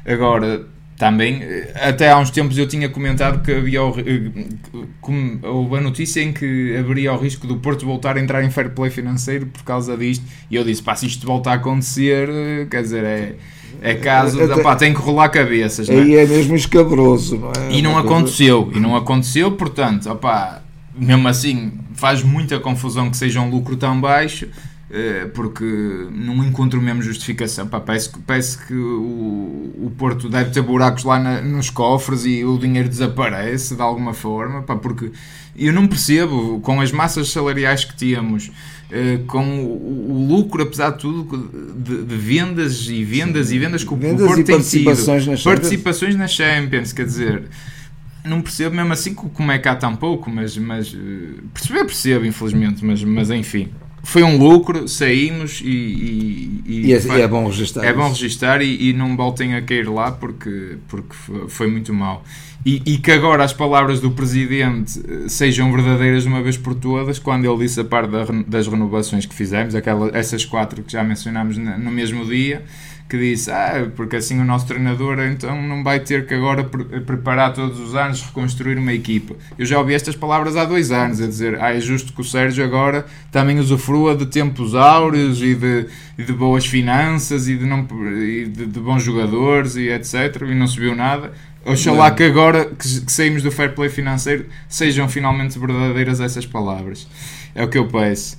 Agora, 0.05 0.65
também, 0.99 1.41
até 1.75 2.11
há 2.11 2.19
uns 2.19 2.29
tempos 2.29 2.57
eu 2.57 2.67
tinha 2.67 2.89
comentado 2.89 3.41
que 3.41 3.51
havia 3.53 3.81
o, 3.81 5.75
a 5.75 5.81
notícia 5.81 6.21
em 6.21 6.33
que 6.33 6.75
haveria 6.75 7.13
o 7.13 7.17
risco 7.17 7.47
do 7.47 7.55
Porto 7.55 7.85
voltar 7.85 8.17
a 8.17 8.19
entrar 8.19 8.43
em 8.43 8.51
fair 8.51 8.69
play 8.71 8.91
financeiro 8.91 9.45
por 9.45 9.63
causa 9.63 9.95
disto, 9.95 10.25
e 10.51 10.57
eu 10.57 10.63
disse, 10.63 10.83
pá, 10.83 10.95
se 10.97 11.07
isto 11.07 11.25
voltar 11.25 11.53
a 11.53 11.55
acontecer, 11.55 12.27
quer 12.69 12.81
dizer, 12.81 13.03
é 13.05 13.35
é 13.81 13.95
caso, 13.95 14.43
Até, 14.43 14.55
opá, 14.55 14.75
tem 14.75 14.93
que 14.93 14.99
rolar 14.99 15.29
cabeças. 15.29 15.87
Não 15.87 15.95
é? 15.95 16.01
Aí 16.01 16.15
é 16.15 16.25
mesmo 16.25 16.53
escabroso, 16.53 17.37
não 17.37 17.51
é? 17.51 17.71
E 17.71 17.81
não 17.81 17.97
aconteceu, 17.97 18.69
e 18.75 18.79
não 18.79 18.93
aconteceu, 18.93 19.51
portanto, 19.53 20.09
opá, 20.11 20.61
mesmo 20.93 21.25
assim 21.29 21.71
faz 21.93 22.21
muita 22.23 22.59
confusão 22.59 23.09
que 23.09 23.15
seja 23.15 23.39
um 23.39 23.49
lucro 23.49 23.77
tão 23.77 23.99
baixo, 24.01 24.45
eh, 24.45 24.68
porque 25.33 26.07
não 26.11 26.43
encontro 26.43 26.81
mesmo 26.81 27.01
justificação. 27.01 27.67
Pá, 27.67 27.79
parece, 27.79 28.09
parece 28.25 28.57
que 28.65 28.73
o, 28.73 29.73
o 29.77 29.91
Porto 29.97 30.27
deve 30.29 30.49
ter 30.51 30.61
buracos 30.61 31.03
lá 31.03 31.19
na, 31.19 31.41
nos 31.41 31.69
cofres 31.69 32.25
e 32.25 32.43
o 32.43 32.57
dinheiro 32.57 32.89
desaparece 32.89 33.75
de 33.75 33.81
alguma 33.81 34.13
forma, 34.13 34.63
pá, 34.63 34.75
porque 34.75 35.11
eu 35.55 35.73
não 35.73 35.87
percebo, 35.87 36.59
com 36.61 36.79
as 36.79 36.91
massas 36.91 37.29
salariais 37.29 37.83
que 37.83 37.95
tínhamos, 37.95 38.49
eh, 38.91 39.19
com 39.27 39.43
o, 39.43 40.11
o, 40.11 40.27
lucro, 40.27 40.63
apesar 40.63 40.91
de 40.91 40.99
tudo, 40.99 41.49
de, 41.75 42.03
de 42.03 42.15
vendas 42.15 42.87
e 42.87 43.03
vendas 43.03 43.47
Sim. 43.47 43.55
e 43.55 43.59
vendas 43.59 43.83
que 43.83 43.95
vendas 43.95 44.23
o 44.23 44.27
Porto 44.27 44.43
tem 44.43 44.55
participações 44.55 45.23
tido. 45.23 45.31
Na 45.31 45.43
participações 45.43 46.15
na 46.15 46.27
Champions, 46.27 46.93
quer 46.93 47.05
dizer, 47.05 47.43
não 48.23 48.41
percebo 48.41 48.75
mesmo 48.75 48.93
assim 48.93 49.13
como 49.13 49.51
é 49.51 49.59
que 49.59 49.67
há 49.67 49.75
tão 49.75 49.95
pouco, 49.95 50.29
mas, 50.29 50.57
mas 50.57 50.95
eh, 50.95 51.41
perceber 51.53 51.85
percebo, 51.85 52.25
infelizmente, 52.25 52.83
mas, 52.83 53.03
mas 53.03 53.29
enfim. 53.29 53.69
Foi 54.03 54.23
um 54.23 54.37
lucro, 54.37 54.87
saímos 54.87 55.61
e. 55.63 55.67
E, 55.67 56.63
e, 56.65 56.85
e, 56.87 56.93
é, 56.93 56.99
foi, 56.99 57.21
é, 57.21 57.27
bom 57.27 57.45
registrar. 57.47 57.85
É 57.85 57.93
bom 57.93 58.09
registrar 58.09 58.61
e, 58.61 58.89
e, 58.89 58.93
não 58.93 59.15
voltem 59.15 59.55
a 59.55 59.61
cair 59.61 59.89
lá 59.89 60.11
porque, 60.11 60.77
porque 60.87 61.15
foi 61.47 61.67
muito 61.67 61.93
mal. 61.93 62.23
e, 62.65 62.81
e, 62.85 62.97
que 62.97 63.11
agora 63.11 63.43
as 63.43 63.53
palavras 63.53 63.99
do 63.99 64.11
Presidente 64.11 64.99
eh, 64.99 65.29
sejam 65.29 65.71
verdadeiras 65.71 66.23
de 66.23 66.29
uma 66.29 66.41
vez 66.41 66.57
por 66.57 66.75
todas, 66.75 67.17
quando 67.17 67.45
ele 67.45 67.57
disse 67.63 67.79
a 67.79 67.85
parte 67.85 68.11
das 68.47 68.67
renovações 68.67 69.25
que 69.25 69.33
fizemos, 69.33 69.75
aquelas, 69.75 70.13
essas 70.13 70.43
quatro 70.43 70.83
que 70.83 70.91
já 70.91 71.03
mencionámos 71.03 71.57
no 71.57 71.91
mesmo 71.91 72.25
dia, 72.25 72.63
que 73.09 73.17
disse, 73.17 73.49
ah, 73.49 73.89
porque 73.95 74.17
assim 74.17 74.39
o 74.39 74.45
nosso 74.45 74.67
treinador 74.67 75.19
então 75.19 75.59
não 75.59 75.83
vai 75.83 75.99
ter 75.99 76.27
que 76.27 76.35
agora 76.35 76.63
pre 76.63 76.83
preparar 77.01 77.53
todos 77.53 77.79
os 77.79 77.95
anos, 77.95 78.21
reconstruir 78.21 78.77
uma 78.77 78.93
equipa. 78.93 79.35
Eu 79.57 79.65
já 79.65 79.79
ouvi 79.79 79.95
estas 79.95 80.15
palavras 80.15 80.55
há 80.55 80.63
dois 80.63 80.91
anos, 80.91 81.19
a 81.19 81.25
dizer, 81.25 81.59
ah, 81.59 81.73
é 81.73 81.79
justo 81.79 82.13
que 82.13 82.21
o 82.21 82.23
Sérgio 82.23 82.63
agora 82.63 83.07
também 83.31 83.57
usufrua 83.57 84.15
de 84.15 84.27
tempos 84.27 84.75
áureos 84.75 85.41
e 85.41 85.55
de, 85.55 85.87
e 86.19 86.23
de 86.23 86.33
boas 86.33 86.67
finanças 86.67 87.47
e, 87.47 87.57
de, 87.57 87.65
não, 87.65 87.87
e 88.15 88.45
de, 88.45 88.67
de, 88.67 88.79
bons 88.79 89.01
jogadores 89.01 89.75
e 89.75 89.89
etc. 89.89 90.43
E 90.47 90.53
não 90.53 90.67
se 90.67 90.79
viu 90.79 90.95
nada. 90.95 91.31
Oxalá 91.65 92.11
que 92.11 92.23
agora 92.23 92.65
que, 92.65 93.01
que 93.01 93.11
saímos 93.11 93.41
do 93.41 93.51
fair 93.51 93.73
play 93.73 93.89
financeiro 93.89 94.45
sejam 94.67 95.09
finalmente 95.09 95.57
verdadeiras 95.57 96.21
essas 96.21 96.45
palavras. 96.45 97.07
É 97.55 97.63
o 97.63 97.67
que 97.67 97.77
eu 97.77 97.87
peço 97.87 98.37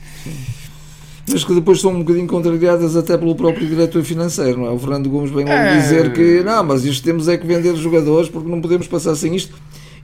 mas 1.32 1.44
que 1.44 1.54
depois 1.54 1.80
são 1.80 1.92
um 1.92 1.98
bocadinho 2.00 2.26
contrariadas 2.26 2.96
até 2.96 3.16
pelo 3.16 3.34
próprio 3.34 3.66
diretor 3.66 4.02
financeiro, 4.02 4.58
não 4.58 4.66
é? 4.66 4.70
O 4.70 4.78
Fernando 4.78 5.08
Gomes 5.08 5.30
vem 5.30 5.48
é... 5.48 5.76
dizer 5.76 6.12
que 6.12 6.42
não, 6.42 6.64
mas 6.64 6.84
isto 6.84 7.04
temos 7.04 7.28
é 7.28 7.36
que 7.36 7.46
vender 7.46 7.74
jogadores 7.76 8.28
porque 8.28 8.48
não 8.48 8.60
podemos 8.60 8.86
passar 8.86 9.14
sem 9.14 9.34
isto. 9.34 9.54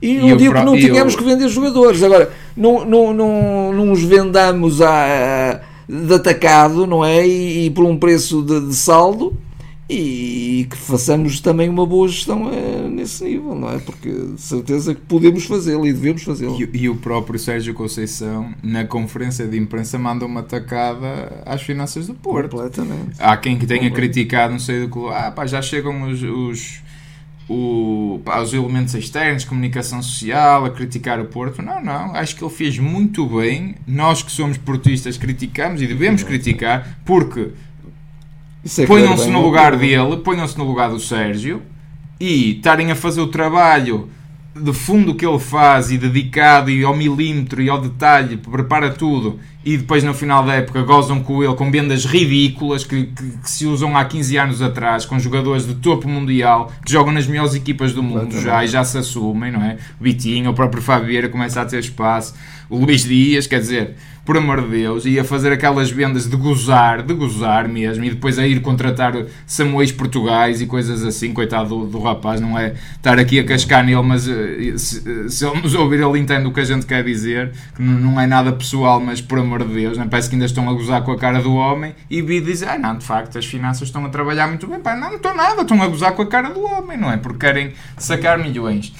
E 0.01 0.15
não 0.15 0.37
digo 0.37 0.53
que 0.53 0.63
não 0.63 0.77
tínhamos 0.77 1.15
que 1.15 1.23
vender 1.23 1.47
jogadores. 1.49 2.03
Agora, 2.03 2.31
não, 2.55 2.85
não, 2.85 3.13
não, 3.13 3.73
não 3.73 3.91
os 3.91 4.03
vendamos 4.03 4.81
a, 4.81 5.59
de 5.89 6.13
atacado, 6.13 6.85
não 6.85 7.03
é? 7.03 7.25
E, 7.27 7.65
e 7.65 7.69
por 7.71 7.83
um 7.83 7.97
preço 7.97 8.41
de, 8.41 8.67
de 8.67 8.75
saldo 8.75 9.33
e 9.89 10.67
que 10.69 10.77
façamos 10.77 11.39
também 11.39 11.69
uma 11.69 11.85
boa 11.85 12.07
gestão 12.07 12.49
é, 13.07 13.17
nesse 13.17 13.23
nível, 13.23 13.55
não 13.55 13.71
é? 13.71 13.79
Porque 13.79 14.09
de 14.09 14.41
certeza 14.41 14.93
que 14.93 15.01
podemos 15.01 15.45
fazê-lo 15.45 15.87
e 15.87 15.93
devemos 15.93 16.23
fazê-lo. 16.23 16.61
E, 16.61 16.69
e, 16.77 16.89
o 16.89 16.95
próprio 16.95 17.39
Sérgio 17.39 17.73
Conceição, 17.73 18.53
na 18.61 18.83
conferência 18.85 19.47
de 19.47 19.57
imprensa, 19.57 19.97
manda 19.97 20.25
uma 20.25 20.43
tacada 20.43 21.41
às 21.45 21.61
finanças 21.61 22.07
do 22.07 22.13
Porto. 22.13 22.51
Completamente. 22.51 23.15
Há 23.17 23.37
quem 23.37 23.57
que 23.57 23.65
tenha 23.65 23.89
criticado, 23.89 24.51
não 24.51 24.59
sei 24.59 24.81
do 24.81 24.89
que, 24.89 25.13
ah, 25.13 25.31
pá, 25.31 25.45
já 25.45 25.61
chegam 25.61 26.03
os, 26.03 26.21
os, 26.21 26.81
o, 27.49 28.19
pá, 28.23 28.41
os 28.41 28.53
elementos 28.53 28.93
externos, 28.93 29.45
comunicação 29.45 30.01
social, 30.03 30.65
a 30.65 30.69
criticar 30.69 31.19
o 31.19 31.25
Porto. 31.25 31.61
Não, 31.61 31.83
não, 31.83 32.13
acho 32.13 32.35
que 32.35 32.43
ele 32.43 32.53
fez 32.53 32.77
muito 32.77 33.25
bem. 33.25 33.75
Nós 33.87 34.21
que 34.21 34.31
somos 34.31 34.57
portistas 34.57 35.17
criticamos 35.17 35.81
e 35.81 35.87
devemos 35.87 36.23
criticar, 36.23 36.99
porque 37.05 37.49
é 38.77 38.85
ponham-se 38.85 39.29
no 39.29 39.41
lugar 39.41 39.77
dele, 39.77 40.17
ponham-se 40.17 40.57
no 40.57 40.65
lugar 40.65 40.89
do 40.89 40.99
Sérgio 40.99 41.61
e 42.19 42.57
estarem 42.57 42.91
a 42.91 42.95
fazer 42.95 43.21
o 43.21 43.27
trabalho 43.27 44.09
de 44.61 44.73
fundo 44.73 45.13
que 45.13 45.25
ele 45.25 45.39
faz 45.39 45.91
e 45.91 45.97
dedicado 45.97 46.69
e 46.69 46.83
ao 46.83 46.95
milímetro 46.95 47.61
e 47.61 47.69
ao 47.69 47.79
detalhe, 47.79 48.37
prepara 48.37 48.89
tudo 48.89 49.39
e 49.63 49.77
depois 49.77 50.03
no 50.03 50.13
final 50.13 50.45
da 50.45 50.53
época 50.53 50.81
gozam 50.81 51.21
com 51.21 51.43
ele 51.43 51.53
com 51.53 51.69
vendas 51.69 52.05
ridículas 52.05 52.83
que, 52.83 53.07
que, 53.07 53.31
que, 53.37 53.51
se 53.51 53.65
usam 53.65 53.97
há 53.97 54.05
15 54.05 54.37
anos 54.37 54.61
atrás 54.61 55.05
com 55.05 55.19
jogadores 55.19 55.67
de 55.67 55.75
topo 55.75 56.07
mundial 56.07 56.71
que 56.85 56.91
jogam 56.91 57.11
nas 57.11 57.27
melhores 57.27 57.53
equipas 57.53 57.93
do 57.93 58.01
mundo 58.01 58.39
já 58.39 58.63
e 58.63 58.67
já 58.67 58.83
se 58.83 58.97
assumem, 58.97 59.51
não 59.51 59.61
é? 59.61 59.77
O 59.99 60.03
Vitinho, 60.03 60.49
o 60.49 60.53
próprio 60.53 60.81
Fabieira 60.81 61.29
começa 61.29 61.61
a 61.61 61.65
ter 61.65 61.79
espaço, 61.79 62.33
o 62.69 62.77
Luís 62.77 63.03
Dias, 63.03 63.45
quer 63.45 63.59
dizer, 63.59 63.95
por 64.27 64.35
amor 64.35 64.61
de 64.61 64.67
Deus, 64.67 65.05
ia 65.05 65.23
fazer 65.23 65.53
aquelas 65.53 65.89
vendas 65.89 66.27
de 66.27 66.35
gozar, 66.35 67.01
de 67.01 67.13
gozar 67.13 67.65
mesmo, 67.65 68.03
e 68.03 68.09
depois 68.09 68.37
a 68.37 68.45
ir 68.45 68.59
contratar 68.59 69.13
Samuéis 69.45 69.89
Portugais 69.89 70.59
e 70.59 70.65
coisas 70.65 71.01
assim, 71.05 71.31
coitado 71.31 71.69
do, 71.69 71.85
do 71.85 71.99
rapaz, 72.01 72.41
não 72.41 72.59
é 72.59 72.73
estar 72.97 73.17
aqui 73.17 73.39
a 73.39 73.45
cascar 73.45 73.85
nele, 73.85 74.01
mas 74.01 74.27
eh, 74.27 74.73
se, 74.75 75.29
se, 75.29 75.45
ele 75.45 75.61
nos 75.61 75.73
ouvir, 75.73 76.01
ele 76.01 76.19
entende 76.19 76.45
o 76.45 76.51
que 76.51 76.59
a 76.59 76.65
gente 76.65 76.85
quer 76.85 77.05
dizer, 77.05 77.53
que 77.73 77.81
não 77.81 78.19
é 78.19 78.27
nada 78.27 78.51
pessoal, 78.51 78.99
mas 78.99 79.21
por 79.21 79.39
amor 79.39 79.63
de 79.63 79.73
Deus, 79.73 79.97
não 79.97 80.03
é? 80.03 80.07
parece 80.09 80.27
que 80.27 80.35
ainda 80.35 80.45
estão 80.45 80.69
a 80.69 80.73
gozar 80.73 81.03
com 81.03 81.13
a 81.13 81.17
cara 81.17 81.41
do 81.41 81.55
homem, 81.55 81.95
e 82.09 82.21
vi 82.21 82.41
dizer, 82.41 82.67
ah 82.67 82.77
não, 82.77 82.97
de 82.97 83.05
facto, 83.05 83.37
as 83.37 83.45
finanças 83.45 83.87
estão 83.87 84.05
a 84.05 84.09
trabalhar 84.09 84.49
muito 84.49 84.67
bem, 84.67 84.81
pá, 84.81 84.93
não, 84.93 85.07
não 85.07 85.15
estão 85.15 85.33
nada, 85.33 85.61
estão 85.61 85.81
a 85.81 85.87
gozar 85.87 86.11
com 86.11 86.23
a 86.23 86.27
cara 86.27 86.49
do 86.49 86.65
homem, 86.65 86.97
não 86.97 87.09
é? 87.09 87.15
Porque 87.15 87.39
querem 87.39 87.71
sacar 87.97 88.37
milhões. 88.37 88.91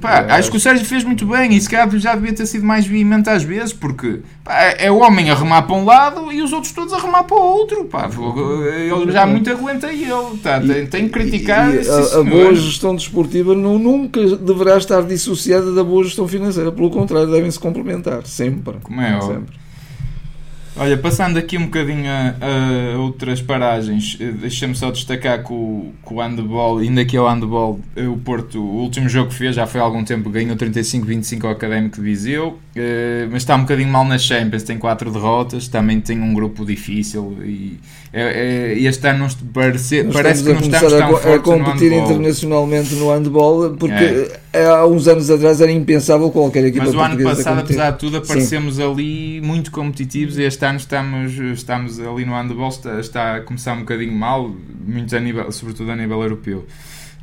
Pá, 0.00 0.26
acho 0.30 0.50
que 0.50 0.56
o 0.56 0.60
Sérgio 0.60 0.84
fez 0.84 1.04
muito 1.04 1.24
bem 1.26 1.54
e 1.54 1.60
se 1.60 1.68
calhar 1.68 1.88
já 1.98 2.14
devia 2.14 2.32
ter 2.32 2.46
sido 2.46 2.64
mais 2.64 2.86
veemente 2.86 3.30
às 3.30 3.42
vezes, 3.42 3.72
porque 3.72 4.20
pá, 4.42 4.74
é 4.78 4.90
o 4.90 4.98
homem 4.98 5.30
a 5.30 5.34
remar 5.34 5.62
para 5.62 5.76
um 5.76 5.84
lado 5.84 6.32
e 6.32 6.42
os 6.42 6.52
outros 6.52 6.72
todos 6.72 6.92
a 6.92 6.98
remar 6.98 7.24
para 7.24 7.36
o 7.36 7.40
outro. 7.40 7.84
Pá. 7.84 8.08
Ele 8.08 9.12
já 9.12 9.26
muito 9.26 9.50
aguenta 9.50 9.92
ele, 9.92 10.38
tá, 10.42 10.60
tem, 10.60 10.86
tem 10.86 11.04
que 11.04 11.10
criticar. 11.10 11.72
E, 11.72 11.82
e 11.82 11.88
a, 11.88 12.20
a, 12.20 12.24
boa 12.24 12.54
gestão 12.54 12.94
desportiva 12.94 13.54
não, 13.54 13.78
nunca 13.78 14.20
deverá 14.36 14.76
estar 14.76 15.02
dissociada 15.02 15.72
da 15.72 15.84
boa 15.84 16.02
gestão 16.02 16.26
financeira, 16.26 16.72
pelo 16.72 16.90
contrário, 16.90 17.30
devem 17.30 17.50
se 17.50 17.58
complementar, 17.58 18.26
sempre. 18.26 18.74
Como 18.82 19.00
é, 19.00 19.20
sempre. 19.20 19.64
Olha, 20.76 20.96
passando 20.98 21.38
aqui 21.38 21.56
um 21.56 21.66
bocadinho 21.66 22.10
a, 22.10 22.94
a 22.94 22.98
outras 22.98 23.40
paragens, 23.40 24.16
eh, 24.20 24.32
deixa-me 24.32 24.74
só 24.74 24.90
destacar 24.90 25.44
que 25.44 25.52
o, 25.52 25.92
que 26.04 26.12
o 26.12 26.20
handball, 26.20 26.78
ainda 26.78 27.04
que 27.04 27.16
é 27.16 27.20
o 27.20 27.28
handball, 27.28 27.78
eh, 27.94 28.08
o 28.08 28.16
Porto, 28.16 28.60
o 28.60 28.82
último 28.82 29.08
jogo 29.08 29.28
que 29.28 29.36
fez, 29.36 29.54
já 29.54 29.68
foi 29.68 29.80
há 29.80 29.84
algum 29.84 30.02
tempo, 30.04 30.28
ganhou 30.30 30.56
35-25 30.56 31.44
ao 31.44 31.52
Académico 31.52 31.94
de 31.96 32.02
Viseu, 32.02 32.58
eh, 32.76 33.28
mas 33.30 33.42
está 33.42 33.54
um 33.54 33.60
bocadinho 33.60 33.88
mal 33.88 34.04
nas 34.04 34.22
Champions, 34.22 34.64
tem 34.64 34.76
4 34.76 35.10
derrotas, 35.12 35.68
também 35.68 36.00
tem 36.00 36.20
um 36.20 36.34
grupo 36.34 36.64
difícil 36.64 37.38
e 37.44 37.78
é, 38.12 38.72
é, 38.72 38.78
este 38.78 39.06
ano 39.08 39.28
parece, 39.52 40.02
parece 40.04 40.42
que 40.42 40.52
não 40.52 40.60
estamos 40.60 40.92
tão 40.92 41.32
a, 41.32 41.34
a 41.36 41.38
competir 41.38 41.90
no 41.90 41.98
internacionalmente 41.98 42.94
no 42.96 43.10
handball, 43.10 43.76
porque 43.76 44.28
é. 44.52 44.66
há 44.66 44.84
uns 44.86 45.06
anos 45.06 45.30
atrás 45.30 45.60
era 45.60 45.70
impensável 45.70 46.30
qualquer 46.30 46.64
equipa 46.64 46.84
Mas 46.84 46.94
o 46.94 47.00
ano 47.00 47.22
passado, 47.22 47.60
apesar 47.60 47.92
de 47.92 47.98
tudo, 47.98 48.16
aparecemos 48.16 48.76
Sim. 48.76 48.90
ali 48.90 49.40
muito 49.40 49.70
competitivos 49.70 50.36
e 50.36 50.42
este 50.42 50.64
ano 50.64 50.78
estamos, 50.78 51.32
estamos 51.38 52.00
ali 52.00 52.24
no 52.24 52.32
handball, 52.34 52.70
está, 52.70 52.98
está 52.98 53.36
a 53.36 53.40
começar 53.40 53.74
um 53.74 53.80
bocadinho 53.80 54.12
mal, 54.12 54.52
muito 54.84 55.14
a 55.14 55.20
nível, 55.20 55.50
sobretudo 55.52 55.92
a 55.92 55.96
nível 55.96 56.20
europeu. 56.22 56.66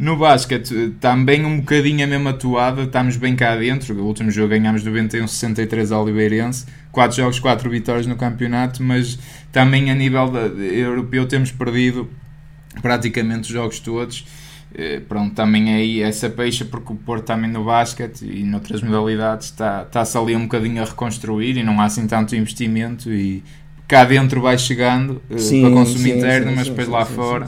No 0.02 0.18
basquete, 0.18 0.96
também 1.00 1.46
um 1.46 1.60
bocadinho 1.60 2.04
a 2.04 2.08
mesma 2.08 2.32
atuada, 2.32 2.82
estamos 2.82 3.18
bem 3.18 3.36
cá 3.36 3.56
dentro. 3.56 3.94
O 3.94 4.08
último 4.08 4.32
jogo 4.32 4.50
ganhámos 4.50 4.84
91-63 4.84 5.92
ao 5.92 6.02
Oliveirense, 6.02 6.66
4 6.92 7.18
jogos, 7.18 7.40
4 7.40 7.70
vitórias 7.70 8.08
no 8.08 8.16
campeonato, 8.16 8.82
mas 8.82 9.20
também 9.52 9.92
a 9.92 9.94
nível 9.94 10.28
da, 10.32 10.40
europeu 10.40 11.28
temos 11.28 11.52
perdido 11.52 12.10
praticamente 12.82 13.42
os 13.42 13.50
jogos 13.50 13.80
todos. 13.80 14.26
Eh, 14.74 15.02
pronto, 15.08 15.36
também 15.36 15.72
é 15.72 15.76
aí 15.76 16.02
essa 16.02 16.28
peixe, 16.32 16.66
porque 16.66 16.94
o 16.94 16.96
Porto 16.96 17.26
também 17.26 17.52
no 17.52 17.64
basquete 17.64 18.26
e 18.26 18.44
noutras 18.44 18.82
modalidades 18.82 19.50
está, 19.50 19.84
está-se 19.84 20.18
ali 20.18 20.36
um 20.36 20.44
bocadinho 20.44 20.82
a 20.82 20.86
reconstruir 20.86 21.58
e 21.58 21.64
não 21.64 21.80
há 21.80 21.86
assim 21.86 22.08
tanto 22.08 22.36
investimento 22.36 23.14
e 23.14 23.44
cá 23.88 24.04
dentro 24.04 24.42
vai 24.42 24.58
chegando 24.58 25.22
eh, 25.30 25.38
sim, 25.38 25.62
para 25.62 25.70
consumo 25.70 26.06
sim, 26.06 26.18
interno, 26.18 26.50
sim, 26.50 26.56
mas 26.56 26.68
depois 26.70 26.88
lá 26.88 27.06
fora. 27.06 27.46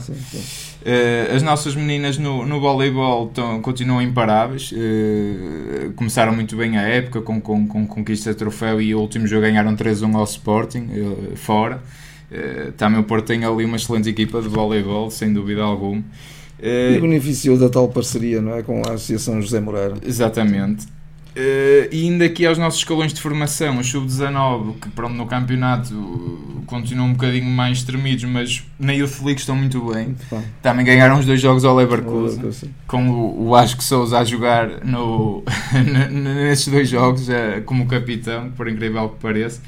Uh, 0.84 1.34
as 1.34 1.42
nossas 1.42 1.74
meninas 1.74 2.18
no, 2.18 2.44
no 2.44 2.60
voleibol 2.60 3.28
tão, 3.28 3.58
continuam 3.62 4.02
imparáveis. 4.02 4.70
Uh, 4.70 5.92
começaram 5.96 6.34
muito 6.34 6.54
bem 6.56 6.76
a 6.76 6.82
época 6.82 7.22
com, 7.22 7.40
com, 7.40 7.66
com 7.66 7.86
conquista 7.86 8.32
de 8.32 8.36
troféu 8.36 8.82
e 8.82 8.94
o 8.94 9.00
último 9.00 9.26
jogo 9.26 9.42
ganharam 9.42 9.74
3-1 9.74 10.14
ao 10.14 10.24
Sporting, 10.24 10.90
uh, 10.92 11.36
fora. 11.36 11.82
também 12.76 13.00
o 13.00 13.04
Porto 13.04 13.26
tem 13.26 13.44
ali 13.44 13.64
uma 13.64 13.76
excelente 13.76 14.10
equipa 14.10 14.42
de 14.42 14.48
voleibol, 14.48 15.10
sem 15.10 15.32
dúvida 15.32 15.62
alguma. 15.62 16.04
e 16.62 17.00
beneficiou 17.00 17.56
da 17.56 17.70
tal 17.70 17.88
parceria 17.88 18.42
não 18.42 18.54
é, 18.54 18.62
com 18.62 18.82
a 18.86 18.92
Associação 18.92 19.40
José 19.40 19.60
Moreira. 19.60 19.94
Exatamente. 20.04 20.86
Uh, 21.36 21.90
e 21.90 22.04
ainda 22.04 22.26
aqui 22.26 22.46
aos 22.46 22.58
nossos 22.58 22.78
escalões 22.78 23.12
de 23.12 23.20
formação, 23.20 23.78
o 23.78 23.84
Sub-19, 23.84 24.78
que 24.80 24.88
pronto, 24.90 25.14
no 25.14 25.26
campeonato 25.26 26.62
continuam 26.64 27.08
um 27.08 27.12
bocadinho 27.12 27.44
mais 27.44 27.82
tremidos, 27.82 28.24
mas 28.24 28.64
na 28.78 28.92
Youth 28.92 29.20
League 29.20 29.40
estão 29.40 29.56
muito 29.56 29.80
bem. 29.92 30.06
Muito 30.06 30.44
Também 30.62 30.84
ganharam 30.84 31.18
os 31.18 31.26
dois 31.26 31.40
jogos 31.40 31.64
ao 31.64 31.74
Leverkusen, 31.74 32.36
Leverkusen. 32.36 32.74
com 32.86 33.10
o, 33.10 33.48
o 33.48 33.56
Asco 33.56 33.82
Souza 33.82 34.18
a 34.18 34.24
jogar 34.24 34.84
no, 34.84 35.42
nesses 36.10 36.68
dois 36.68 36.88
jogos 36.88 37.28
uh, 37.28 37.62
como 37.66 37.86
capitão, 37.86 38.52
por 38.52 38.68
incrível 38.68 39.08
que 39.08 39.16
pareça. 39.16 39.60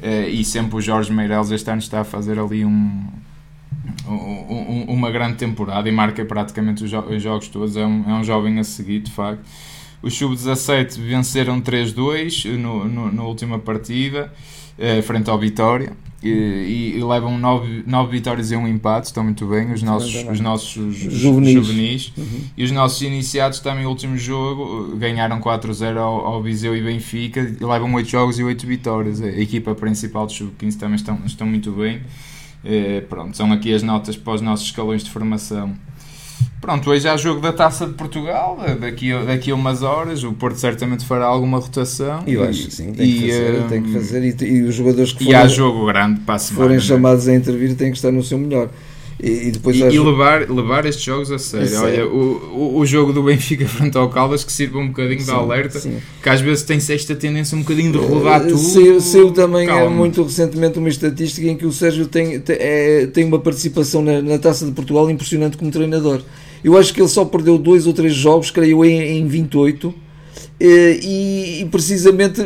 Uh, 0.00 0.28
e 0.28 0.44
sempre 0.44 0.76
o 0.76 0.80
Jorge 0.80 1.10
Meireles 1.10 1.50
este 1.50 1.70
ano 1.70 1.78
está 1.78 2.02
a 2.02 2.04
fazer 2.04 2.38
ali 2.38 2.66
um, 2.66 3.08
um, 4.06 4.84
uma 4.88 5.10
grande 5.10 5.36
temporada 5.36 5.88
e 5.88 5.92
marca 5.92 6.22
praticamente 6.22 6.84
os, 6.84 6.90
jo 6.90 7.00
os 7.00 7.22
jogos 7.22 7.48
todos. 7.48 7.78
É 7.78 7.86
um, 7.86 8.04
é 8.10 8.12
um 8.12 8.22
jovem 8.22 8.58
a 8.58 8.64
seguir, 8.64 9.00
de 9.00 9.10
facto. 9.10 9.42
Os 10.04 10.14
Sub-17 10.18 11.00
venceram 11.00 11.62
3-2 11.62 12.58
no, 12.58 12.84
no, 12.84 13.10
na 13.10 13.22
última 13.22 13.58
partida, 13.58 14.30
eh, 14.78 15.00
frente 15.00 15.30
ao 15.30 15.38
Vitória. 15.38 15.96
E, 16.22 16.94
e, 16.96 17.04
levam 17.04 17.38
9, 17.38 17.84
vitórias 18.10 18.50
e 18.50 18.56
um 18.56 18.66
empate, 18.68 19.08
estão 19.08 19.24
muito 19.24 19.46
bem. 19.46 19.72
Os 19.72 19.82
nossos, 19.82 20.14
os 20.14 20.40
nossos 20.40 20.94
juvenis, 20.94 21.52
juvenis. 21.52 22.12
Uhum. 22.16 22.40
e 22.56 22.64
os 22.64 22.70
nossos 22.70 23.00
iniciados 23.00 23.60
também. 23.60 23.86
O 23.86 23.88
último 23.88 24.16
jogo 24.16 24.94
ganharam 24.96 25.40
4-0 25.40 25.96
ao, 25.96 26.26
ao 26.26 26.42
Viseu 26.42 26.76
e 26.76 26.82
Benfica 26.82 27.40
e 27.40 27.64
levam 27.64 27.92
8 27.94 28.08
jogos 28.08 28.38
e 28.38 28.44
8 28.44 28.66
vitórias. 28.66 29.22
A 29.22 29.28
equipa 29.28 29.74
principal 29.74 30.26
dos 30.26 30.36
sub-15 30.36 30.78
também 30.78 30.96
estão, 30.96 31.18
estão 31.24 31.46
muito 31.46 31.72
bem. 31.72 32.02
Eh, 32.62 33.02
pronto, 33.08 33.34
são 33.34 33.50
aqui 33.52 33.72
as 33.72 33.82
notas 33.82 34.16
para 34.16 34.34
os 34.34 34.40
nossos 34.42 34.66
escalões 34.66 35.02
de 35.02 35.10
formação. 35.10 35.74
Pronto, 36.64 36.88
hoje 36.88 37.06
há 37.06 37.14
jogo 37.16 37.42
da 37.42 37.52
Taça 37.52 37.86
de 37.86 37.92
Portugal, 37.92 38.58
daqui 38.80 39.12
a, 39.12 39.22
daqui 39.22 39.50
a 39.50 39.54
umas 39.54 39.82
horas, 39.82 40.24
o 40.24 40.32
Porto 40.32 40.56
certamente 40.56 41.04
fará 41.04 41.26
alguma 41.26 41.58
rotação. 41.58 42.22
E 42.26 42.32
eu 42.32 42.42
acho 42.42 42.68
que 42.68 42.74
sim, 42.74 42.90
tem 42.92 43.06
que 43.12 43.20
fazer, 43.28 43.54
eh, 43.54 43.66
tem 43.68 43.82
que 43.82 43.92
fazer. 43.92 44.24
E, 44.42 44.44
e 44.50 44.62
os 44.62 44.74
jogadores 44.74 45.12
que 45.12 45.24
E 45.24 45.26
forem, 45.26 45.40
há 45.40 45.46
jogo 45.46 45.84
grande 45.84 46.20
para 46.20 46.36
a 46.36 46.38
se 46.38 46.46
semana. 46.48 46.64
forem 46.64 46.76
é? 46.78 46.80
chamados 46.80 47.28
a 47.28 47.34
intervir 47.34 47.74
têm 47.76 47.90
que 47.90 47.98
estar 47.98 48.10
no 48.10 48.22
seu 48.22 48.38
melhor. 48.38 48.70
E, 49.22 49.48
e 49.48 49.50
depois 49.52 49.76
E, 49.76 49.80
e 49.80 49.98
levar, 50.00 50.48
levar 50.50 50.86
estes 50.86 51.04
jogos 51.04 51.30
a 51.30 51.38
sério. 51.38 51.68
Sério. 51.68 51.84
Olha, 51.84 52.06
o, 52.08 52.78
o, 52.78 52.86
jogo 52.86 53.12
do 53.12 53.22
Benfica 53.22 53.64
frente 53.68 53.98
ao 53.98 54.08
Caldas 54.08 54.42
que 54.42 54.50
sirva 54.50 54.78
um 54.78 54.88
bocadinho 54.88 55.18
de 55.18 55.24
Sim, 55.26 55.32
alerta, 55.32 55.78
sim. 55.78 55.98
que 56.22 56.28
às 56.30 56.40
vezes 56.40 56.64
tem-se 56.64 56.94
esta 56.94 57.14
tendência 57.14 57.56
um 57.56 57.60
bocadinho 57.60 57.92
de 57.92 57.98
rodar 57.98 58.40
Eh, 58.40 58.46
tudo. 58.46 58.58
Saiu, 58.58 59.00
saiu 59.02 59.30
também 59.32 59.66
Calma. 59.66 59.84
eh, 59.84 59.88
muito 59.90 60.22
recentemente 60.22 60.78
uma 60.78 60.88
estatística 60.88 61.46
em 61.46 61.56
que 61.58 61.66
o 61.66 61.72
Sérgio 61.72 62.06
tem, 62.06 62.40
tem, 62.40 62.56
é- 62.58 63.06
tem 63.06 63.24
uma 63.24 63.38
participação 63.38 64.00
na, 64.02 64.22
na 64.22 64.38
Taça 64.38 64.64
de 64.64 64.72
Portugal 64.72 65.10
impressionante 65.10 65.58
como 65.58 65.70
treinador. 65.70 66.22
Eu 66.64 66.76
acho 66.78 66.92
que 66.94 67.00
ele 67.00 67.08
só 67.08 67.24
perdeu 67.24 67.58
dois 67.58 67.86
ou 67.86 67.92
três 67.92 68.14
jogos, 68.14 68.50
creio 68.50 68.82
em, 68.84 69.18
em 69.18 69.26
28, 69.26 69.94
eh, 70.58 70.98
e, 71.02 71.60
e 71.60 71.64
precisamente 71.66 72.40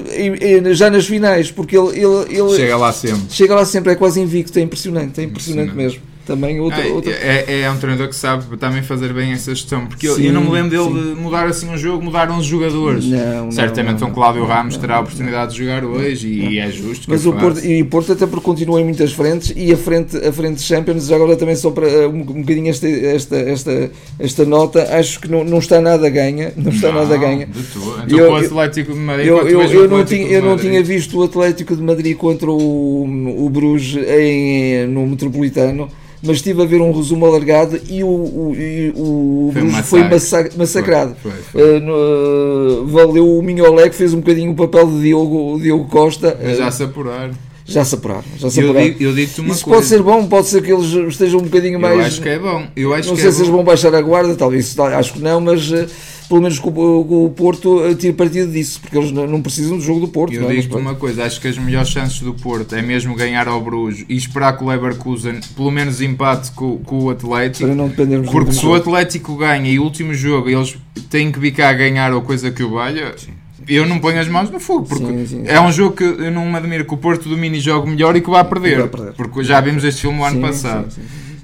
já 0.75 0.91
nas 0.91 1.07
finais, 1.07 1.51
porque 1.53 1.77
ele, 1.79 1.91
ele, 1.99 2.37
ele 2.41 2.57
Chega 2.57 2.77
lá 2.77 2.93
sempre. 2.93 3.23
chega 3.31 3.55
lá 3.55 3.64
sempre, 3.64 3.93
é 3.93 3.95
quase 3.95 4.21
invicto, 4.21 4.59
é 4.59 4.62
impressionante, 4.62 5.21
é 5.21 5.25
impressionante, 5.25 5.71
Impressionante. 5.71 5.77
mesmo. 5.77 6.08
Também 6.29 6.61
outra, 6.61 6.83
Ah, 6.83 6.89
outra, 6.93 7.11
é, 7.11 7.62
é 7.62 7.70
um 7.70 7.79
treinador 7.79 8.07
que 8.09 8.14
sabe 8.14 8.45
também 8.59 8.83
fazer 8.83 9.14
bem 9.14 9.33
essa 9.33 9.55
gestão, 9.55 9.87
porque 9.87 10.07
eu, 10.07 10.14
Sim, 10.14 10.26
eu 10.26 10.33
não 10.35 10.43
me 10.43 10.51
lembro 10.51 10.68
dele 10.68 10.85
sim. 10.85 11.14
de 11.14 11.20
mudar 11.20 11.47
assim 11.47 11.70
um 11.70 11.79
jogo, 11.79 12.05
mudar 12.05 12.31
11 12.31 12.47
jogadores. 12.47 13.07
Não, 13.07 13.45
não, 13.47 13.51
Certamente 13.51 14.03
não, 14.03 14.09
um 14.09 14.12
Cláudio 14.12 14.43
não, 14.43 14.49
Ramos 14.49 14.74
não, 14.74 14.81
terá 14.83 14.95
a 14.95 14.97
não, 14.99 15.05
oportunidade 15.05 15.53
de 15.53 15.59
jogar 15.59 15.83
hoje 15.87 16.29
e 16.29 16.59
é 16.59 16.70
justo 16.70 17.07
Mas 17.09 17.24
o 17.24 17.33
Porto, 17.33 17.64
e 17.64 17.81
o 17.81 17.87
Porto 17.87 18.12
até 18.12 18.26
porque 18.26 18.45
continua 18.45 18.79
em 18.79 18.85
muitas 18.85 19.11
frentes 19.12 19.55
e 19.57 19.72
a 19.72 19.76
frente, 19.79 20.18
a 20.18 20.31
frente 20.31 20.61
Champions, 20.61 21.07
já 21.07 21.16
agora 21.16 21.35
também 21.35 21.57
só 21.57 21.70
para 21.70 21.87
uh, 21.87 22.11
um, 22.11 22.20
um 22.20 22.41
bocadinho 22.43 22.68
esta, 22.68 22.87
esta, 22.87 23.37
esta, 23.37 23.91
esta 24.18 24.45
nota, 24.45 24.83
acho 24.99 25.20
que 25.20 25.29
não, 25.29 25.43
não 25.45 25.59
está 25.59 25.81
nada 25.81 26.07
a 26.07 26.11
ganha, 26.11 26.53
não 26.57 26.70
está 26.70 26.93
nada 26.93 27.14
a 27.14 27.16
ganha. 27.16 27.47
de. 27.47 27.59
Então 28.07 28.18
Eu- 28.18 28.33
o 28.33 28.37
Atlético 28.37 28.93
de 28.93 28.99
Madrid, 28.99 29.26
Eu, 29.26 29.49
eu, 29.49 29.62
eu 29.62 29.89
não, 29.89 30.05
tinha, 30.05 30.26
eu 30.29 30.43
não 30.43 30.59
tinha 30.59 30.83
visto 30.83 31.18
o 31.18 31.22
Atlético 31.22 31.74
de 31.74 31.83
Madrid 31.83 32.14
contra 32.16 32.51
o, 32.51 33.45
o 33.47 33.49
Bruges 33.49 33.97
em, 34.07 34.87
no 34.87 35.07
Metropolitano, 35.07 35.89
mas 36.23 36.37
estive 36.37 36.62
a 36.62 36.66
ver 36.66 36.81
um 36.81 36.91
resumo 36.93 37.27
alargado 37.27 37.81
e 37.89 38.03
o, 38.03 38.07
o, 38.09 38.55
e 38.57 38.93
o 38.97 39.51
Foi 39.53 39.62
Bruges 39.62 39.87
foi 39.89 40.05
massacre. 40.09 40.59
massacrado. 40.59 41.16
Foi, 41.23 41.31
foi. 41.53 41.62
Uh, 41.79 41.81
no- 41.81 42.83
uh, 42.83 42.87
valeu 42.87 43.39
o 43.39 43.43
Mignolet 43.43 43.91
que 43.91 43.97
fez 43.97 44.12
um 44.12 44.19
bocadinho 44.21 44.51
o 44.53 44.55
papel 44.55 44.87
de 44.91 45.01
Diogo, 45.03 45.61
Diogo 45.61 45.85
Costa. 45.87 46.37
Mas 46.43 46.59
já 46.59 46.69
Uh, 46.69 46.73
se 46.73 46.83
apurar. 46.83 47.31
já 47.64 47.85
se 47.85 47.95
apuraram, 47.95 48.25
já 48.39 48.51
se 48.51 48.61
Eu, 48.61 48.71
apuraram. 48.71 48.89
digo, 48.91 49.03
eu 49.05 49.14
digo-te 49.14 49.41
uma 49.43 49.53
Isso 49.55 49.64
coisa. 49.64 49.77
pode 49.79 49.87
ser 49.89 50.03
bom, 50.03 50.27
pode 50.27 50.47
ser 50.49 50.62
que 50.62 50.73
eles 50.73 50.87
estejam 51.12 51.39
um 51.41 51.45
bocadinho 51.45 51.75
eu 51.77 51.81
mais. 51.81 52.01
acho 52.07 52.23
que 52.23 52.29
é 52.29 52.39
bom. 52.39 52.64
Eu 52.75 52.95
acho 52.95 53.09
não 53.11 53.16
sei 53.16 53.29
é 53.29 53.31
se 53.31 53.39
eles 53.39 53.51
bom. 53.51 53.57
vão 53.57 53.64
baixar 53.64 53.95
a 53.95 54.01
guarda, 54.01 54.35
talvez, 54.35 54.75
tal- 54.75 54.87
acho 54.87 55.12
que 55.12 55.21
não, 55.21 55.41
mas 55.41 55.71
eh, 55.71 55.87
pelo 56.29 56.43
menos 56.43 56.59
com, 56.59 56.70
o- 56.70 57.24
o 57.26 57.31
Porto 57.31 57.83
eh, 57.87 57.95
tire 57.95 58.12
partido 58.12 58.53
disso, 58.53 58.81
porque 58.81 58.97
eles 58.99 59.11
não, 59.11 59.41
precisam 59.41 59.79
do 59.79 59.83
jogo 59.83 60.01
do 60.01 60.09
Porto. 60.09 60.35
Eu 60.35 60.51
é? 60.51 60.55
digo-te 60.55 60.76
uma 60.76 60.95
coisa, 60.95 61.24
acho 61.24 61.41
que 61.41 61.49
as 61.49 61.57
melhores 61.57 61.89
chances 61.89 62.20
do 62.20 62.35
Porto 62.35 62.74
é 62.74 62.83
mesmo 62.83 63.14
ganhar 63.14 63.49
ao 63.49 63.61
Bruges 63.61 64.05
e 64.09 64.16
esperar 64.16 64.57
que 64.57 64.62
o 64.62 64.68
Leverkusen 64.68 65.41
pelo 65.57 65.70
menos 65.70 66.01
empate 66.01 66.53
com, 66.53 66.79
com 66.79 67.05
o 67.05 67.11
Atlético. 67.11 67.66
para 67.66 67.74
não 67.74 67.89
dependermos 67.89 68.31
Porque 68.31 68.53
se 68.53 68.64
o. 68.66 68.74
Atlético 68.74 69.37
ganha 69.37 69.70
e 69.70 69.79
o 69.79 69.83
último 69.83 70.12
jogo 70.14 70.49
eles 70.51 70.76
têm 71.11 71.33
que 71.33 71.39
bicar 71.39 71.70
a 71.70 71.72
ganhar 71.76 72.12
ou 72.12 72.20
coisa 72.22 72.51
que 72.51 72.62
o 72.62 72.70
valha, 72.72 73.14
eu 73.66 73.87
não 73.87 73.99
ponho 73.99 74.20
as 74.20 74.29
mãos 74.29 74.51
no 74.51 74.61
fogo. 74.61 74.87
Porque 74.87 75.05
Sim, 75.07 75.26
sim, 75.26 75.43
é 75.47 75.61
um 75.61 75.70
jogo 75.72 75.97
que 75.97 76.05
eu 76.05 76.31
não 76.31 76.47
me 76.47 76.57
admiro 76.57 76.85
que 76.85 76.95
o 76.95 76.97
Porto 76.97 77.29
domine 77.29 77.59
e 77.59 77.61
jogue 77.61 77.89
melhor 77.91 78.14
e 78.16 78.20
que 78.20 78.31
vá 78.31 78.45
perder. 78.45 78.89
perder. 78.89 79.12
Porque 79.14 79.43
já 79.45 79.61
vimos 79.61 79.83
este 79.85 80.03
filme 80.03 80.18
o 80.20 80.24
ano 80.24 80.37
Sim, 80.37 80.43
passado. 80.43 80.89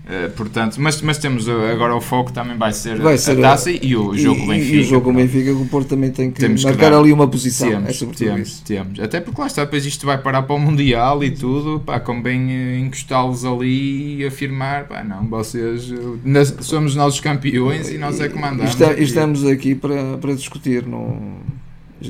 Eh, 0.06 0.28
portanto, 0.36 0.76
mas, 0.78 1.00
mas 1.00 1.16
temos 1.16 1.48
uh, 1.48 1.62
agora 1.72 1.96
o 1.96 2.00
foco 2.00 2.30
também 2.30 2.58
vai 2.58 2.74
ser, 2.74 2.98
Vai 3.00 3.14
a- 3.14 3.18
ser 3.18 3.38
a 3.38 3.40
taça 3.40 3.70
e 3.70 3.96
o 3.96 4.14
jogo 4.14 4.38
e, 4.42 4.46
Benfica. 4.48 4.76
E 4.76 4.80
o 4.80 4.84
jogo 4.84 5.04
com 5.04 5.10
o 5.10 5.14
pronto. 5.14 5.26
Benfica, 5.32 5.54
que 5.54 5.62
o 5.62 5.66
Porto 5.66 5.88
também 5.88 6.10
tem 6.10 6.30
que 6.30 6.38
Temos 6.40 6.60
que 6.60 6.66
marcar 6.66 6.90
dar. 6.90 6.98
ali 6.98 7.10
uma 7.10 7.26
posição. 7.26 7.68
é 7.68 7.72
Temos, 7.76 7.96
sobretudo 7.96 8.26
temos, 8.26 8.48
isso. 8.48 8.64
temos. 8.66 9.00
Até 9.00 9.18
porque 9.20 9.40
lá 9.40 9.46
está, 9.46 9.64
depois 9.64 9.86
isto 9.86 10.04
vai 10.04 10.18
parar 10.18 10.42
para 10.42 10.54
o 10.56 10.58
Mundial 10.58 11.24
e 11.24 11.30
tudo, 11.30 11.80
pá, 11.80 11.98
convém 11.98 12.52
eh, 12.52 12.78
encostá-los 12.80 13.46
ali 13.46 14.18
e 14.20 14.26
afirmar, 14.26 14.84
pá, 14.88 15.02
não, 15.02 15.26
vocês, 15.26 15.90
eh, 15.90 16.44
somos 16.60 16.94
nós 16.94 17.14
os 17.14 17.20
campeões 17.20 17.90
e 17.90 17.96
nós 17.96 18.20
é 18.20 18.28
que 18.28 18.36
E 18.36 18.40
mandamos. 18.40 18.72
está- 18.72 18.90
aqui. 18.90 19.00
e 19.00 19.04
estamos 19.04 19.46
aqui 19.46 19.74
para, 19.74 20.18
para 20.18 20.34
discutir, 20.34 20.86
não, 20.86 21.18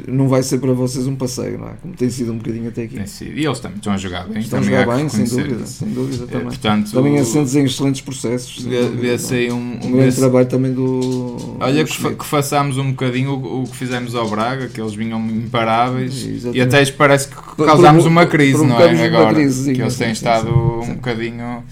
não 0.08 0.28
vai 0.28 0.42
ser 0.42 0.58
para 0.58 0.72
vocês 0.72 1.06
um 1.06 1.14
passeio, 1.14 1.58
não 1.58 1.68
é? 1.68 1.72
Como 1.80 1.94
tem 1.94 2.08
sido 2.10 2.32
um 2.32 2.38
bocadinho 2.38 2.68
até 2.68 2.82
aqui. 2.84 2.96
Tem 2.96 3.06
sido. 3.06 3.38
E 3.38 3.44
eles 3.46 3.60
também 3.60 3.76
estão 3.78 3.92
a 3.92 3.96
jogar 3.96 4.26
bem. 4.26 4.40
Estão 4.40 4.58
a 4.58 4.62
jogar 4.62 4.86
bem, 4.96 5.08
sem 5.08 5.24
dúvida, 5.24 5.66
sem 5.66 5.88
dúvida 5.88 6.24
Eh, 6.24 6.26
também. 6.26 6.46
Portanto, 6.48 6.90
Também 6.92 7.18
assentes 7.18 7.54
em 7.54 7.64
excelentes 7.64 8.00
processos. 8.00 8.64
vê-se 8.64 9.34
é? 9.34 9.38
aí 9.38 9.52
um, 9.52 9.56
um 9.56 9.86
um 9.86 9.92
grande 9.92 10.16
trabalho 10.16 10.46
também 10.46 10.72
do. 10.72 11.56
Olha 11.60 11.84
do 11.84 11.90
que, 11.90 11.96
fa- 11.96 12.12
que 12.14 12.24
façamos 12.24 12.78
um 12.78 12.90
bocadinho 12.90 13.30
o, 13.32 13.62
o 13.62 13.64
que 13.68 13.76
fizemos 13.76 14.14
ao 14.14 14.28
Braga, 14.28 14.68
que 14.68 14.80
eles 14.80 14.94
vinham 14.94 15.20
imparáveis 15.28 16.26
Exatamente. 16.26 16.58
e 16.58 16.60
até 16.62 16.84
parece 16.92 17.28
que 17.28 17.36
causámos 17.64 18.06
uma 18.06 18.26
crise, 18.26 18.64
não 18.66 18.80
é? 18.80 19.06
Agora, 19.06 19.34
crise, 19.34 19.64
sim, 19.64 19.72
que 19.74 19.82
eles 19.82 19.96
têm 19.96 20.08
sim, 20.08 20.12
estado 20.12 20.46
sim, 20.84 20.90
um 20.90 20.94
bocadinho 20.94 21.62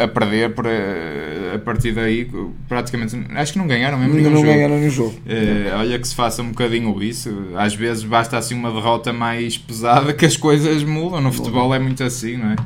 a, 0.00 0.04
a 0.04 0.08
perder 0.08 0.54
por, 0.54 0.66
eh, 0.66 1.52
a 1.54 1.58
partir 1.58 1.92
daí, 1.92 2.28
praticamente, 2.68 3.16
acho 3.34 3.52
que 3.52 3.58
não 3.58 3.66
ganharam 3.66 3.98
mesmo 3.98 4.14
não 4.30 4.42
ganharam 4.54 4.78
nenhum 4.78 4.90
jogo. 4.90 5.14
Eh, 5.26 5.72
olha 5.76 5.98
que 5.98 6.06
se 6.08 6.14
faça 6.14 6.42
um 6.42 6.48
bocadinho 6.50 7.02
isso. 7.02 7.30
Às 7.56 7.74
vezes 7.74 8.04
basta 8.04 8.38
assim 8.38 8.54
uma 8.54 8.70
derrota 8.70 9.12
mais 9.12 9.58
pesada 9.58 10.12
que 10.12 10.24
as 10.24 10.36
coisas 10.36 10.82
mudam. 10.84 11.20
No 11.20 11.32
futebol 11.32 11.74
é 11.74 11.78
muito 11.78 12.02
assim, 12.04 12.36
não 12.36 12.52
é? 12.52 12.56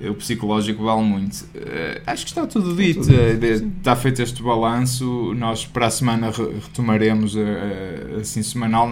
Eh, 0.00 0.10
O 0.10 0.14
psicológico 0.14 0.84
vale 0.84 1.02
muito. 1.02 1.44
Eh, 1.54 2.02
acho 2.06 2.24
que 2.24 2.30
está 2.32 2.46
tudo 2.46 2.74
dito. 2.76 3.00
tudo 3.02 3.14
Eh, 3.14 3.34
dito, 3.34 3.72
está 3.78 3.96
feito 3.96 4.20
este 4.22 4.42
balanço. 4.42 5.32
Nós 5.34 5.64
para 5.64 5.86
a 5.86 5.90
semana 5.90 6.30
re- 6.30 6.54
retomaremos 6.62 7.34
eh, 7.36 8.18
assim 8.20 8.42
semanal. 8.42 8.88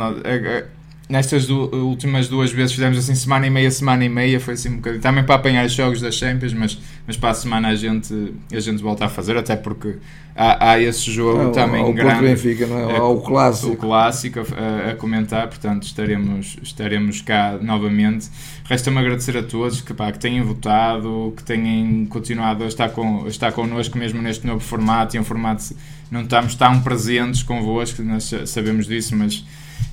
Nestas 1.10 1.46
du- 1.46 1.68
últimas 1.74 2.28
duas 2.28 2.52
vezes 2.52 2.72
fizemos 2.72 2.96
assim 2.96 3.14
semana 3.16 3.46
e 3.46 3.50
meia, 3.50 3.70
semana 3.70 4.04
e 4.04 4.08
meia, 4.08 4.38
foi 4.38 4.54
assim 4.54 4.68
um 4.70 4.76
bocadinho. 4.76 5.02
Também 5.02 5.24
para 5.24 5.34
apanhar 5.34 5.66
os 5.66 5.72
jogos 5.72 6.00
das 6.00 6.14
Champions, 6.14 6.52
mas, 6.52 6.78
mas 7.06 7.16
para 7.16 7.30
a 7.30 7.34
semana 7.34 7.68
a 7.68 7.74
gente, 7.74 8.32
a 8.52 8.60
gente 8.60 8.80
volta 8.82 9.06
a 9.06 9.08
fazer, 9.08 9.36
até 9.36 9.56
porque 9.56 9.96
há, 10.36 10.70
há 10.70 10.78
esse 10.80 11.10
jogo 11.10 11.42
Ao- 11.46 11.52
também 11.52 11.82
ao 11.82 11.92
grande 11.92 12.22
Benfica, 12.22 12.66
não 12.66 12.78
é? 12.78 12.92
é, 12.92 12.96
Ao 12.98 13.16
o 13.16 13.20
clássico. 13.22 13.76
clássico 13.76 14.38
a, 14.40 14.90
a 14.92 14.94
comentar, 14.94 15.48
portanto 15.48 15.82
estaremos, 15.82 16.56
estaremos 16.62 17.20
cá 17.22 17.58
novamente. 17.60 18.28
Resta-me 18.64 18.98
agradecer 18.98 19.36
a 19.36 19.42
todos 19.42 19.80
que, 19.80 19.92
pá, 19.92 20.12
que 20.12 20.18
tenham 20.20 20.46
votado, 20.46 21.34
que 21.36 21.42
tenham 21.42 22.06
continuado 22.06 22.62
a 22.62 22.68
estar, 22.68 22.88
com, 22.90 23.24
a 23.24 23.28
estar 23.28 23.50
connosco 23.50 23.98
mesmo 23.98 24.22
neste 24.22 24.46
novo 24.46 24.60
formato, 24.60 25.16
e 25.16 25.18
um 25.18 25.24
formato 25.24 25.74
não 26.08 26.22
estamos 26.22 26.54
tão 26.54 26.80
presentes 26.80 27.42
convosco, 27.42 28.00
nós 28.02 28.24
sa- 28.24 28.46
sabemos 28.46 28.86
disso, 28.86 29.16
mas 29.16 29.44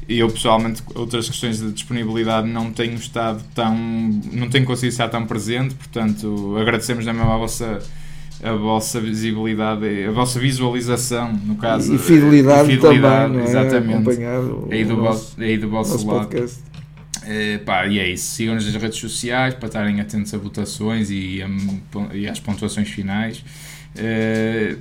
eu 0.08 0.30
pessoalmente 0.30 0.82
outras 0.96 1.28
questões 1.28 1.60
de 1.60 1.72
disponibilidade 1.72 2.48
não 2.48 2.72
tenho 2.72 2.96
estado 2.96 3.44
tão 3.54 3.76
não 4.32 4.50
tenho 4.50 4.66
conseguido 4.66 4.92
estar 4.94 5.10
tão 5.10 5.26
presente, 5.26 5.76
portanto 5.76 6.56
agradecemos 6.60 7.04
também 7.06 7.22
a 7.24 7.38
vossa 7.38 7.80
a 8.44 8.52
vossa 8.54 9.02
visibilidade, 9.02 10.06
a 10.06 10.12
vossa 10.12 10.40
visualização, 10.40 11.34
no 11.34 11.56
caso. 11.56 11.96
E 11.96 11.98
fidelidade, 11.98 12.72
e 12.72 12.76
fidelidade, 12.76 13.34
também, 13.34 13.42
é? 13.42 13.50
exatamente. 13.50 14.10
O, 14.10 14.68
Aí 14.72 14.86
do, 14.86 14.96
nosso, 14.96 15.20
vosso, 15.36 15.42
aí 15.42 15.58
do 15.58 15.70
vosso 15.70 16.06
lado. 16.08 16.28
podcast. 16.28 16.60
Eh, 17.26 17.58
pá, 17.66 17.88
e 17.88 17.98
é 17.98 18.08
isso. 18.08 18.36
Sigam-nos 18.36 18.72
nas 18.72 18.80
redes 18.82 19.00
sociais 19.00 19.56
para 19.56 19.66
estarem 19.68 20.00
atentos 20.00 20.32
a 20.36 20.38
votações 20.38 21.10
e, 21.10 21.42
a- 21.42 22.16
e 22.16 22.28
às 22.30 22.40
pontuações 22.40 22.88
finais. 22.90 23.44
Eh, 23.96 24.76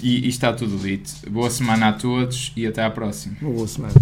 e, 0.00 0.24
e 0.24 0.28
está 0.28 0.52
tudo 0.52 0.78
dito. 0.78 1.12
Boa 1.28 1.50
semana 1.50 1.88
a 1.88 1.92
todos 1.92 2.52
e 2.56 2.64
até 2.68 2.84
à 2.84 2.90
próxima. 2.90 3.34
Boa 3.42 3.66
semana. 3.66 3.94